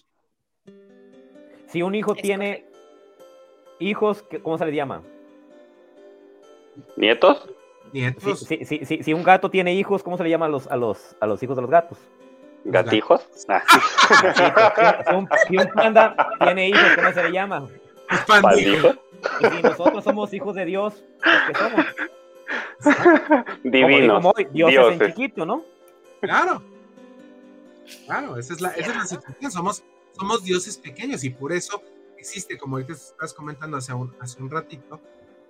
Si 1.68 1.82
un 1.82 1.96
hijo 1.96 2.16
Es 2.16 2.22
tiene 2.22 2.66
hijos, 3.80 4.24
¿qué- 4.30 4.42
¿cómo 4.42 4.58
se 4.58 4.66
les 4.66 4.76
llama? 4.76 5.04
¿Nietos? 6.96 7.50
Si, 7.92 8.00
Nietos, 8.00 8.40
si- 8.42 8.66
si- 8.66 8.86
si- 8.86 9.04
si 9.04 9.14
un 9.14 9.24
gato 9.24 9.50
tiene 9.50 9.74
hijos, 9.74 10.04
¿cómo 10.04 10.18
se 10.18 10.24
le 10.24 10.30
llama 10.30 10.46
a 10.48 10.50
los, 10.50 10.68
a 10.68 10.76
los, 10.76 11.16
a 11.20 11.26
los 11.28 11.42
hijos 11.44 11.56
de 11.56 11.62
los 11.62 11.72
gatos? 11.72 11.98
¿Gatijos? 12.66 13.26
Ah, 13.48 13.64
Si 15.10 15.16
un, 15.16 15.30
si 15.48 15.58
un 15.58 15.68
panda 15.74 16.16
tiene 16.40 16.70
hijos, 16.70 16.82
¿cómo 16.96 17.12
se 17.14 17.24
le 17.24 17.32
llama? 17.32 17.68
¿Pandijos? 18.28 18.98
Y 19.42 19.46
si 19.56 19.62
nosotros 19.64 20.04
somos 20.04 20.34
hijos 20.34 20.56
de 20.56 20.66
Dios, 20.66 21.04
pues, 21.24 21.36
¿qué 21.48 21.56
somos? 21.56 21.86
Como 23.48 23.56
Divinos. 23.64 24.24
Dios 24.24 24.36
es 24.38 24.46
en 24.48 24.54
dioses. 25.00 25.08
chiquito, 25.08 25.46
¿no? 25.46 25.64
Claro. 26.22 26.62
Claro, 28.06 28.38
esa 28.38 28.54
es 28.54 28.62
la, 28.62 28.70
esa 28.72 28.92
es 28.92 28.96
la 28.98 29.06
situación. 29.06 29.52
Somos, 29.52 29.84
somos 30.18 30.44
dioses 30.44 30.78
pequeños 30.78 31.24
y 31.24 31.30
por 31.30 31.52
eso 31.54 31.82
existe, 32.18 32.58
como 32.58 32.76
ahorita 32.78 32.94
estás 32.94 33.34
comentando 33.34 33.78
hace 33.78 33.94
un, 33.94 34.14
hace 34.20 34.42
un 34.42 34.50
ratito, 34.50 35.00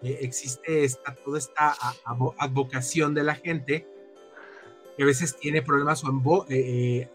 eh, 0.03 0.19
existe 0.21 0.87
toda 1.23 1.37
esta 1.39 1.75
advocación 2.37 3.13
de 3.13 3.23
la 3.23 3.35
gente 3.35 3.87
que 4.95 5.03
a 5.03 5.05
veces 5.05 5.35
tiene 5.37 5.61
problemas 5.61 6.03
o 6.03 6.07
embo- 6.07 6.45
eh, 6.49 7.01
eh, 7.01 7.09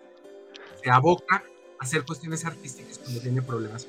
se 0.83 0.91
aboca 0.91 1.37
a 1.79 1.83
hacer 1.85 2.05
cuestiones 2.05 2.45
artísticas 2.45 2.99
cuando 2.99 3.21
tiene 3.21 3.43
problemas. 3.43 3.87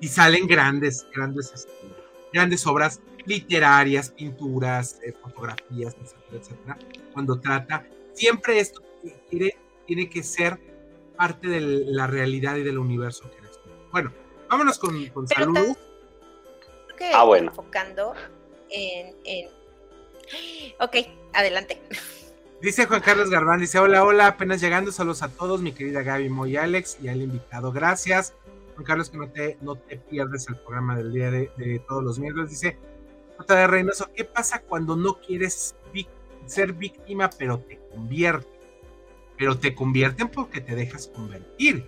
Y 0.00 0.08
salen 0.08 0.46
grandes, 0.46 1.06
grandes, 1.14 1.68
grandes 2.32 2.66
obras 2.66 3.00
literarias, 3.24 4.10
pinturas, 4.10 4.98
eh, 5.04 5.12
fotografías, 5.12 5.96
etcétera, 6.32 6.76
cuando 7.12 7.38
trata, 7.38 7.86
siempre 8.12 8.58
esto 8.58 8.82
quiere, 9.30 9.56
tiene 9.86 10.10
que 10.10 10.22
ser 10.24 10.58
parte 11.16 11.46
de 11.48 11.60
la 11.60 12.08
realidad 12.08 12.56
y 12.56 12.62
del 12.64 12.78
universo 12.78 13.30
que 13.30 13.38
eres. 13.38 13.60
Bueno, 13.92 14.12
vámonos 14.52 14.78
con. 14.78 15.04
Creo 15.06 15.76
que 16.96 17.10
Ah, 17.12 17.24
bueno. 17.24 17.48
enfocando 17.48 18.14
en, 18.70 19.16
en... 19.24 19.48
Ok, 20.78 20.96
adelante. 21.32 21.80
Dice 22.60 22.86
Juan 22.86 23.00
Carlos 23.00 23.28
Garbán, 23.28 23.58
dice, 23.58 23.80
hola, 23.80 24.04
hola, 24.04 24.28
apenas 24.28 24.60
llegando, 24.60 24.92
saludos 24.92 25.22
a 25.24 25.28
todos, 25.28 25.60
mi 25.60 25.72
querida 25.72 26.02
Gaby, 26.02 26.28
Moy, 26.28 26.56
Alex 26.56 26.98
y 27.02 27.08
al 27.08 27.20
invitado, 27.20 27.72
gracias. 27.72 28.34
Juan 28.74 28.84
Carlos, 28.84 29.10
que 29.10 29.16
no 29.18 29.28
te, 29.28 29.58
no 29.62 29.74
te 29.74 29.96
pierdes 29.96 30.46
el 30.48 30.56
programa 30.56 30.96
del 30.96 31.12
día 31.12 31.30
de, 31.30 31.50
de 31.56 31.80
todos 31.88 32.04
los 32.04 32.20
miércoles, 32.20 32.50
dice, 32.50 32.78
J. 33.36 33.54
de 33.56 33.66
Reynoso, 33.66 34.08
¿qué 34.14 34.24
pasa 34.24 34.60
cuando 34.62 34.94
no 34.94 35.18
quieres 35.20 35.74
ser 36.46 36.72
víctima, 36.72 37.30
pero 37.36 37.58
te 37.58 37.80
convierten? 37.90 38.52
Pero 39.36 39.58
te 39.58 39.74
convierten 39.74 40.28
porque 40.28 40.60
te 40.60 40.76
dejas 40.76 41.08
convertir, 41.08 41.84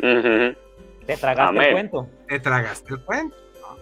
Ujú. 0.00 0.58
Te 1.08 1.16
tragaste 1.16 1.42
Amén. 1.58 1.62
el 1.66 1.72
cuento. 1.72 2.08
te 2.28 2.38
tragaste 2.38 2.92
el 2.94 3.00
cuento. 3.00 3.34
¿no? 3.62 3.76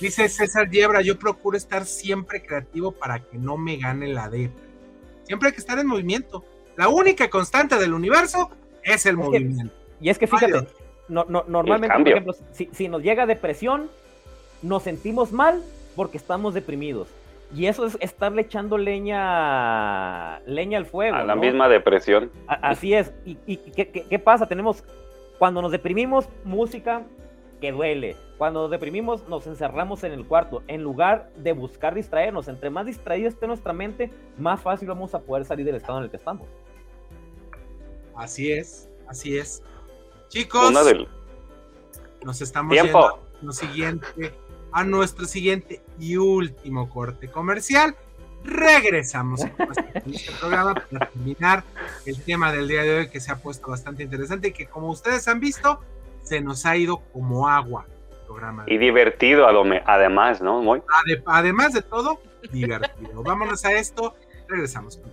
Dice 0.00 0.28
César 0.30 0.70
Yebra, 0.70 1.02
yo 1.02 1.18
procuro 1.18 1.56
estar 1.56 1.84
siempre 1.84 2.42
creativo 2.42 2.90
para 2.92 3.18
que 3.20 3.36
no 3.38 3.56
me 3.58 3.76
gane 3.76 4.08
la 4.08 4.28
depre. 4.30 4.64
Siempre 5.24 5.48
hay 5.48 5.52
que 5.54 5.60
estar 5.60 5.78
en 5.78 5.86
movimiento. 5.86 6.42
La 6.76 6.88
única 6.88 7.28
constante 7.28 7.76
del 7.76 7.92
universo 7.92 8.50
es 8.82 9.04
el 9.04 9.16
movimiento. 9.18 9.74
Y 10.00 10.08
es 10.08 10.18
que 10.18 10.26
fíjate, 10.26 10.52
Mario. 10.52 10.68
no, 11.08 11.26
no- 11.28 11.44
normalmente, 11.46 11.96
por 11.98 12.08
ejemplo, 12.08 12.32
si, 12.52 12.70
si 12.72 12.88
nos 12.88 13.02
llega 13.02 13.26
depresión, 13.26 13.90
nos 14.62 14.82
sentimos 14.82 15.32
mal 15.32 15.62
porque 15.94 16.16
estamos 16.16 16.54
deprimidos. 16.54 17.08
Y 17.54 17.66
eso 17.66 17.84
es 17.84 17.98
estarle 18.00 18.42
echando 18.42 18.78
leña, 18.78 20.40
leña 20.46 20.78
al 20.78 20.86
fuego. 20.86 21.16
A 21.16 21.24
la 21.24 21.34
misma 21.36 21.68
depresión. 21.68 22.30
así 22.46 22.94
es. 22.94 23.12
¿Y, 23.24 23.56
qué, 23.56 24.18
pasa? 24.18 24.46
Tenemos, 24.46 24.84
cuando 25.40 25.62
nos 25.62 25.72
deprimimos, 25.72 26.28
música 26.44 27.06
que 27.62 27.72
duele. 27.72 28.14
Cuando 28.36 28.60
nos 28.60 28.70
deprimimos, 28.70 29.26
nos 29.26 29.46
encerramos 29.46 30.04
en 30.04 30.12
el 30.12 30.26
cuarto. 30.26 30.62
En 30.68 30.82
lugar 30.82 31.32
de 31.34 31.54
buscar 31.54 31.94
distraernos, 31.94 32.46
entre 32.46 32.68
más 32.68 32.84
distraída 32.84 33.26
esté 33.26 33.46
nuestra 33.46 33.72
mente, 33.72 34.12
más 34.36 34.60
fácil 34.60 34.88
vamos 34.88 35.14
a 35.14 35.20
poder 35.20 35.46
salir 35.46 35.64
del 35.64 35.76
estado 35.76 35.96
en 35.96 36.04
el 36.04 36.10
que 36.10 36.18
estamos. 36.18 36.46
Así 38.14 38.52
es, 38.52 38.90
así 39.08 39.38
es. 39.38 39.62
Chicos, 40.28 40.74
nos 42.22 42.42
estamos 42.42 42.72
Tiempo. 42.74 43.20
lo 43.40 43.52
siguiente 43.52 44.34
a 44.72 44.84
nuestro 44.84 45.24
siguiente 45.24 45.80
y 45.98 46.18
último 46.18 46.90
corte 46.90 47.28
comercial. 47.28 47.96
Regresamos 48.44 49.42
a 49.44 49.50
este 50.06 50.32
programa 50.40 50.74
para 50.74 51.10
terminar 51.10 51.64
el 52.06 52.22
tema 52.22 52.52
del 52.52 52.68
día 52.68 52.82
de 52.82 52.98
hoy 52.98 53.08
que 53.08 53.20
se 53.20 53.30
ha 53.32 53.36
puesto 53.36 53.68
bastante 53.68 54.02
interesante 54.02 54.48
y 54.48 54.52
que 54.52 54.66
como 54.66 54.88
ustedes 54.90 55.28
han 55.28 55.40
visto 55.40 55.80
se 56.22 56.40
nos 56.40 56.64
ha 56.66 56.76
ido 56.76 56.98
como 57.12 57.48
agua 57.48 57.86
el 58.10 58.26
programa. 58.26 58.64
Y 58.66 58.78
divertido 58.78 59.46
además, 59.46 60.40
¿no? 60.40 60.62
Muy. 60.62 60.82
además 61.26 61.72
de 61.72 61.82
todo, 61.82 62.20
divertido. 62.50 63.22
Vámonos 63.22 63.64
a 63.64 63.72
esto, 63.72 64.14
regresamos 64.48 64.96
con 64.96 65.12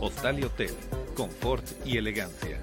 Hostal 0.00 0.40
y 0.40 0.44
Hotel, 0.44 0.70
confort 1.14 1.64
y 1.84 1.96
elegancia. 1.96 2.62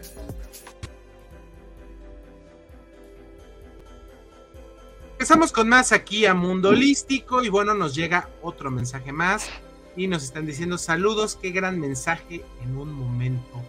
Empezamos 5.14 5.52
con 5.52 5.70
más 5.70 5.92
aquí 5.92 6.26
a 6.26 6.34
Mundo 6.34 6.70
Holístico 6.70 7.44
y 7.44 7.50
bueno, 7.50 7.74
nos 7.74 7.94
llega 7.94 8.30
otro 8.42 8.72
mensaje 8.72 9.12
más 9.12 9.50
y 9.96 10.08
nos 10.08 10.24
están 10.24 10.46
diciendo 10.46 10.78
saludos, 10.78 11.38
qué 11.40 11.52
gran 11.52 11.80
mensaje 11.80 12.44
en 12.64 12.76
un 12.76 12.92
momento 12.92 13.62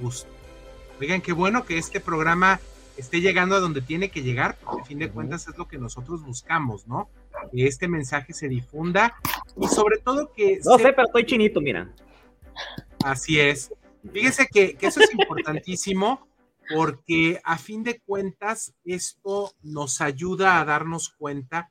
justo. 0.00 0.30
Oigan, 1.00 1.20
qué 1.20 1.32
bueno 1.32 1.64
que 1.64 1.78
este 1.78 1.98
programa 1.98 2.60
esté 2.96 3.20
llegando 3.20 3.56
a 3.56 3.60
donde 3.60 3.82
tiene 3.82 4.10
que 4.10 4.22
llegar, 4.22 4.56
porque 4.64 4.82
a 4.82 4.84
fin 4.84 4.98
de 4.98 5.10
cuentas 5.10 5.48
es 5.48 5.58
lo 5.58 5.66
que 5.66 5.78
nosotros 5.78 6.22
buscamos, 6.22 6.86
¿no? 6.86 7.08
Que 7.52 7.66
este 7.66 7.88
mensaje 7.88 8.32
se 8.32 8.48
difunda 8.48 9.16
y 9.60 9.66
sobre 9.66 9.98
todo 9.98 10.32
que... 10.32 10.60
No 10.64 10.78
sé, 10.78 10.92
pero 10.92 11.08
estoy 11.08 11.26
chinito, 11.26 11.60
mira. 11.60 11.90
Así 13.04 13.38
es. 13.38 13.70
Fíjese 14.12 14.48
que, 14.50 14.78
eso 14.80 15.00
es 15.00 15.12
importantísimo 15.12 16.26
porque 16.74 17.38
a 17.44 17.58
fin 17.58 17.82
de 17.82 18.00
cuentas 18.00 18.72
esto 18.86 19.52
nos 19.62 20.00
ayuda 20.00 20.58
a 20.58 20.64
darnos 20.64 21.10
cuenta 21.10 21.70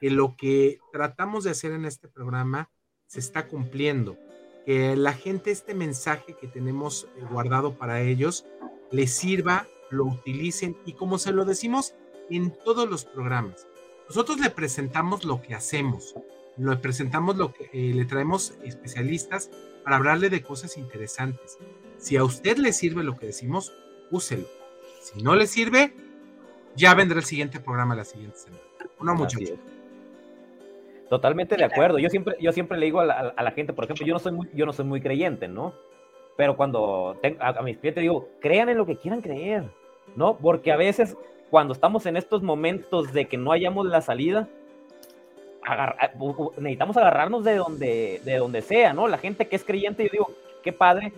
que 0.00 0.10
lo 0.10 0.36
que 0.38 0.78
tratamos 0.90 1.44
de 1.44 1.50
hacer 1.50 1.72
en 1.72 1.84
este 1.84 2.08
programa 2.08 2.70
se 3.06 3.20
está 3.20 3.46
cumpliendo, 3.46 4.16
que 4.64 4.96
la 4.96 5.12
gente 5.12 5.50
este 5.50 5.74
mensaje 5.74 6.34
que 6.40 6.48
tenemos 6.48 7.06
eh, 7.16 7.24
guardado 7.30 7.76
para 7.76 8.00
ellos 8.00 8.46
les 8.90 9.12
sirva, 9.12 9.66
lo 9.90 10.06
utilicen 10.06 10.78
y 10.86 10.94
como 10.94 11.18
se 11.18 11.32
lo 11.32 11.44
decimos 11.44 11.92
en 12.30 12.56
todos 12.64 12.88
los 12.88 13.04
programas, 13.04 13.66
nosotros 14.08 14.40
le 14.40 14.48
presentamos 14.48 15.26
lo 15.26 15.42
que 15.42 15.54
hacemos, 15.54 16.14
le 16.60 16.76
presentamos 16.76 17.36
lo 17.36 17.52
que 17.52 17.70
eh, 17.72 17.94
le 17.94 18.04
traemos 18.04 18.54
especialistas 18.64 19.50
para 19.82 19.96
hablarle 19.96 20.28
de 20.28 20.42
cosas 20.42 20.76
interesantes. 20.76 21.58
Si 21.96 22.16
a 22.16 22.24
usted 22.24 22.58
le 22.58 22.72
sirve 22.72 23.02
lo 23.02 23.16
que 23.16 23.26
decimos, 23.26 23.72
úselo. 24.10 24.46
Si 25.00 25.22
no 25.22 25.34
le 25.34 25.46
sirve, 25.46 25.92
ya 26.76 26.94
vendrá 26.94 27.18
el 27.18 27.24
siguiente 27.24 27.60
programa 27.60 27.94
la 27.94 28.04
siguiente 28.04 28.36
semana. 28.36 28.62
No, 29.00 29.14
muchachos. 29.14 29.58
Totalmente 31.08 31.56
de 31.56 31.64
acuerdo. 31.64 31.98
Yo 31.98 32.08
siempre, 32.08 32.36
yo 32.40 32.52
siempre 32.52 32.78
le 32.78 32.86
digo 32.86 33.00
a 33.00 33.04
la, 33.04 33.50
gente, 33.52 33.72
por 33.72 33.84
ejemplo, 33.84 34.06
yo 34.06 34.12
no 34.12 34.20
soy 34.20 34.32
muy, 34.32 34.48
yo 34.54 34.66
no 34.66 34.72
soy 34.72 34.84
muy 34.84 35.00
creyente, 35.00 35.48
¿no? 35.48 35.74
Pero 36.36 36.56
cuando 36.56 37.18
a, 37.40 37.62
mis 37.62 37.78
clientes 37.78 38.02
digo, 38.02 38.28
crean 38.40 38.68
en 38.68 38.78
lo 38.78 38.86
que 38.86 38.96
quieran 38.96 39.20
creer, 39.20 39.64
¿no? 40.14 40.36
Porque 40.36 40.70
a 40.70 40.76
veces 40.76 41.16
cuando 41.50 41.72
estamos 41.72 42.06
en 42.06 42.16
estos 42.16 42.42
momentos 42.42 43.12
de 43.12 43.26
que 43.26 43.36
no 43.36 43.50
hayamos 43.50 43.86
la 43.86 44.00
salida, 44.02 44.48
necesitamos 46.56 46.96
agarrarnos 46.96 47.44
de 47.44 47.56
donde, 47.56 48.20
de 48.24 48.36
donde 48.36 48.62
sea, 48.62 48.92
¿no? 48.92 49.08
La 49.08 49.18
gente 49.18 49.48
que 49.48 49.56
es 49.56 49.64
creyente, 49.64 50.04
yo 50.04 50.10
digo, 50.10 50.30
qué 50.62 50.72
padre 50.72 51.12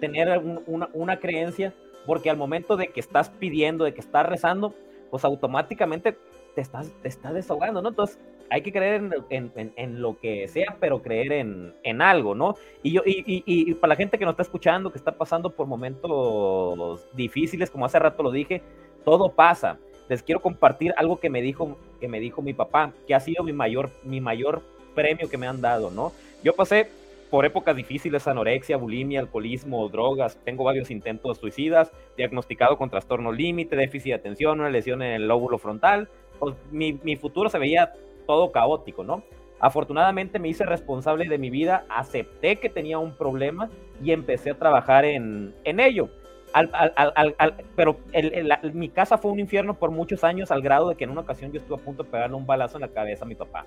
tener 0.00 0.40
una, 0.66 1.18
creencia, 1.18 1.72
porque 2.04 2.30
al 2.30 2.36
momento 2.36 2.76
de 2.76 2.88
que 2.88 3.00
estás 3.00 3.30
pidiendo, 3.30 3.84
de 3.84 3.94
que 3.94 4.00
estás 4.00 4.26
rezando, 4.26 4.74
pues 5.10 5.24
automáticamente 5.24 6.16
te 6.54 6.60
estás, 6.60 6.90
te 7.02 7.08
estás 7.08 7.34
desahogando, 7.34 7.80
¿no? 7.80 7.90
Entonces 7.90 8.18
hay 8.50 8.62
que 8.62 8.72
creer 8.72 9.02
en, 9.30 10.02
lo 10.02 10.18
que 10.18 10.46
sea, 10.48 10.76
pero 10.78 11.02
creer 11.02 11.32
en, 11.32 12.02
algo, 12.02 12.34
¿no? 12.34 12.54
Y, 12.82 12.92
yo, 12.92 13.02
y, 13.04 13.24
y, 13.46 13.74
para 13.74 13.94
la 13.94 13.96
gente 13.96 14.18
que 14.18 14.24
nos 14.24 14.32
está 14.32 14.42
escuchando, 14.42 14.90
que 14.90 14.98
está 14.98 15.12
pasando 15.12 15.50
por 15.50 15.66
momentos 15.66 17.08
difíciles, 17.14 17.70
como 17.70 17.86
hace 17.86 17.98
rato 17.98 18.22
lo 18.22 18.30
dije, 18.30 18.62
todo 19.04 19.32
pasa 19.32 19.78
les 20.08 20.22
quiero 20.22 20.40
compartir 20.40 20.94
algo 20.96 21.18
que 21.18 21.30
me 21.30 21.42
dijo, 21.42 21.76
que 21.96 22.08
me 22.08 22.20
dijo 22.20 22.42
mi 22.42 22.54
papá, 22.54 22.92
que 23.06 23.14
ha 23.14 23.20
sido 23.20 23.42
mi 23.42 23.52
mayor, 23.52 23.90
mi 24.04 24.20
mayor 24.20 24.62
premio 24.94 25.28
que 25.28 25.38
me 25.38 25.46
han 25.46 25.60
dado, 25.60 25.90
¿no? 25.90 26.12
Yo 26.42 26.54
pasé 26.54 26.88
por 27.30 27.44
épocas 27.44 27.74
difíciles, 27.74 28.26
anorexia, 28.28 28.76
bulimia, 28.76 29.20
alcoholismo, 29.20 29.88
drogas, 29.88 30.38
tengo 30.44 30.64
varios 30.64 30.90
intentos 30.90 31.38
suicidas, 31.38 31.90
diagnosticado 32.16 32.78
con 32.78 32.88
trastorno 32.88 33.32
límite, 33.32 33.76
déficit 33.76 34.10
de 34.10 34.14
atención, 34.14 34.60
una 34.60 34.70
lesión 34.70 35.02
en 35.02 35.12
el 35.12 35.28
lóbulo 35.28 35.58
frontal, 35.58 36.08
pues 36.38 36.54
mi, 36.70 36.98
mi 37.02 37.16
futuro 37.16 37.50
se 37.50 37.58
veía 37.58 37.92
todo 38.26 38.52
caótico, 38.52 39.04
¿no? 39.04 39.22
Afortunadamente 39.58 40.38
me 40.38 40.48
hice 40.48 40.66
responsable 40.66 41.28
de 41.28 41.38
mi 41.38 41.50
vida, 41.50 41.86
acepté 41.88 42.56
que 42.56 42.68
tenía 42.68 42.98
un 42.98 43.16
problema 43.16 43.70
y 44.02 44.12
empecé 44.12 44.50
a 44.50 44.58
trabajar 44.58 45.04
en, 45.04 45.54
en 45.64 45.80
ello. 45.80 46.10
Al, 46.56 46.70
al, 46.72 47.34
al, 47.36 47.54
pero 47.74 47.98
el, 48.12 48.50
mi 48.72 48.88
casa 48.88 49.18
fue 49.18 49.30
un 49.30 49.38
infierno 49.38 49.74
por 49.74 49.90
muchos 49.90 50.24
años 50.24 50.50
al 50.50 50.62
grado 50.62 50.88
de 50.88 50.94
que 50.94 51.04
en 51.04 51.10
una 51.10 51.20
ocasión 51.20 51.52
yo 51.52 51.60
estuve 51.60 51.76
a 51.76 51.84
punto 51.84 52.02
de 52.02 52.08
pegarle 52.08 52.34
un 52.34 52.46
balazo 52.46 52.78
en 52.78 52.80
la 52.80 52.88
cabeza 52.88 53.26
a 53.26 53.28
mi 53.28 53.34
papá. 53.34 53.66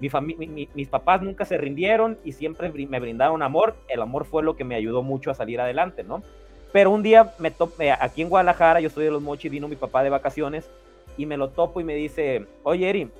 Mi 0.00 0.08
mi, 0.34 0.68
mis 0.72 0.88
papás 0.88 1.20
nunca 1.20 1.44
se 1.44 1.58
rindieron 1.58 2.16
y 2.24 2.32
siempre 2.32 2.70
me 2.70 2.98
brindaron 2.98 3.42
amor. 3.42 3.76
El 3.88 4.00
amor 4.00 4.24
fue 4.24 4.42
lo 4.42 4.56
que 4.56 4.64
me 4.64 4.74
ayudó 4.74 5.02
mucho 5.02 5.30
a 5.30 5.34
salir 5.34 5.60
adelante, 5.60 6.02
¿no? 6.02 6.22
Pero 6.72 6.92
un 6.92 7.02
día 7.02 7.34
me 7.38 7.50
topé 7.50 7.92
aquí 7.92 8.22
en 8.22 8.30
Guadalajara, 8.30 8.80
yo 8.80 8.88
estoy 8.88 9.04
de 9.04 9.10
los 9.10 9.20
mochis, 9.20 9.50
vino 9.50 9.68
mi 9.68 9.76
papá 9.76 10.02
de 10.02 10.08
vacaciones 10.08 10.70
y 11.18 11.26
me 11.26 11.36
lo 11.36 11.50
topo 11.50 11.78
y 11.82 11.84
me 11.84 11.94
dice, 11.94 12.46
oye 12.62 12.88
Eri, 12.88 13.10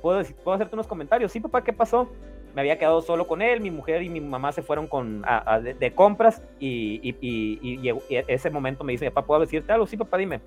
¿puedo, 0.00 0.22
¿puedo 0.44 0.54
hacerte 0.54 0.76
unos 0.76 0.86
comentarios? 0.86 1.32
Sí, 1.32 1.40
papá, 1.40 1.64
¿qué 1.64 1.72
pasó? 1.72 2.08
Me 2.54 2.60
había 2.60 2.78
quedado 2.78 3.02
solo 3.02 3.26
con 3.26 3.42
él, 3.42 3.60
mi 3.60 3.70
mujer 3.70 4.02
y 4.02 4.08
mi 4.08 4.20
mamá 4.20 4.52
se 4.52 4.62
fueron 4.62 4.86
con, 4.86 5.24
de, 5.62 5.94
compras 5.94 6.42
y, 6.60 7.00
y, 7.02 7.16
y, 7.20 7.88
y, 7.88 8.00
ese 8.28 8.50
momento 8.50 8.84
me 8.84 8.92
dice, 8.92 9.10
papá, 9.10 9.26
¿puedo 9.26 9.40
decirte 9.40 9.72
algo? 9.72 9.86
Sí, 9.86 9.96
papá, 9.96 10.18
dime. 10.18 10.40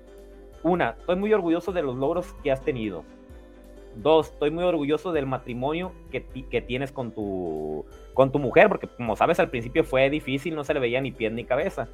Una, 0.62 0.96
estoy 0.98 1.16
muy 1.16 1.32
orgulloso 1.32 1.70
de 1.72 1.82
los 1.82 1.96
logros 1.96 2.32
que 2.42 2.50
has 2.50 2.62
tenido. 2.62 3.04
Dos, 3.96 4.30
estoy 4.30 4.50
muy 4.50 4.64
orgulloso 4.64 5.12
del 5.12 5.26
matrimonio 5.26 5.92
que, 6.10 6.24
que 6.24 6.62
tienes 6.62 6.92
con 6.92 7.12
tu, 7.12 7.84
con 8.14 8.32
tu 8.32 8.38
mujer, 8.38 8.68
porque 8.68 8.86
como 8.86 9.14
sabes 9.14 9.38
al 9.38 9.50
principio 9.50 9.84
fue 9.84 10.08
difícil, 10.08 10.54
no 10.54 10.64
se 10.64 10.74
le 10.74 10.80
veía 10.80 11.00
ni 11.00 11.12
pie 11.12 11.30
ni 11.30 11.44
cabeza. 11.44 11.88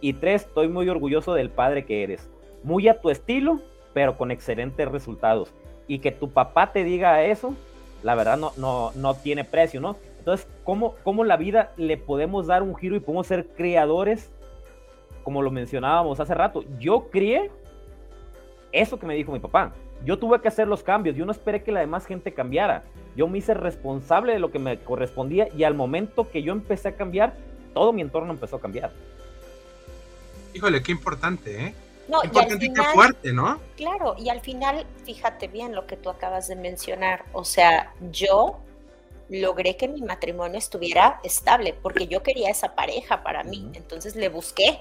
Y 0.00 0.14
tres, 0.14 0.42
estoy 0.42 0.68
muy 0.68 0.88
orgulloso 0.88 1.34
del 1.34 1.50
padre 1.50 1.84
que 1.84 2.02
eres. 2.02 2.30
Muy 2.62 2.88
a 2.88 3.00
tu 3.00 3.10
estilo, 3.10 3.60
pero 3.94 4.16
con 4.16 4.30
excelentes 4.30 4.88
resultados. 4.90 5.52
Y 5.88 6.00
que 6.00 6.12
tu 6.12 6.30
papá 6.30 6.72
te 6.72 6.84
diga 6.84 7.24
eso, 7.24 7.54
la 8.02 8.14
verdad 8.14 8.36
no, 8.36 8.52
no, 8.56 8.92
no 8.94 9.14
tiene 9.14 9.44
precio, 9.44 9.80
¿no? 9.80 9.96
Entonces, 10.18 10.46
¿cómo, 10.64 10.96
¿cómo 11.04 11.24
la 11.24 11.36
vida 11.36 11.72
le 11.76 11.96
podemos 11.96 12.46
dar 12.46 12.62
un 12.62 12.74
giro 12.74 12.96
y 12.96 13.00
podemos 13.00 13.26
ser 13.26 13.46
creadores? 13.56 14.30
Como 15.22 15.42
lo 15.42 15.50
mencionábamos 15.50 16.20
hace 16.20 16.34
rato, 16.34 16.64
yo 16.78 17.10
crié 17.10 17.50
eso 18.72 18.98
que 18.98 19.06
me 19.06 19.14
dijo 19.14 19.32
mi 19.32 19.38
papá. 19.38 19.72
Yo 20.04 20.18
tuve 20.18 20.40
que 20.40 20.48
hacer 20.48 20.68
los 20.68 20.82
cambios, 20.82 21.16
yo 21.16 21.24
no 21.24 21.32
esperé 21.32 21.62
que 21.62 21.72
la 21.72 21.80
demás 21.80 22.06
gente 22.06 22.34
cambiara. 22.34 22.84
Yo 23.16 23.28
me 23.28 23.38
hice 23.38 23.54
responsable 23.54 24.32
de 24.32 24.38
lo 24.38 24.50
que 24.50 24.58
me 24.58 24.78
correspondía 24.78 25.48
y 25.56 25.64
al 25.64 25.74
momento 25.74 26.28
que 26.30 26.42
yo 26.42 26.52
empecé 26.52 26.88
a 26.88 26.96
cambiar, 26.96 27.34
todo 27.72 27.92
mi 27.92 28.02
entorno 28.02 28.32
empezó 28.32 28.56
a 28.56 28.60
cambiar. 28.60 28.92
Híjole, 30.54 30.82
qué 30.82 30.92
importante, 30.92 31.66
¿eh? 31.66 31.74
No, 32.08 32.22
importante 32.22 32.66
y 32.66 32.72
qué 32.72 32.82
fuerte, 32.82 33.32
¿no? 33.32 33.60
Claro, 33.76 34.14
y 34.18 34.28
al 34.28 34.40
final, 34.40 34.86
fíjate 35.04 35.48
bien 35.48 35.74
lo 35.74 35.86
que 35.86 35.96
tú 35.96 36.08
acabas 36.08 36.48
de 36.48 36.56
mencionar. 36.56 37.24
O 37.32 37.44
sea, 37.44 37.92
yo 38.10 38.58
logré 39.28 39.76
que 39.76 39.88
mi 39.88 40.02
matrimonio 40.02 40.58
estuviera 40.58 41.20
estable 41.24 41.72
porque 41.74 42.06
yo 42.06 42.22
quería 42.22 42.50
esa 42.50 42.74
pareja 42.74 43.22
para 43.22 43.42
mí. 43.42 43.70
Entonces 43.74 44.14
le 44.14 44.28
busqué, 44.28 44.80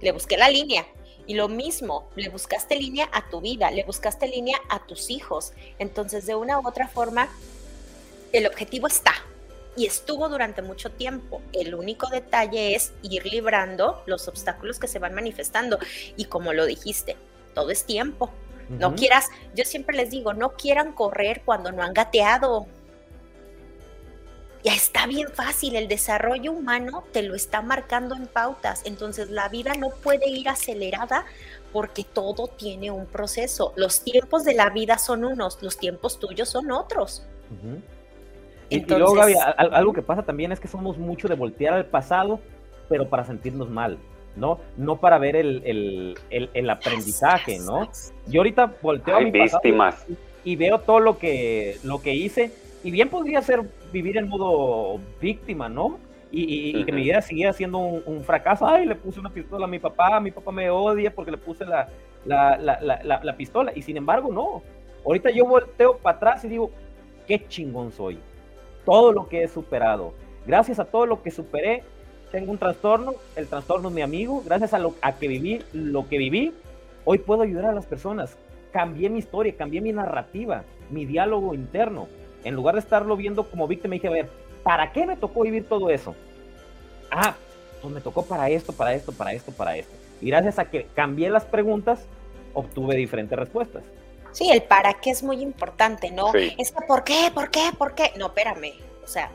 le 0.00 0.12
busqué 0.12 0.36
la 0.36 0.50
línea. 0.50 0.86
Y 1.26 1.34
lo 1.34 1.48
mismo, 1.48 2.08
le 2.16 2.28
buscaste 2.28 2.76
línea 2.76 3.08
a 3.12 3.28
tu 3.30 3.40
vida, 3.40 3.70
le 3.70 3.84
buscaste 3.84 4.26
línea 4.26 4.58
a 4.68 4.84
tus 4.86 5.08
hijos. 5.08 5.52
Entonces, 5.78 6.26
de 6.26 6.34
una 6.34 6.58
u 6.58 6.66
otra 6.66 6.88
forma, 6.88 7.28
el 8.32 8.46
objetivo 8.46 8.88
está 8.88 9.14
y 9.76 9.86
estuvo 9.86 10.28
durante 10.28 10.62
mucho 10.62 10.90
tiempo. 10.90 11.40
El 11.52 11.74
único 11.74 12.08
detalle 12.08 12.74
es 12.74 12.92
ir 13.02 13.24
librando 13.26 14.02
los 14.06 14.28
obstáculos 14.28 14.78
que 14.78 14.88
se 14.88 14.98
van 14.98 15.14
manifestando. 15.14 15.78
Y 16.16 16.26
como 16.26 16.52
lo 16.52 16.66
dijiste, 16.66 17.16
todo 17.54 17.70
es 17.70 17.84
tiempo. 17.84 18.30
No 18.68 18.94
quieras, 18.94 19.28
yo 19.54 19.64
siempre 19.64 19.96
les 19.96 20.10
digo, 20.10 20.32
no 20.32 20.52
quieran 20.52 20.92
correr 20.92 21.42
cuando 21.44 21.72
no 21.72 21.82
han 21.82 21.92
gateado. 21.92 22.66
Ya 24.64 24.74
está 24.74 25.06
bien 25.06 25.28
fácil, 25.28 25.74
el 25.74 25.88
desarrollo 25.88 26.52
humano 26.52 27.04
te 27.12 27.22
lo 27.22 27.34
está 27.34 27.62
marcando 27.62 28.14
en 28.14 28.28
pautas, 28.28 28.82
entonces 28.84 29.28
la 29.28 29.48
vida 29.48 29.74
no 29.74 29.90
puede 29.90 30.28
ir 30.28 30.48
acelerada 30.48 31.26
porque 31.72 32.04
todo 32.04 32.46
tiene 32.46 32.90
un 32.92 33.06
proceso. 33.06 33.72
Los 33.76 34.02
tiempos 34.04 34.44
de 34.44 34.54
la 34.54 34.70
vida 34.70 34.98
son 34.98 35.24
unos, 35.24 35.60
los 35.62 35.78
tiempos 35.78 36.20
tuyos 36.20 36.48
son 36.48 36.70
otros. 36.70 37.24
Y, 38.76 38.84
luego, 38.86 39.14
Gaby, 39.14 39.34
algo 39.56 39.92
que 39.92 40.02
pasa 40.02 40.22
también 40.22 40.52
es 40.52 40.60
que 40.60 40.68
somos 40.68 40.98
mucho 40.98 41.28
de 41.28 41.34
voltear 41.34 41.74
al 41.74 41.86
pasado, 41.86 42.40
pero 42.88 43.08
para 43.08 43.24
sentirnos 43.24 43.68
mal, 43.68 43.98
¿no? 44.36 44.60
No 44.76 44.96
para 44.96 45.18
ver 45.18 45.36
el, 45.36 46.16
el, 46.30 46.70
aprendizaje, 46.70 47.58
¿no? 47.58 47.88
Yo 48.26 48.40
ahorita 48.40 48.74
volteo 48.82 49.16
a 49.16 49.20
mi 49.20 49.30
víctimas. 49.30 50.06
y 50.44 50.56
veo 50.56 50.78
todo 50.80 51.00
lo 51.00 51.18
que, 51.18 51.78
lo 51.84 52.02
que 52.02 52.14
hice 52.14 52.50
y 52.84 52.90
bien 52.90 53.08
podría 53.08 53.40
ser 53.42 53.62
vivir 53.92 54.16
en 54.16 54.28
modo 54.28 54.98
víctima, 55.20 55.68
¿no? 55.68 55.98
Y, 56.34 56.84
que 56.84 56.92
mi 56.92 57.02
vida 57.02 57.20
siguiera 57.20 57.52
siendo 57.52 57.78
un, 57.78 58.24
fracaso. 58.24 58.66
Ay, 58.66 58.86
le 58.86 58.94
puse 58.94 59.20
una 59.20 59.28
pistola 59.28 59.66
a 59.66 59.68
mi 59.68 59.78
papá, 59.78 60.18
mi 60.18 60.30
papá 60.30 60.50
me 60.50 60.70
odia 60.70 61.14
porque 61.14 61.30
le 61.30 61.36
puse 61.36 61.64
la, 61.66 61.88
la, 62.24 63.36
pistola. 63.36 63.70
Y 63.74 63.82
sin 63.82 63.98
embargo, 63.98 64.32
no. 64.32 64.62
Ahorita 65.04 65.30
yo 65.30 65.44
volteo 65.44 65.98
para 65.98 66.16
atrás 66.16 66.44
y 66.44 66.48
digo, 66.48 66.70
qué 67.28 67.46
chingón 67.46 67.92
soy. 67.92 68.18
Todo 68.84 69.12
lo 69.12 69.28
que 69.28 69.42
he 69.42 69.48
superado. 69.48 70.12
Gracias 70.46 70.78
a 70.78 70.84
todo 70.84 71.06
lo 71.06 71.22
que 71.22 71.30
superé, 71.30 71.84
tengo 72.30 72.50
un 72.50 72.58
trastorno. 72.58 73.14
El 73.36 73.46
trastorno 73.46 73.88
es 73.88 73.94
mi 73.94 74.02
amigo. 74.02 74.42
Gracias 74.44 74.74
a, 74.74 74.78
lo, 74.78 74.94
a 75.02 75.12
que 75.12 75.28
viví 75.28 75.62
lo 75.72 76.08
que 76.08 76.18
viví, 76.18 76.52
hoy 77.04 77.18
puedo 77.18 77.42
ayudar 77.42 77.66
a 77.66 77.72
las 77.72 77.86
personas. 77.86 78.36
Cambié 78.72 79.10
mi 79.10 79.18
historia, 79.18 79.54
cambié 79.56 79.80
mi 79.80 79.92
narrativa, 79.92 80.64
mi 80.90 81.04
diálogo 81.04 81.54
interno 81.54 82.08
en 82.44 82.54
lugar 82.54 82.74
de 82.74 82.80
estarlo 82.80 83.16
viendo 83.16 83.44
como 83.44 83.68
víctima, 83.68 83.94
dije, 83.94 84.08
a 84.08 84.12
ver, 84.12 84.28
¿para 84.62 84.92
qué 84.92 85.06
me 85.06 85.16
tocó 85.16 85.42
vivir 85.42 85.68
todo 85.68 85.90
eso? 85.90 86.14
Ah, 87.10 87.34
pues 87.80 87.92
me 87.92 88.00
tocó 88.00 88.24
para 88.24 88.48
esto, 88.48 88.72
para 88.72 88.94
esto, 88.94 89.12
para 89.12 89.32
esto, 89.32 89.52
para 89.52 89.76
esto. 89.76 89.92
Y 90.20 90.28
gracias 90.28 90.58
a 90.58 90.64
que 90.64 90.86
cambié 90.94 91.30
las 91.30 91.44
preguntas, 91.44 92.06
obtuve 92.54 92.96
diferentes 92.96 93.38
respuestas. 93.38 93.82
Sí, 94.32 94.50
el 94.50 94.62
para 94.62 94.94
qué 94.94 95.10
es 95.10 95.22
muy 95.22 95.40
importante, 95.40 96.10
¿no? 96.10 96.32
Es 96.34 96.72
que, 96.72 96.80
¿por 96.86 97.04
qué? 97.04 97.30
¿Por 97.32 97.50
qué? 97.50 97.70
¿Por 97.76 97.94
qué? 97.94 98.12
No, 98.16 98.26
espérame. 98.26 98.72
O 99.04 99.06
sea, 99.06 99.30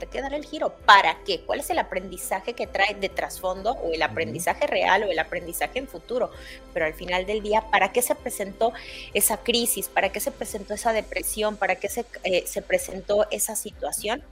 hay 0.00 0.06
que 0.06 0.20
dar 0.20 0.32
el 0.32 0.44
giro. 0.44 0.74
¿Para 0.86 1.22
qué? 1.24 1.42
¿Cuál 1.44 1.60
es 1.60 1.70
el 1.70 1.78
aprendizaje 1.78 2.54
que 2.54 2.66
trae 2.66 2.94
de 2.94 3.08
trasfondo 3.08 3.72
o 3.72 3.92
el 3.92 4.02
aprendizaje 4.02 4.66
real 4.66 5.04
o 5.04 5.10
el 5.10 5.18
aprendizaje 5.18 5.78
en 5.78 5.88
futuro? 5.88 6.30
Pero 6.72 6.86
al 6.86 6.94
final 6.94 7.26
del 7.26 7.42
día, 7.42 7.64
¿para 7.70 7.92
qué 7.92 8.02
se 8.02 8.14
presentó 8.14 8.72
esa 9.14 9.38
crisis? 9.38 9.88
¿Para 9.88 10.10
qué 10.10 10.20
se 10.20 10.30
presentó 10.30 10.74
esa 10.74 10.92
depresión? 10.92 11.56
¿Para 11.56 11.76
qué 11.76 11.88
se, 11.88 12.04
eh, 12.24 12.44
se 12.46 12.62
presentó 12.62 13.26
esa 13.30 13.56
situación? 13.56 14.22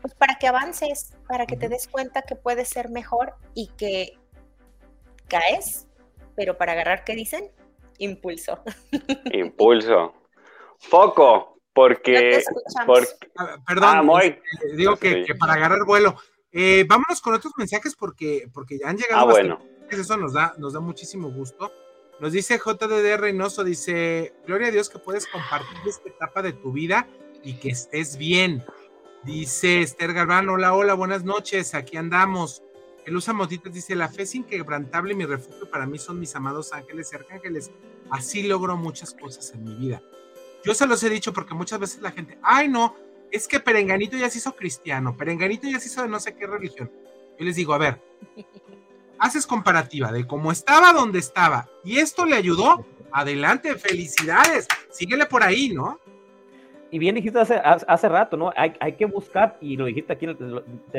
Pues 0.00 0.14
para 0.14 0.36
que 0.36 0.46
avances, 0.46 1.12
para 1.28 1.46
que 1.46 1.56
te 1.56 1.68
des 1.68 1.88
cuenta 1.88 2.22
que 2.22 2.36
puedes 2.36 2.68
ser 2.68 2.88
mejor 2.90 3.34
y 3.54 3.68
que 3.68 4.18
caes, 5.28 5.86
pero 6.34 6.58
para 6.58 6.72
agarrar, 6.72 7.04
¿qué 7.04 7.14
dicen? 7.14 7.50
Impulso. 7.98 8.62
Impulso. 9.32 10.14
Foco. 10.78 11.54
Porque, 11.74 12.40
ah, 13.36 13.56
perdón, 13.66 14.08
ah, 14.08 14.20
este, 14.22 14.42
digo 14.76 14.96
que, 14.96 15.26
para 15.38 15.54
agarrar 15.54 15.84
vuelo. 15.84 16.14
Eh, 16.52 16.84
vámonos 16.88 17.20
con 17.20 17.34
otros 17.34 17.52
mensajes 17.56 17.96
porque, 17.96 18.48
porque 18.54 18.78
ya 18.78 18.88
han 18.90 18.96
llegado 18.96 19.22
ah, 19.22 19.30
bueno. 19.30 19.58
Eso 19.90 20.16
nos 20.16 20.34
da, 20.34 20.54
nos 20.56 20.72
da 20.72 20.80
muchísimo 20.80 21.30
gusto. 21.32 21.72
Nos 22.20 22.32
dice 22.32 22.58
JDD 22.58 23.16
Reynoso, 23.16 23.64
dice, 23.64 24.34
Gloria 24.46 24.68
a 24.68 24.70
Dios 24.70 24.88
que 24.88 25.00
puedes 25.00 25.26
compartir 25.26 25.76
esta 25.84 26.08
etapa 26.08 26.42
de 26.42 26.52
tu 26.52 26.70
vida 26.70 27.08
y 27.42 27.54
que 27.54 27.70
estés 27.70 28.16
bien. 28.16 28.64
Dice 29.24 29.80
Esther 29.80 30.12
Galván, 30.12 30.48
hola, 30.48 30.74
hola, 30.74 30.94
buenas 30.94 31.24
noches, 31.24 31.74
aquí 31.74 31.96
andamos. 31.96 32.62
Elusa 33.06 33.32
Motitas 33.32 33.72
dice, 33.72 33.94
la 33.94 34.08
fe 34.08 34.22
es 34.22 34.34
inquebrantable 34.34 35.12
y 35.12 35.16
mi 35.16 35.26
refugio 35.26 35.70
para 35.70 35.86
mí 35.86 35.98
son 35.98 36.18
mis 36.18 36.34
amados 36.34 36.72
ángeles 36.72 37.10
y 37.12 37.16
arcángeles. 37.16 37.70
Así 38.10 38.42
logro 38.42 38.76
muchas 38.76 39.12
cosas 39.12 39.52
en 39.54 39.64
mi 39.64 39.74
vida. 39.74 40.02
Yo 40.64 40.74
se 40.74 40.86
los 40.86 41.02
he 41.02 41.10
dicho 41.10 41.32
porque 41.32 41.54
muchas 41.54 41.78
veces 41.78 42.00
la 42.00 42.12
gente, 42.12 42.38
ay 42.42 42.68
no, 42.68 42.96
es 43.30 43.46
que 43.46 43.60
Perenganito 43.60 44.16
ya 44.16 44.30
se 44.30 44.38
hizo 44.38 44.56
cristiano, 44.56 45.16
Perenganito 45.16 45.68
ya 45.68 45.78
se 45.78 45.88
hizo 45.88 46.02
de 46.02 46.08
no 46.08 46.20
sé 46.20 46.34
qué 46.34 46.46
religión. 46.46 46.90
Yo 47.38 47.44
les 47.44 47.56
digo, 47.56 47.74
a 47.74 47.78
ver, 47.78 48.00
haces 49.18 49.46
comparativa 49.46 50.12
de 50.12 50.26
cómo 50.26 50.52
estaba, 50.52 50.92
donde 50.92 51.18
estaba, 51.18 51.68
y 51.84 51.98
esto 51.98 52.24
le 52.24 52.36
ayudó, 52.36 52.86
adelante, 53.12 53.74
felicidades, 53.76 54.66
síguele 54.90 55.26
por 55.26 55.42
ahí, 55.42 55.70
¿no? 55.70 56.00
Y 56.94 57.00
bien 57.00 57.16
dijiste 57.16 57.40
hace, 57.40 57.56
hace 57.56 58.08
rato, 58.08 58.36
¿no? 58.36 58.52
Hay, 58.54 58.74
hay, 58.78 58.92
que 58.92 59.04
buscar, 59.04 59.56
y 59.60 59.76
lo 59.76 59.86
dijiste 59.86 60.12
aquí 60.12 60.28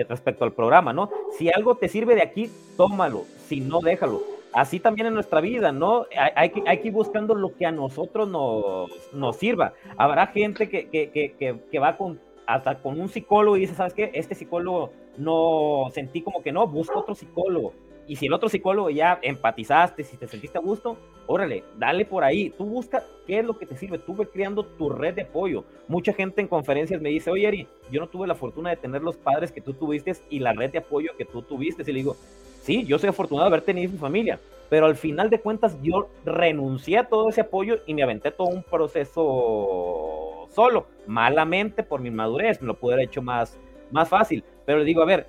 respecto 0.09 0.43
al 0.43 0.51
programa, 0.51 0.91
¿no? 0.91 1.09
Si 1.37 1.49
algo 1.49 1.75
te 1.75 1.87
sirve 1.87 2.15
de 2.15 2.21
aquí, 2.21 2.51
tómalo, 2.75 3.23
si 3.47 3.61
no, 3.61 3.79
déjalo 3.79 4.21
así 4.51 4.81
también 4.81 5.07
en 5.07 5.13
nuestra 5.13 5.39
vida, 5.39 5.71
¿no? 5.71 6.05
Hay, 6.35 6.49
que, 6.49 6.63
hay 6.67 6.79
que 6.79 6.89
ir 6.89 6.93
buscando 6.93 7.33
lo 7.33 7.55
que 7.55 7.65
a 7.65 7.71
nosotros 7.71 8.27
nos, 8.27 8.91
nos 9.13 9.37
sirva. 9.37 9.71
Habrá 9.95 10.27
gente 10.27 10.67
que, 10.67 10.89
que, 10.89 11.55
que, 11.71 11.79
va 11.79 11.95
con, 11.95 12.19
hasta 12.45 12.75
con 12.81 12.99
un 12.99 13.07
psicólogo 13.07 13.55
y 13.55 13.61
dice, 13.61 13.75
¿sabes 13.75 13.93
qué? 13.93 14.11
Este 14.13 14.35
psicólogo 14.35 14.91
no 15.17 15.89
sentí 15.93 16.21
como 16.21 16.43
que 16.43 16.51
no, 16.51 16.67
busca 16.67 16.99
otro 16.99 17.15
psicólogo. 17.15 17.71
Y 18.05 18.17
si 18.17 18.25
el 18.25 18.33
otro 18.33 18.49
psicólogo 18.49 18.89
ya 18.89 19.17
empatizaste, 19.21 20.03
si 20.03 20.17
te 20.17 20.27
sentiste 20.27 20.57
a 20.57 20.61
gusto, 20.61 20.97
órale, 21.27 21.63
dale 21.77 22.05
por 22.05 22.23
ahí, 22.23 22.49
tú 22.51 22.65
busca 22.65 23.03
qué 23.25 23.39
es 23.39 23.45
lo 23.45 23.57
que 23.57 23.65
te 23.65 23.75
sirve, 23.75 23.99
tú 23.99 24.15
ve 24.15 24.27
creando 24.27 24.63
tu 24.63 24.89
red 24.89 25.13
de 25.13 25.23
apoyo. 25.23 25.63
Mucha 25.87 26.13
gente 26.13 26.41
en 26.41 26.47
conferencias 26.47 27.01
me 27.01 27.09
dice, 27.09 27.31
oye, 27.31 27.47
Ari, 27.47 27.67
yo 27.91 27.99
no 27.99 28.07
tuve 28.07 28.27
la 28.27 28.35
fortuna 28.35 28.69
de 28.69 28.77
tener 28.77 29.01
los 29.01 29.17
padres 29.17 29.51
que 29.51 29.61
tú 29.61 29.73
tuviste 29.73 30.13
y 30.29 30.39
la 30.39 30.53
red 30.53 30.71
de 30.71 30.79
apoyo 30.79 31.11
que 31.17 31.25
tú 31.25 31.41
tuviste. 31.41 31.83
Y 31.83 31.93
le 31.93 31.93
digo, 31.93 32.15
sí, 32.61 32.85
yo 32.85 32.99
soy 32.99 33.09
afortunado 33.09 33.49
de 33.49 33.55
haber 33.55 33.65
tenido 33.65 33.91
mi 33.91 33.97
familia, 33.97 34.39
pero 34.69 34.85
al 34.85 34.95
final 34.95 35.29
de 35.29 35.39
cuentas 35.39 35.77
yo 35.81 36.09
renuncié 36.25 36.99
a 36.99 37.07
todo 37.07 37.29
ese 37.29 37.41
apoyo 37.41 37.79
y 37.85 37.93
me 37.93 38.03
aventé 38.03 38.31
todo 38.31 38.47
un 38.47 38.63
proceso 38.63 40.47
solo, 40.51 40.87
malamente 41.05 41.83
por 41.83 41.99
mi 41.99 42.11
madurez, 42.11 42.61
me 42.61 42.67
lo 42.67 42.75
pude 42.75 42.93
haber 42.93 43.07
hecho 43.07 43.21
más, 43.21 43.57
más 43.91 44.07
fácil. 44.07 44.43
Pero 44.65 44.79
le 44.79 44.85
digo, 44.85 45.01
a 45.01 45.05
ver, 45.05 45.27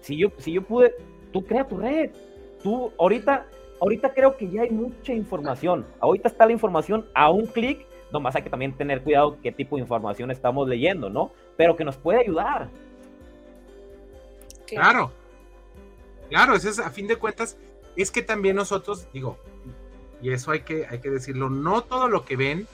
si 0.00 0.16
yo, 0.16 0.30
si 0.38 0.52
yo 0.52 0.62
pude, 0.62 0.94
tú 1.32 1.44
crea 1.44 1.66
tu 1.66 1.76
red. 1.76 2.10
Tú, 2.62 2.92
ahorita, 2.98 3.46
ahorita 3.80 4.12
creo 4.14 4.36
que 4.36 4.50
ya 4.50 4.62
hay 4.62 4.70
mucha 4.70 5.12
información. 5.12 5.86
Ahorita 6.00 6.28
está 6.28 6.46
la 6.46 6.52
información 6.52 7.06
a 7.14 7.30
un 7.30 7.46
clic. 7.46 7.86
Nomás 8.12 8.34
hay 8.36 8.42
que 8.42 8.50
también 8.50 8.76
tener 8.76 9.02
cuidado 9.02 9.38
qué 9.42 9.52
tipo 9.52 9.76
de 9.76 9.82
información 9.82 10.30
estamos 10.30 10.68
leyendo, 10.68 11.10
¿no? 11.10 11.32
Pero 11.56 11.76
que 11.76 11.84
nos 11.84 11.96
puede 11.96 12.20
ayudar. 12.20 12.68
Claro. 14.66 15.12
Claro, 16.28 16.54
eso 16.54 16.68
es 16.68 16.78
a 16.78 16.90
fin 16.90 17.06
de 17.06 17.16
cuentas, 17.16 17.56
es 17.96 18.10
que 18.10 18.22
también 18.22 18.56
nosotros, 18.56 19.08
digo, 19.12 19.38
y 20.20 20.30
eso 20.30 20.50
hay 20.50 20.60
que, 20.60 20.86
hay 20.86 21.00
que 21.00 21.10
decirlo, 21.10 21.48
no 21.48 21.82
todo 21.82 22.08
lo 22.08 22.24
que 22.24 22.36
ven, 22.36 22.66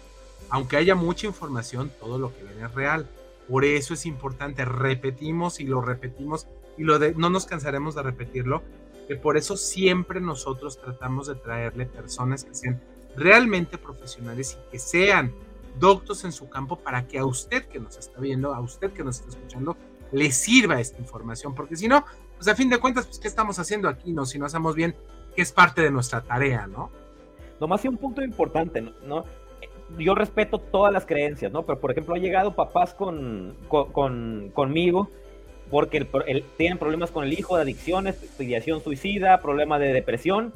aunque 0.51 0.77
haya 0.77 0.95
mucha 0.95 1.27
información, 1.27 1.91
todo 2.01 2.19
lo 2.19 2.35
que 2.35 2.43
ven 2.43 2.65
es 2.65 2.75
real. 2.75 3.09
Por 3.49 3.65
eso 3.65 3.95
es 3.95 4.07
importante, 4.07 4.65
repetimos 4.65 5.61
y 5.61 5.65
lo 5.65 5.81
repetimos 5.81 6.49
y 6.77 6.85
lo 6.85 6.99
de, 6.99 7.15
no 7.15 7.31
nos 7.31 7.47
cansaremos 7.47 7.95
de 7.95 8.03
repetirlo, 8.03 8.63
que 9.07 9.17
por 9.17 9.37
eso 9.37 9.57
siempre 9.57 10.21
nosotros 10.21 10.79
tratamos 10.79 11.27
de 11.27 11.35
traerle 11.35 11.87
personas 11.87 12.45
que 12.45 12.55
sean 12.55 12.81
realmente 13.17 13.79
profesionales 13.79 14.59
y 14.59 14.71
que 14.71 14.79
sean 14.79 15.33
doctos 15.79 16.25
en 16.25 16.33
su 16.33 16.49
campo 16.49 16.77
para 16.77 17.07
que 17.07 17.19
a 17.19 17.25
usted 17.25 17.67
que 17.67 17.81
nos 17.81 17.97
está 17.99 18.21
viendo, 18.21 18.55
a 18.55 18.61
usted 18.61 18.93
que 18.93 19.05
nos 19.05 19.21
está 19.21 19.31
escuchando, 19.31 19.77
le 20.13 20.31
sirva 20.31 20.81
esta 20.81 21.01
información, 21.01 21.55
porque 21.55 21.77
si 21.77 21.89
no, 21.89 22.05
pues 22.37 22.49
a 22.49 22.55
fin 22.55 22.71
de 22.71 22.79
cuentas, 22.79 23.07
pues 23.07 23.19
¿qué 23.19 23.29
estamos 23.29 23.59
haciendo 23.59 23.89
aquí? 23.89 24.13
No, 24.13 24.27
si 24.27 24.39
no 24.39 24.47
hacemos 24.47 24.75
bien, 24.75 24.95
que 25.35 25.43
es 25.43 25.53
parte 25.53 25.83
de 25.83 25.91
nuestra 25.91 26.23
tarea, 26.23 26.67
¿no? 26.67 26.91
Nomás 27.61 27.83
hay 27.85 27.89
un 27.89 27.97
punto 27.97 28.23
importante, 28.23 28.81
¿no? 29.05 29.25
Yo 29.99 30.15
respeto 30.15 30.59
todas 30.59 30.93
las 30.93 31.05
creencias, 31.05 31.53
¿no? 31.53 31.65
Pero 31.65 31.81
por 31.81 31.91
ejemplo, 31.91 32.15
ha 32.15 32.19
llegado 32.19 32.55
papás 32.55 32.95
con, 32.95 33.57
con, 33.69 34.51
conmigo 34.55 35.11
porque 35.71 36.07
tienen 36.57 36.79
problemas 36.79 37.11
con 37.11 37.25
el 37.25 37.33
hijo 37.33 37.57
de 37.57 37.63
adicciones, 37.63 38.19
ideación 38.39 38.83
suicida, 38.83 39.41
problemas 39.41 39.81
de 39.81 39.93
depresión. 39.93 40.53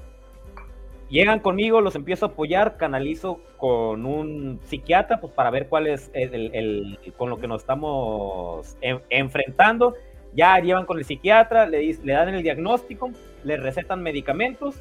Llegan 1.09 1.41
conmigo, 1.41 1.81
los 1.81 1.95
empiezo 1.95 2.27
a 2.27 2.29
apoyar, 2.29 2.77
canalizo 2.77 3.41
con 3.57 4.05
un 4.05 4.61
psiquiatra 4.67 5.21
pues, 5.21 5.33
para 5.33 5.51
ver 5.51 5.67
cuál 5.69 5.87
es 5.87 6.11
el, 6.13 6.99
con 7.17 7.31
lo 7.31 7.39
que 7.39 7.49
nos 7.49 7.63
estamos 7.63 8.77
enfrentando. 9.09 9.95
Ya 10.35 10.59
llevan 10.59 10.85
con 10.85 10.99
el 10.99 11.07
psiquiatra, 11.07 11.67
le, 11.67 11.95
le 11.95 12.13
dan 12.13 12.29
el 12.29 12.43
diagnóstico, 12.43 13.11
le 13.45 13.57
recetan 13.57 14.03
medicamentos, 14.03 14.77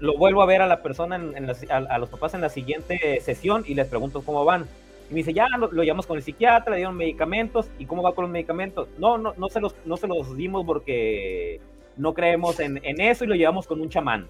lo 0.00 0.16
vuelvo 0.16 0.42
a 0.42 0.46
ver 0.46 0.62
a 0.62 0.66
la 0.66 0.82
persona, 0.82 1.20
a, 1.68 1.98
los 1.98 2.08
papás 2.08 2.34
en 2.34 2.40
la 2.40 2.48
siguiente 2.48 3.20
sesión 3.20 3.64
y 3.66 3.74
les 3.74 3.88
pregunto 3.88 4.22
cómo 4.22 4.44
van 4.44 4.66
y 5.10 5.14
me 5.14 5.18
dice, 5.18 5.32
ya 5.32 5.46
lo, 5.48 5.70
lo 5.70 5.82
llevamos 5.82 6.06
con 6.06 6.16
el 6.16 6.22
psiquiatra, 6.22 6.72
le 6.72 6.78
dieron 6.78 6.96
medicamentos. 6.96 7.66
¿Y 7.78 7.86
cómo 7.86 8.02
va 8.02 8.14
con 8.14 8.24
los 8.24 8.32
medicamentos? 8.32 8.88
No, 8.98 9.18
no, 9.18 9.34
no, 9.36 9.48
se, 9.48 9.60
los, 9.60 9.74
no 9.84 9.96
se 9.96 10.06
los 10.06 10.36
dimos 10.36 10.64
porque 10.64 11.60
no 11.96 12.14
creemos 12.14 12.58
en, 12.60 12.80
en 12.82 13.00
eso 13.00 13.24
y 13.24 13.26
lo 13.26 13.34
llevamos 13.34 13.66
con 13.66 13.80
un 13.80 13.88
chamán. 13.88 14.28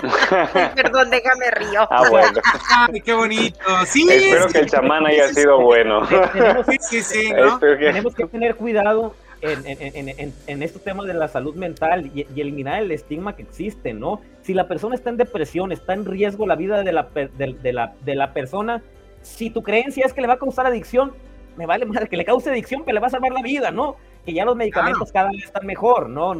Perdón, 0.76 1.10
déjame 1.10 1.50
río. 1.50 1.86
Ah, 1.90 2.08
bueno. 2.08 2.40
Ay, 2.70 3.00
qué 3.00 3.12
bonito. 3.12 3.58
Sí, 3.86 4.08
Espero 4.10 4.48
que 4.48 4.58
el 4.60 4.70
chamán 4.70 5.06
haya 5.06 5.28
sido 5.28 5.60
bueno. 5.60 6.06
Tenemos, 6.32 6.66
sí, 6.66 6.78
sí, 6.80 7.02
sí, 7.02 7.30
¿no? 7.32 7.58
tenemos 7.58 8.14
que 8.14 8.26
tener 8.26 8.56
cuidado 8.56 9.14
en, 9.42 9.66
en, 9.66 10.08
en, 10.08 10.34
en, 10.46 10.62
estos 10.62 10.82
temas 10.82 11.06
de 11.06 11.14
la 11.14 11.28
salud 11.28 11.54
mental 11.54 12.10
y, 12.14 12.26
y, 12.34 12.40
eliminar 12.40 12.82
el 12.82 12.90
estigma 12.92 13.36
que 13.36 13.42
existe, 13.42 13.92
¿no? 13.92 14.20
Si 14.42 14.54
la 14.54 14.68
persona 14.68 14.94
está 14.94 15.10
en 15.10 15.16
depresión, 15.16 15.72
está 15.72 15.94
en 15.94 16.04
riesgo 16.04 16.46
la 16.46 16.56
vida 16.56 16.82
de 16.82 16.92
la, 16.92 17.08
de, 17.14 17.28
de 17.54 17.72
la, 17.72 17.94
de 18.04 18.14
la 18.14 18.32
persona, 18.32 18.82
si 19.22 19.50
tu 19.50 19.62
creencia 19.62 20.04
es 20.06 20.12
que 20.12 20.20
le 20.20 20.26
va 20.26 20.34
a 20.34 20.38
causar 20.38 20.66
adicción, 20.66 21.12
me 21.56 21.66
vale 21.66 21.84
madre 21.84 22.08
que 22.08 22.16
le 22.16 22.24
cause 22.24 22.50
adicción, 22.50 22.84
que 22.84 22.92
le 22.92 23.00
va 23.00 23.08
a 23.08 23.10
salvar 23.10 23.32
la 23.32 23.42
vida, 23.42 23.70
¿no? 23.70 23.96
Que 24.24 24.32
ya 24.32 24.44
los 24.44 24.56
medicamentos 24.56 25.12
cada 25.12 25.30
vez 25.30 25.44
están 25.44 25.66
mejor, 25.66 26.08
¿no? 26.08 26.34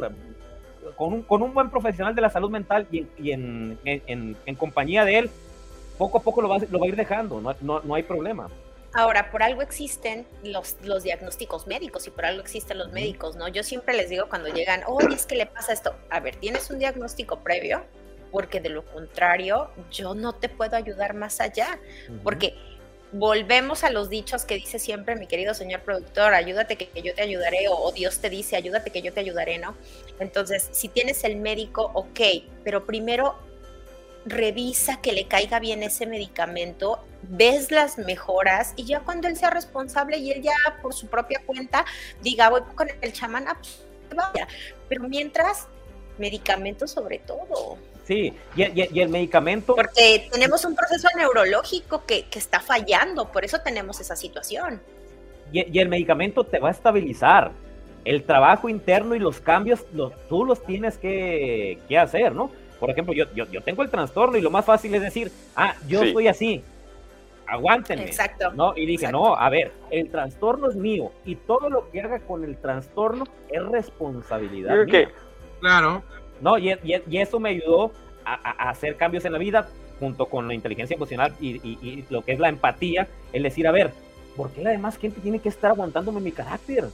Con 0.95 1.13
un, 1.13 1.21
con 1.23 1.41
un, 1.41 1.53
buen 1.53 1.69
profesional 1.69 2.15
de 2.15 2.21
la 2.21 2.29
salud 2.29 2.49
mental 2.49 2.87
y, 2.91 3.31
en, 3.31 3.79
en, 3.85 4.35
en, 4.45 4.55
compañía 4.55 5.05
de 5.05 5.19
él, 5.19 5.29
poco 5.97 6.17
a 6.17 6.21
poco 6.21 6.41
lo 6.41 6.49
va, 6.49 6.57
lo 6.69 6.79
va 6.79 6.85
a 6.85 6.89
ir 6.89 6.95
dejando, 6.95 7.39
no, 7.39 7.55
no, 7.61 7.81
no, 7.81 7.95
hay 7.95 8.03
problema. 8.03 8.49
Ahora, 8.93 9.31
por 9.31 9.41
algo 9.41 9.61
existen 9.61 10.25
los, 10.43 10.75
los 10.83 11.03
diagnósticos 11.03 11.65
médicos 11.65 12.07
y 12.07 12.09
por 12.11 12.25
algo 12.25 12.41
existen 12.41 12.77
los 12.77 12.91
médicos, 12.91 13.35
¿no? 13.35 13.47
Yo 13.47 13.63
siempre 13.63 13.95
les 13.95 14.09
digo 14.09 14.27
cuando 14.27 14.49
llegan, 14.49 14.81
oye, 14.85 15.15
es 15.15 15.25
que 15.25 15.35
le 15.35 15.45
pasa 15.45 15.71
esto. 15.71 15.95
A 16.09 16.19
ver, 16.19 16.35
¿tienes 16.35 16.69
un 16.69 16.79
diagnóstico 16.79 17.39
previo? 17.39 17.83
Porque 18.31 18.59
de 18.59 18.69
lo 18.69 18.83
contrario, 18.85 19.69
yo 19.91 20.13
no 20.13 20.33
te 20.33 20.49
puedo 20.49 20.75
ayudar 20.75 21.13
más 21.13 21.39
allá. 21.39 21.79
Uh 22.09 22.13
-huh. 22.13 22.23
Porque 22.23 22.55
volvemos 23.11 23.83
a 23.83 23.89
los 23.89 24.09
dichos 24.09 24.45
que 24.45 24.55
dice 24.55 24.79
siempre 24.79 25.15
mi 25.15 25.27
querido 25.27 25.53
señor 25.53 25.81
productor, 25.81 26.33
ayúdate 26.33 26.77
que, 26.77 27.01
yo 27.01 27.13
te 27.13 27.21
ayudaré, 27.21 27.67
o, 27.69 27.91
Dios 27.91 28.19
te 28.19 28.29
dice, 28.29 28.55
ayúdate 28.55 28.91
que 28.91 29.01
yo 29.01 29.13
te 29.13 29.19
ayudaré, 29.19 29.57
¿no? 29.57 29.75
Entonces, 30.19 30.69
si 30.71 30.87
tienes 30.87 31.23
el 31.23 31.35
médico, 31.37 31.91
ok, 31.93 32.19
pero 32.63 32.85
primero 32.85 33.35
revisa 34.25 35.01
que 35.01 35.13
le 35.13 35.27
caiga 35.27 35.59
bien 35.59 35.83
ese 35.83 36.05
medicamento, 36.05 37.03
ves 37.23 37.71
las 37.71 37.97
mejoras 37.97 38.73
y 38.75 38.85
ya 38.85 38.99
cuando 39.01 39.27
él 39.27 39.35
sea 39.35 39.49
responsable 39.49 40.17
y 40.17 40.31
él 40.31 40.41
ya 40.43 40.53
por 40.81 40.93
su 40.93 41.07
propia 41.07 41.41
cuenta 41.45 41.85
diga, 42.21 42.49
voy 42.49 42.61
con 42.75 42.87
el 43.01 43.13
chamán, 43.13 43.47
ah, 43.47 43.57
pues. 43.59 43.81
Pero 44.89 45.07
mientras, 45.07 45.67
medicamentos 46.17 46.91
sobre 46.91 47.19
todo. 47.19 47.77
Sí, 48.11 48.33
y, 48.57 48.63
y, 48.63 48.89
y, 48.91 48.99
el 48.99 49.07
medicamento. 49.07 49.73
Porque 49.73 50.27
tenemos 50.29 50.65
un 50.65 50.75
proceso 50.75 51.07
neurológico 51.15 52.05
que, 52.05 52.25
que 52.25 52.39
está 52.39 52.59
fallando, 52.59 53.31
por 53.31 53.45
eso 53.45 53.59
tenemos 53.63 54.01
esa 54.01 54.17
situación. 54.17 54.81
Y, 55.53 55.77
y, 55.77 55.79
el 55.79 55.87
medicamento 55.87 56.43
te 56.43 56.59
va 56.59 56.67
a 56.67 56.71
estabilizar. 56.71 57.51
El 58.03 58.23
trabajo 58.23 58.67
interno 58.67 59.15
y 59.15 59.19
los 59.19 59.39
cambios, 59.39 59.85
los, 59.93 60.11
tú 60.27 60.43
los 60.43 60.61
tienes 60.65 60.97
que, 60.97 61.79
que, 61.87 61.97
hacer, 61.97 62.33
¿no? 62.35 62.51
Por 62.81 62.89
ejemplo, 62.89 63.13
yo, 63.13 63.25
yo, 63.33 63.45
yo, 63.49 63.61
tengo 63.61 63.81
el 63.81 63.89
trastorno 63.89 64.37
y 64.37 64.41
lo 64.41 64.51
más 64.51 64.65
fácil 64.65 64.93
es 64.95 65.03
decir, 65.03 65.31
ah, 65.55 65.75
yo 65.87 66.01
sí. 66.01 66.11
soy 66.11 66.27
así, 66.27 66.63
aguántenme. 67.47 68.05
Exacto. 68.05 68.51
¿no? 68.51 68.73
Y 68.75 68.87
dije, 68.87 69.05
Exacto. 69.05 69.19
no, 69.19 69.35
a 69.35 69.49
ver, 69.49 69.71
el 69.89 70.09
trastorno 70.09 70.69
es 70.69 70.75
mío 70.75 71.11
y 71.23 71.35
todo 71.35 71.69
lo 71.69 71.89
que 71.91 72.01
haga 72.01 72.19
con 72.19 72.43
el 72.43 72.57
trastorno 72.57 73.23
es 73.49 73.63
responsabilidad. 73.63 74.75
Mía. 74.75 74.85
Que... 74.85 75.07
Claro. 75.61 76.03
¿No? 76.41 76.57
Y, 76.57 76.71
y, 76.71 77.01
y 77.09 77.17
eso 77.17 77.39
me 77.39 77.49
ayudó 77.49 77.91
a, 78.25 78.33
a, 78.33 78.69
hacer 78.69 78.97
cambios 78.97 79.25
en 79.25 79.33
la 79.33 79.39
vida 79.39 79.67
junto 79.99 80.25
con 80.25 80.47
la 80.47 80.53
inteligencia 80.53 80.95
emocional 80.95 81.33
y, 81.39 81.57
y, 81.57 81.77
y, 81.81 82.05
lo 82.09 82.23
que 82.23 82.31
es 82.31 82.39
la 82.39 82.49
empatía, 82.49 83.07
el 83.33 83.43
decir, 83.43 83.67
a 83.67 83.71
ver, 83.71 83.91
¿por 84.35 84.51
qué 84.51 84.61
la 84.63 84.71
demás 84.71 84.97
gente 84.97 85.21
tiene 85.21 85.39
que 85.39 85.49
estar 85.49 85.71
aguantándome 85.71 86.19
mi 86.19 86.31
carácter? 86.31 86.85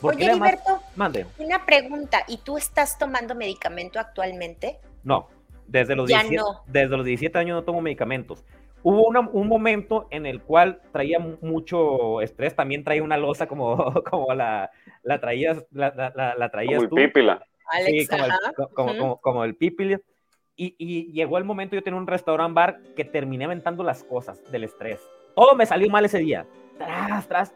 ¿Por 0.00 0.16
Oye, 0.16 0.26
demás... 0.26 0.48
Heriberto, 0.48 0.82
Mande. 0.96 1.26
una 1.38 1.64
pregunta, 1.64 2.24
¿y 2.26 2.38
tú 2.38 2.58
estás 2.58 2.98
tomando 2.98 3.34
medicamento 3.34 4.00
actualmente? 4.00 4.78
No, 5.04 5.28
desde 5.66 5.94
los, 5.94 6.10
ya 6.10 6.22
17, 6.22 6.36
no. 6.36 6.62
desde 6.66 6.96
los 6.96 7.06
17 7.06 7.38
años 7.38 7.54
no 7.56 7.62
tomo 7.62 7.80
medicamentos. 7.80 8.44
Hubo 8.82 9.06
una, 9.06 9.20
un 9.20 9.48
momento 9.48 10.08
en 10.10 10.26
el 10.26 10.42
cual 10.42 10.80
traía 10.92 11.18
mucho 11.18 12.20
estrés, 12.20 12.54
también 12.54 12.84
traía 12.84 13.02
una 13.02 13.16
losa 13.16 13.46
como, 13.46 13.76
como 14.10 14.34
la, 14.34 14.70
la 15.04 15.20
traías, 15.20 15.64
la, 15.70 16.12
la, 16.14 16.34
la 16.36 16.48
traías 16.50 16.78
como 16.78 16.88
tú. 16.88 16.96
Pípila. 16.96 17.46
Alex, 17.70 18.02
sí, 18.02 18.06
como, 18.06 18.24
el, 18.24 18.32
como, 18.54 18.90
uh 18.90 18.94
-huh. 18.94 18.98
como, 18.98 19.20
como, 19.20 19.44
el. 19.44 19.56
Y, 20.56 20.74
y, 20.78 21.12
llegó 21.12 21.38
el 21.38 21.44
momento, 21.44 21.74
yo 21.74 21.82
tenía 21.82 21.98
un 21.98 22.06
restaurant 22.06 22.54
bar 22.54 22.80
que 22.94 23.04
terminé 23.04 23.44
aventando 23.44 23.82
las 23.82 24.04
cosas 24.04 24.40
del 24.52 24.64
estrés. 24.64 25.00
Todo 25.34 25.54
me 25.56 25.66
salió 25.66 25.90
mal 25.90 26.04
ese 26.04 26.18
día. 26.18 26.46
Tras, 26.78 27.26
tras. 27.26 27.54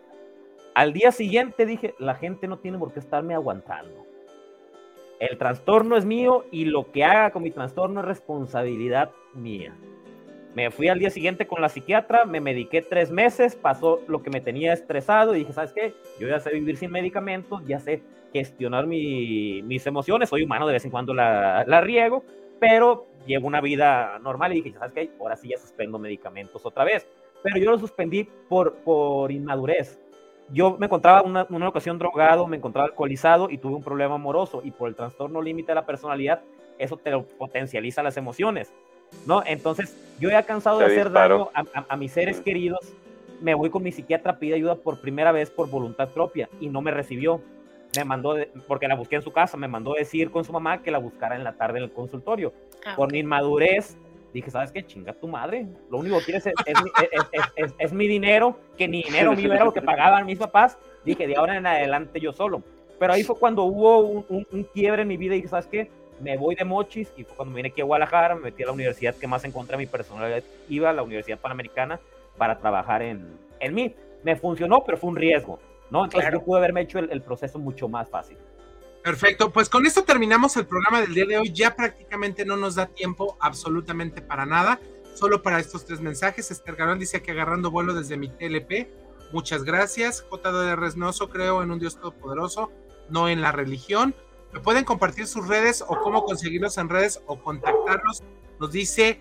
Al 0.74 0.92
día 0.92 1.12
siguiente 1.12 1.66
dije, 1.66 1.94
la 1.98 2.14
gente 2.14 2.48
no 2.48 2.58
tiene 2.58 2.78
por 2.78 2.92
qué 2.92 3.00
estarme 3.00 3.34
aguantando. 3.34 4.06
El 5.20 5.36
trastorno 5.36 5.96
es 5.96 6.04
mío 6.04 6.44
y 6.52 6.64
lo 6.66 6.92
que 6.92 7.04
haga 7.04 7.30
con 7.30 7.42
mi 7.42 7.50
trastorno 7.50 8.00
es 8.00 8.06
responsabilidad 8.06 9.10
mía. 9.34 9.74
Me 10.54 10.70
fui 10.70 10.88
al 10.88 10.98
día 10.98 11.10
siguiente 11.10 11.46
con 11.46 11.60
la 11.60 11.68
psiquiatra, 11.68 12.24
me 12.24 12.40
mediqué 12.40 12.82
tres 12.82 13.10
meses, 13.10 13.54
pasó 13.54 14.00
lo 14.08 14.22
que 14.22 14.30
me 14.30 14.40
tenía 14.40 14.72
estresado 14.72 15.34
y 15.34 15.40
dije, 15.40 15.52
¿sabes 15.52 15.72
qué? 15.72 15.94
Yo 16.18 16.28
ya 16.28 16.40
sé 16.40 16.50
vivir 16.50 16.76
sin 16.76 16.90
medicamentos, 16.90 17.64
ya 17.66 17.78
sé 17.78 18.02
gestionar 18.32 18.86
mi, 18.86 19.62
mis 19.62 19.86
emociones, 19.86 20.28
soy 20.28 20.42
humano, 20.42 20.66
de 20.66 20.74
vez 20.74 20.84
en 20.84 20.90
cuando 20.90 21.14
la, 21.14 21.64
la, 21.66 21.80
riego, 21.80 22.24
pero 22.60 23.06
llevo 23.26 23.46
una 23.46 23.60
vida 23.60 24.18
normal 24.20 24.52
y 24.52 24.62
dije, 24.62 24.78
¿sabes 24.78 24.92
qué? 24.92 25.10
Ahora 25.20 25.36
sí 25.36 25.48
ya 25.48 25.58
suspendo 25.58 25.98
medicamentos 25.98 26.64
otra 26.64 26.84
vez. 26.84 27.06
Pero 27.42 27.58
yo 27.58 27.70
lo 27.70 27.78
suspendí 27.78 28.28
por, 28.48 28.74
por 28.76 29.30
inmadurez. 29.30 29.98
Yo 30.50 30.76
me 30.78 30.86
encontraba 30.86 31.22
una, 31.22 31.46
una 31.50 31.68
ocasión 31.68 31.98
drogado, 31.98 32.46
me 32.46 32.56
encontraba 32.56 32.88
alcoholizado 32.88 33.50
y 33.50 33.58
tuve 33.58 33.74
un 33.74 33.82
problema 33.82 34.14
amoroso 34.14 34.62
y 34.64 34.70
por 34.70 34.88
el 34.88 34.94
trastorno 34.94 35.42
límite 35.42 35.72
de 35.72 35.76
la 35.76 35.86
personalidad, 35.86 36.42
eso 36.78 36.96
te 36.96 37.16
potencializa 37.38 38.02
las 38.02 38.16
emociones. 38.16 38.72
¿no? 39.26 39.42
Entonces, 39.46 39.94
yo 40.18 40.30
ya 40.30 40.42
cansado 40.42 40.78
de 40.78 40.86
hacer 40.86 41.10
daño 41.10 41.50
a, 41.54 41.96
mis 41.96 42.12
seres 42.12 42.40
queridos, 42.40 42.80
me 43.40 43.54
voy 43.54 43.70
con 43.70 43.82
mi 43.82 43.92
psiquiatra 43.92 44.32
a 44.32 44.38
pedir 44.38 44.54
ayuda 44.54 44.76
por 44.76 45.00
primera 45.00 45.32
vez 45.32 45.50
por 45.50 45.70
voluntad 45.70 46.08
propia 46.08 46.48
y 46.60 46.68
no 46.68 46.80
me 46.82 46.90
recibió. 46.90 47.40
Me 47.98 48.04
mandó, 48.04 48.36
porque 48.66 48.88
la 48.88 48.94
busqué 48.94 49.16
en 49.16 49.22
su 49.22 49.32
casa, 49.32 49.56
me 49.56 49.68
mandó 49.68 49.94
decir 49.94 50.30
con 50.30 50.44
su 50.44 50.52
mamá 50.52 50.82
que 50.82 50.90
la 50.90 50.98
buscara 50.98 51.36
en 51.36 51.44
la 51.44 51.54
tarde 51.54 51.78
en 51.78 51.84
el 51.84 51.92
consultorio. 51.92 52.52
Ah, 52.84 52.94
por 52.96 53.10
mi 53.12 53.18
inmadurez, 53.18 53.96
dije, 54.32 54.50
¿sabes 54.50 54.72
qué? 54.72 54.84
Chinga 54.86 55.12
tu 55.12 55.28
madre. 55.28 55.66
Lo 55.90 55.98
único 55.98 56.18
que 56.18 56.24
quieres 56.24 56.46
es, 56.46 56.54
es, 57.78 57.92
mi 57.92 58.06
dinero, 58.06 58.58
que 58.76 58.88
ni 58.88 59.02
dinero 59.02 59.34
mío 59.34 59.52
era 59.52 59.64
lo 59.64 59.72
que 59.72 59.82
pagaban 59.82 60.26
mis 60.26 60.38
papás. 60.38 60.78
Dije, 61.04 61.26
de 61.26 61.36
ahora 61.36 61.56
en 61.56 61.66
adelante 61.66 62.20
yo 62.20 62.32
solo. 62.32 62.62
Pero 62.98 63.12
ahí 63.12 63.22
fue 63.22 63.38
cuando 63.38 63.64
hubo 63.64 64.00
un, 64.00 64.46
un 64.50 64.64
quiebre 64.64 65.02
en 65.02 65.08
mi 65.08 65.16
vida 65.16 65.34
y 65.34 65.38
dije, 65.38 65.48
¿sabes 65.48 65.66
qué? 65.66 65.90
me 66.20 66.36
voy 66.36 66.54
de 66.54 66.64
Mochis 66.64 67.12
y 67.16 67.24
fue 67.24 67.36
cuando 67.36 67.54
vine 67.54 67.68
aquí 67.68 67.80
a 67.80 67.84
Guadalajara, 67.84 68.34
me 68.34 68.42
metí 68.42 68.62
a 68.62 68.66
la 68.66 68.72
universidad 68.72 69.14
que 69.14 69.26
más 69.26 69.44
encontré 69.44 69.76
mi 69.76 69.86
personalidad, 69.86 70.42
iba 70.68 70.90
a 70.90 70.92
la 70.92 71.02
Universidad 71.02 71.38
Panamericana 71.38 72.00
para 72.36 72.58
trabajar 72.58 73.02
en, 73.02 73.38
en 73.60 73.74
mí. 73.74 73.94
Me 74.24 74.36
funcionó, 74.36 74.82
pero 74.84 74.98
fue 74.98 75.10
un 75.10 75.16
riesgo, 75.16 75.60
¿no? 75.90 76.04
Entonces 76.04 76.30
yo 76.32 76.42
pude 76.42 76.58
haberme 76.58 76.82
hecho 76.82 76.98
el, 76.98 77.22
proceso 77.22 77.58
mucho 77.58 77.88
más 77.88 78.08
fácil. 78.08 78.36
Perfecto, 79.02 79.50
pues 79.50 79.68
con 79.68 79.86
esto 79.86 80.04
terminamos 80.04 80.56
el 80.56 80.66
programa 80.66 81.00
del 81.00 81.14
día 81.14 81.24
de 81.24 81.38
hoy. 81.38 81.52
Ya 81.52 81.74
prácticamente 81.74 82.44
no 82.44 82.56
nos 82.56 82.74
da 82.74 82.86
tiempo 82.86 83.36
absolutamente 83.40 84.20
para 84.20 84.44
nada, 84.44 84.80
solo 85.14 85.42
para 85.42 85.60
estos 85.60 85.84
tres 85.84 86.00
mensajes. 86.00 86.50
Esther 86.50 86.76
Garón 86.76 86.98
dice 86.98 87.22
que 87.22 87.30
agarrando 87.30 87.70
vuelo 87.70 87.94
desde 87.94 88.16
mi 88.16 88.28
TLP. 88.28 88.88
Muchas 89.32 89.64
gracias. 89.64 90.24
J.D. 90.28 90.76
Resnoso, 90.76 91.28
creo 91.28 91.62
en 91.62 91.70
un 91.70 91.78
Dios 91.78 91.96
todopoderoso, 91.96 92.70
no 93.08 93.28
en 93.28 93.40
la 93.40 93.52
religión. 93.52 94.14
¿Me 94.52 94.60
pueden 94.60 94.84
compartir 94.84 95.26
sus 95.26 95.46
redes 95.46 95.84
o 95.86 96.00
cómo 96.00 96.24
conseguirlos 96.24 96.78
en 96.78 96.88
redes 96.88 97.20
o 97.26 97.38
contactarlos? 97.38 98.22
Nos 98.58 98.72
dice 98.72 99.20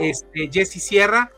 este, 0.00 0.48
Jesse 0.52 0.82
Sierra. 0.82 1.32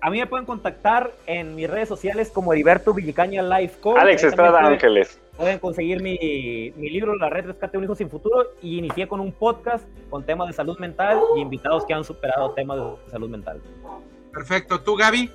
A 0.00 0.10
mí 0.10 0.18
me 0.18 0.26
pueden 0.26 0.46
contactar 0.46 1.12
en 1.26 1.54
mis 1.54 1.68
redes 1.68 1.88
sociales 1.88 2.30
como 2.30 2.52
Heriberto 2.52 2.94
Villicaña 2.94 3.42
Life 3.42 3.80
Coach. 3.80 3.98
Alex 3.98 4.24
Estrada 4.24 4.60
Ángeles. 4.66 5.18
Pueden 5.36 5.58
conseguir 5.58 6.02
mi, 6.02 6.72
mi, 6.76 6.90
libro, 6.90 7.14
La 7.16 7.28
Red 7.28 7.46
Rescate 7.46 7.78
un 7.78 7.84
Hijo 7.84 7.94
Sin 7.94 8.10
Futuro, 8.10 8.52
y 8.62 8.78
inicié 8.78 9.08
con 9.08 9.20
un 9.20 9.32
podcast 9.32 9.84
con 10.08 10.24
temas 10.24 10.48
de 10.48 10.54
salud 10.54 10.78
mental 10.78 11.20
y 11.36 11.40
invitados 11.40 11.84
que 11.84 11.94
han 11.94 12.04
superado 12.04 12.52
temas 12.52 12.78
de 12.78 13.10
salud 13.10 13.28
mental. 13.28 13.60
Perfecto. 14.32 14.80
¿Tú, 14.80 14.96
Gaby? 14.96 15.30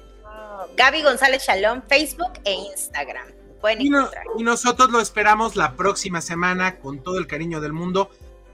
Gaby 0.78 1.04
González 1.04 1.44
Shalom, 1.46 1.82
Facebook 1.88 2.34
e 2.44 2.54
Instagram 2.54 3.28
y, 4.38 4.44
nosotros 4.44 4.92
lo 4.92 5.02
esperamos 5.02 5.56
la 5.56 5.76
próxima 5.76 6.22
semana 6.22 6.78
con 6.78 7.02
todo 7.02 7.18
el 7.18 7.28
cariño 7.28 7.62
del 7.62 7.74
mundo, 7.74 8.10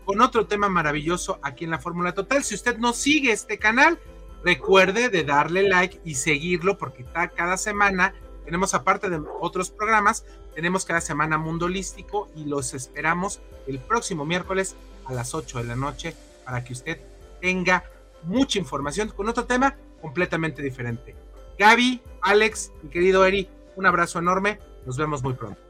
con 0.06 0.22
otro 0.22 0.48
tema 0.48 0.70
maravilloso 0.70 1.40
aquí 1.42 1.66
en 1.66 1.72
la 1.72 1.80
Fórmula 1.80 2.14
Total. 2.14 2.44
Si 2.44 2.56
usted 2.56 2.78
no 2.78 2.94
sigue 2.94 3.32
este 3.32 3.58
canal, 3.58 4.00
recuerde 4.44 5.10
de 5.10 5.24
darle 5.24 5.68
like 5.68 6.00
y 6.04 6.16
seguirlo 6.16 6.78
porque 6.78 7.06
cada 7.36 7.58
semana 7.58 8.14
tenemos 8.46 8.74
aparte 8.74 9.10
de 9.10 9.22
otros 9.40 9.70
programas, 9.70 10.26
tenemos 10.56 10.86
cada 10.86 11.02
semana 11.02 11.38
Mundo 11.38 11.68
Holístico 11.68 12.30
y 12.36 12.46
los 12.46 12.74
esperamos 12.74 13.42
el 13.68 13.80
próximo 13.80 14.26
miércoles 14.26 14.76
a 15.06 15.14
las 15.14 15.34
8 15.34 15.60
de 15.60 15.64
la 15.66 15.76
noche 15.76 16.16
para 16.46 16.64
que 16.64 16.74
usted 16.74 17.00
tenga 17.40 17.84
mucha 18.24 18.60
información 18.60 19.10
con 19.10 19.30
otro 19.30 19.46
tema 19.46 19.76
completamente 20.02 20.62
diferente. 20.62 21.16
Gaby, 21.58 22.02
Alex, 22.22 22.72
mi 22.82 22.90
querido 22.90 23.26
Eri, 23.26 23.48
un 23.76 23.86
abrazo 23.86 24.20
enorme. 24.20 24.60
Nos 24.86 24.98
vemos 24.98 25.22
muy 25.22 25.34
pronto. 25.34 25.62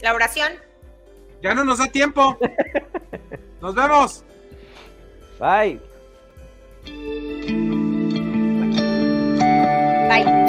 La 0.00 0.14
oración. 0.14 0.52
Ya 1.42 1.54
no 1.54 1.64
nos 1.64 1.78
da 1.78 1.86
tiempo. 1.86 2.38
Nos 3.60 3.74
vemos. 3.74 4.24
Bye. 10.08 10.43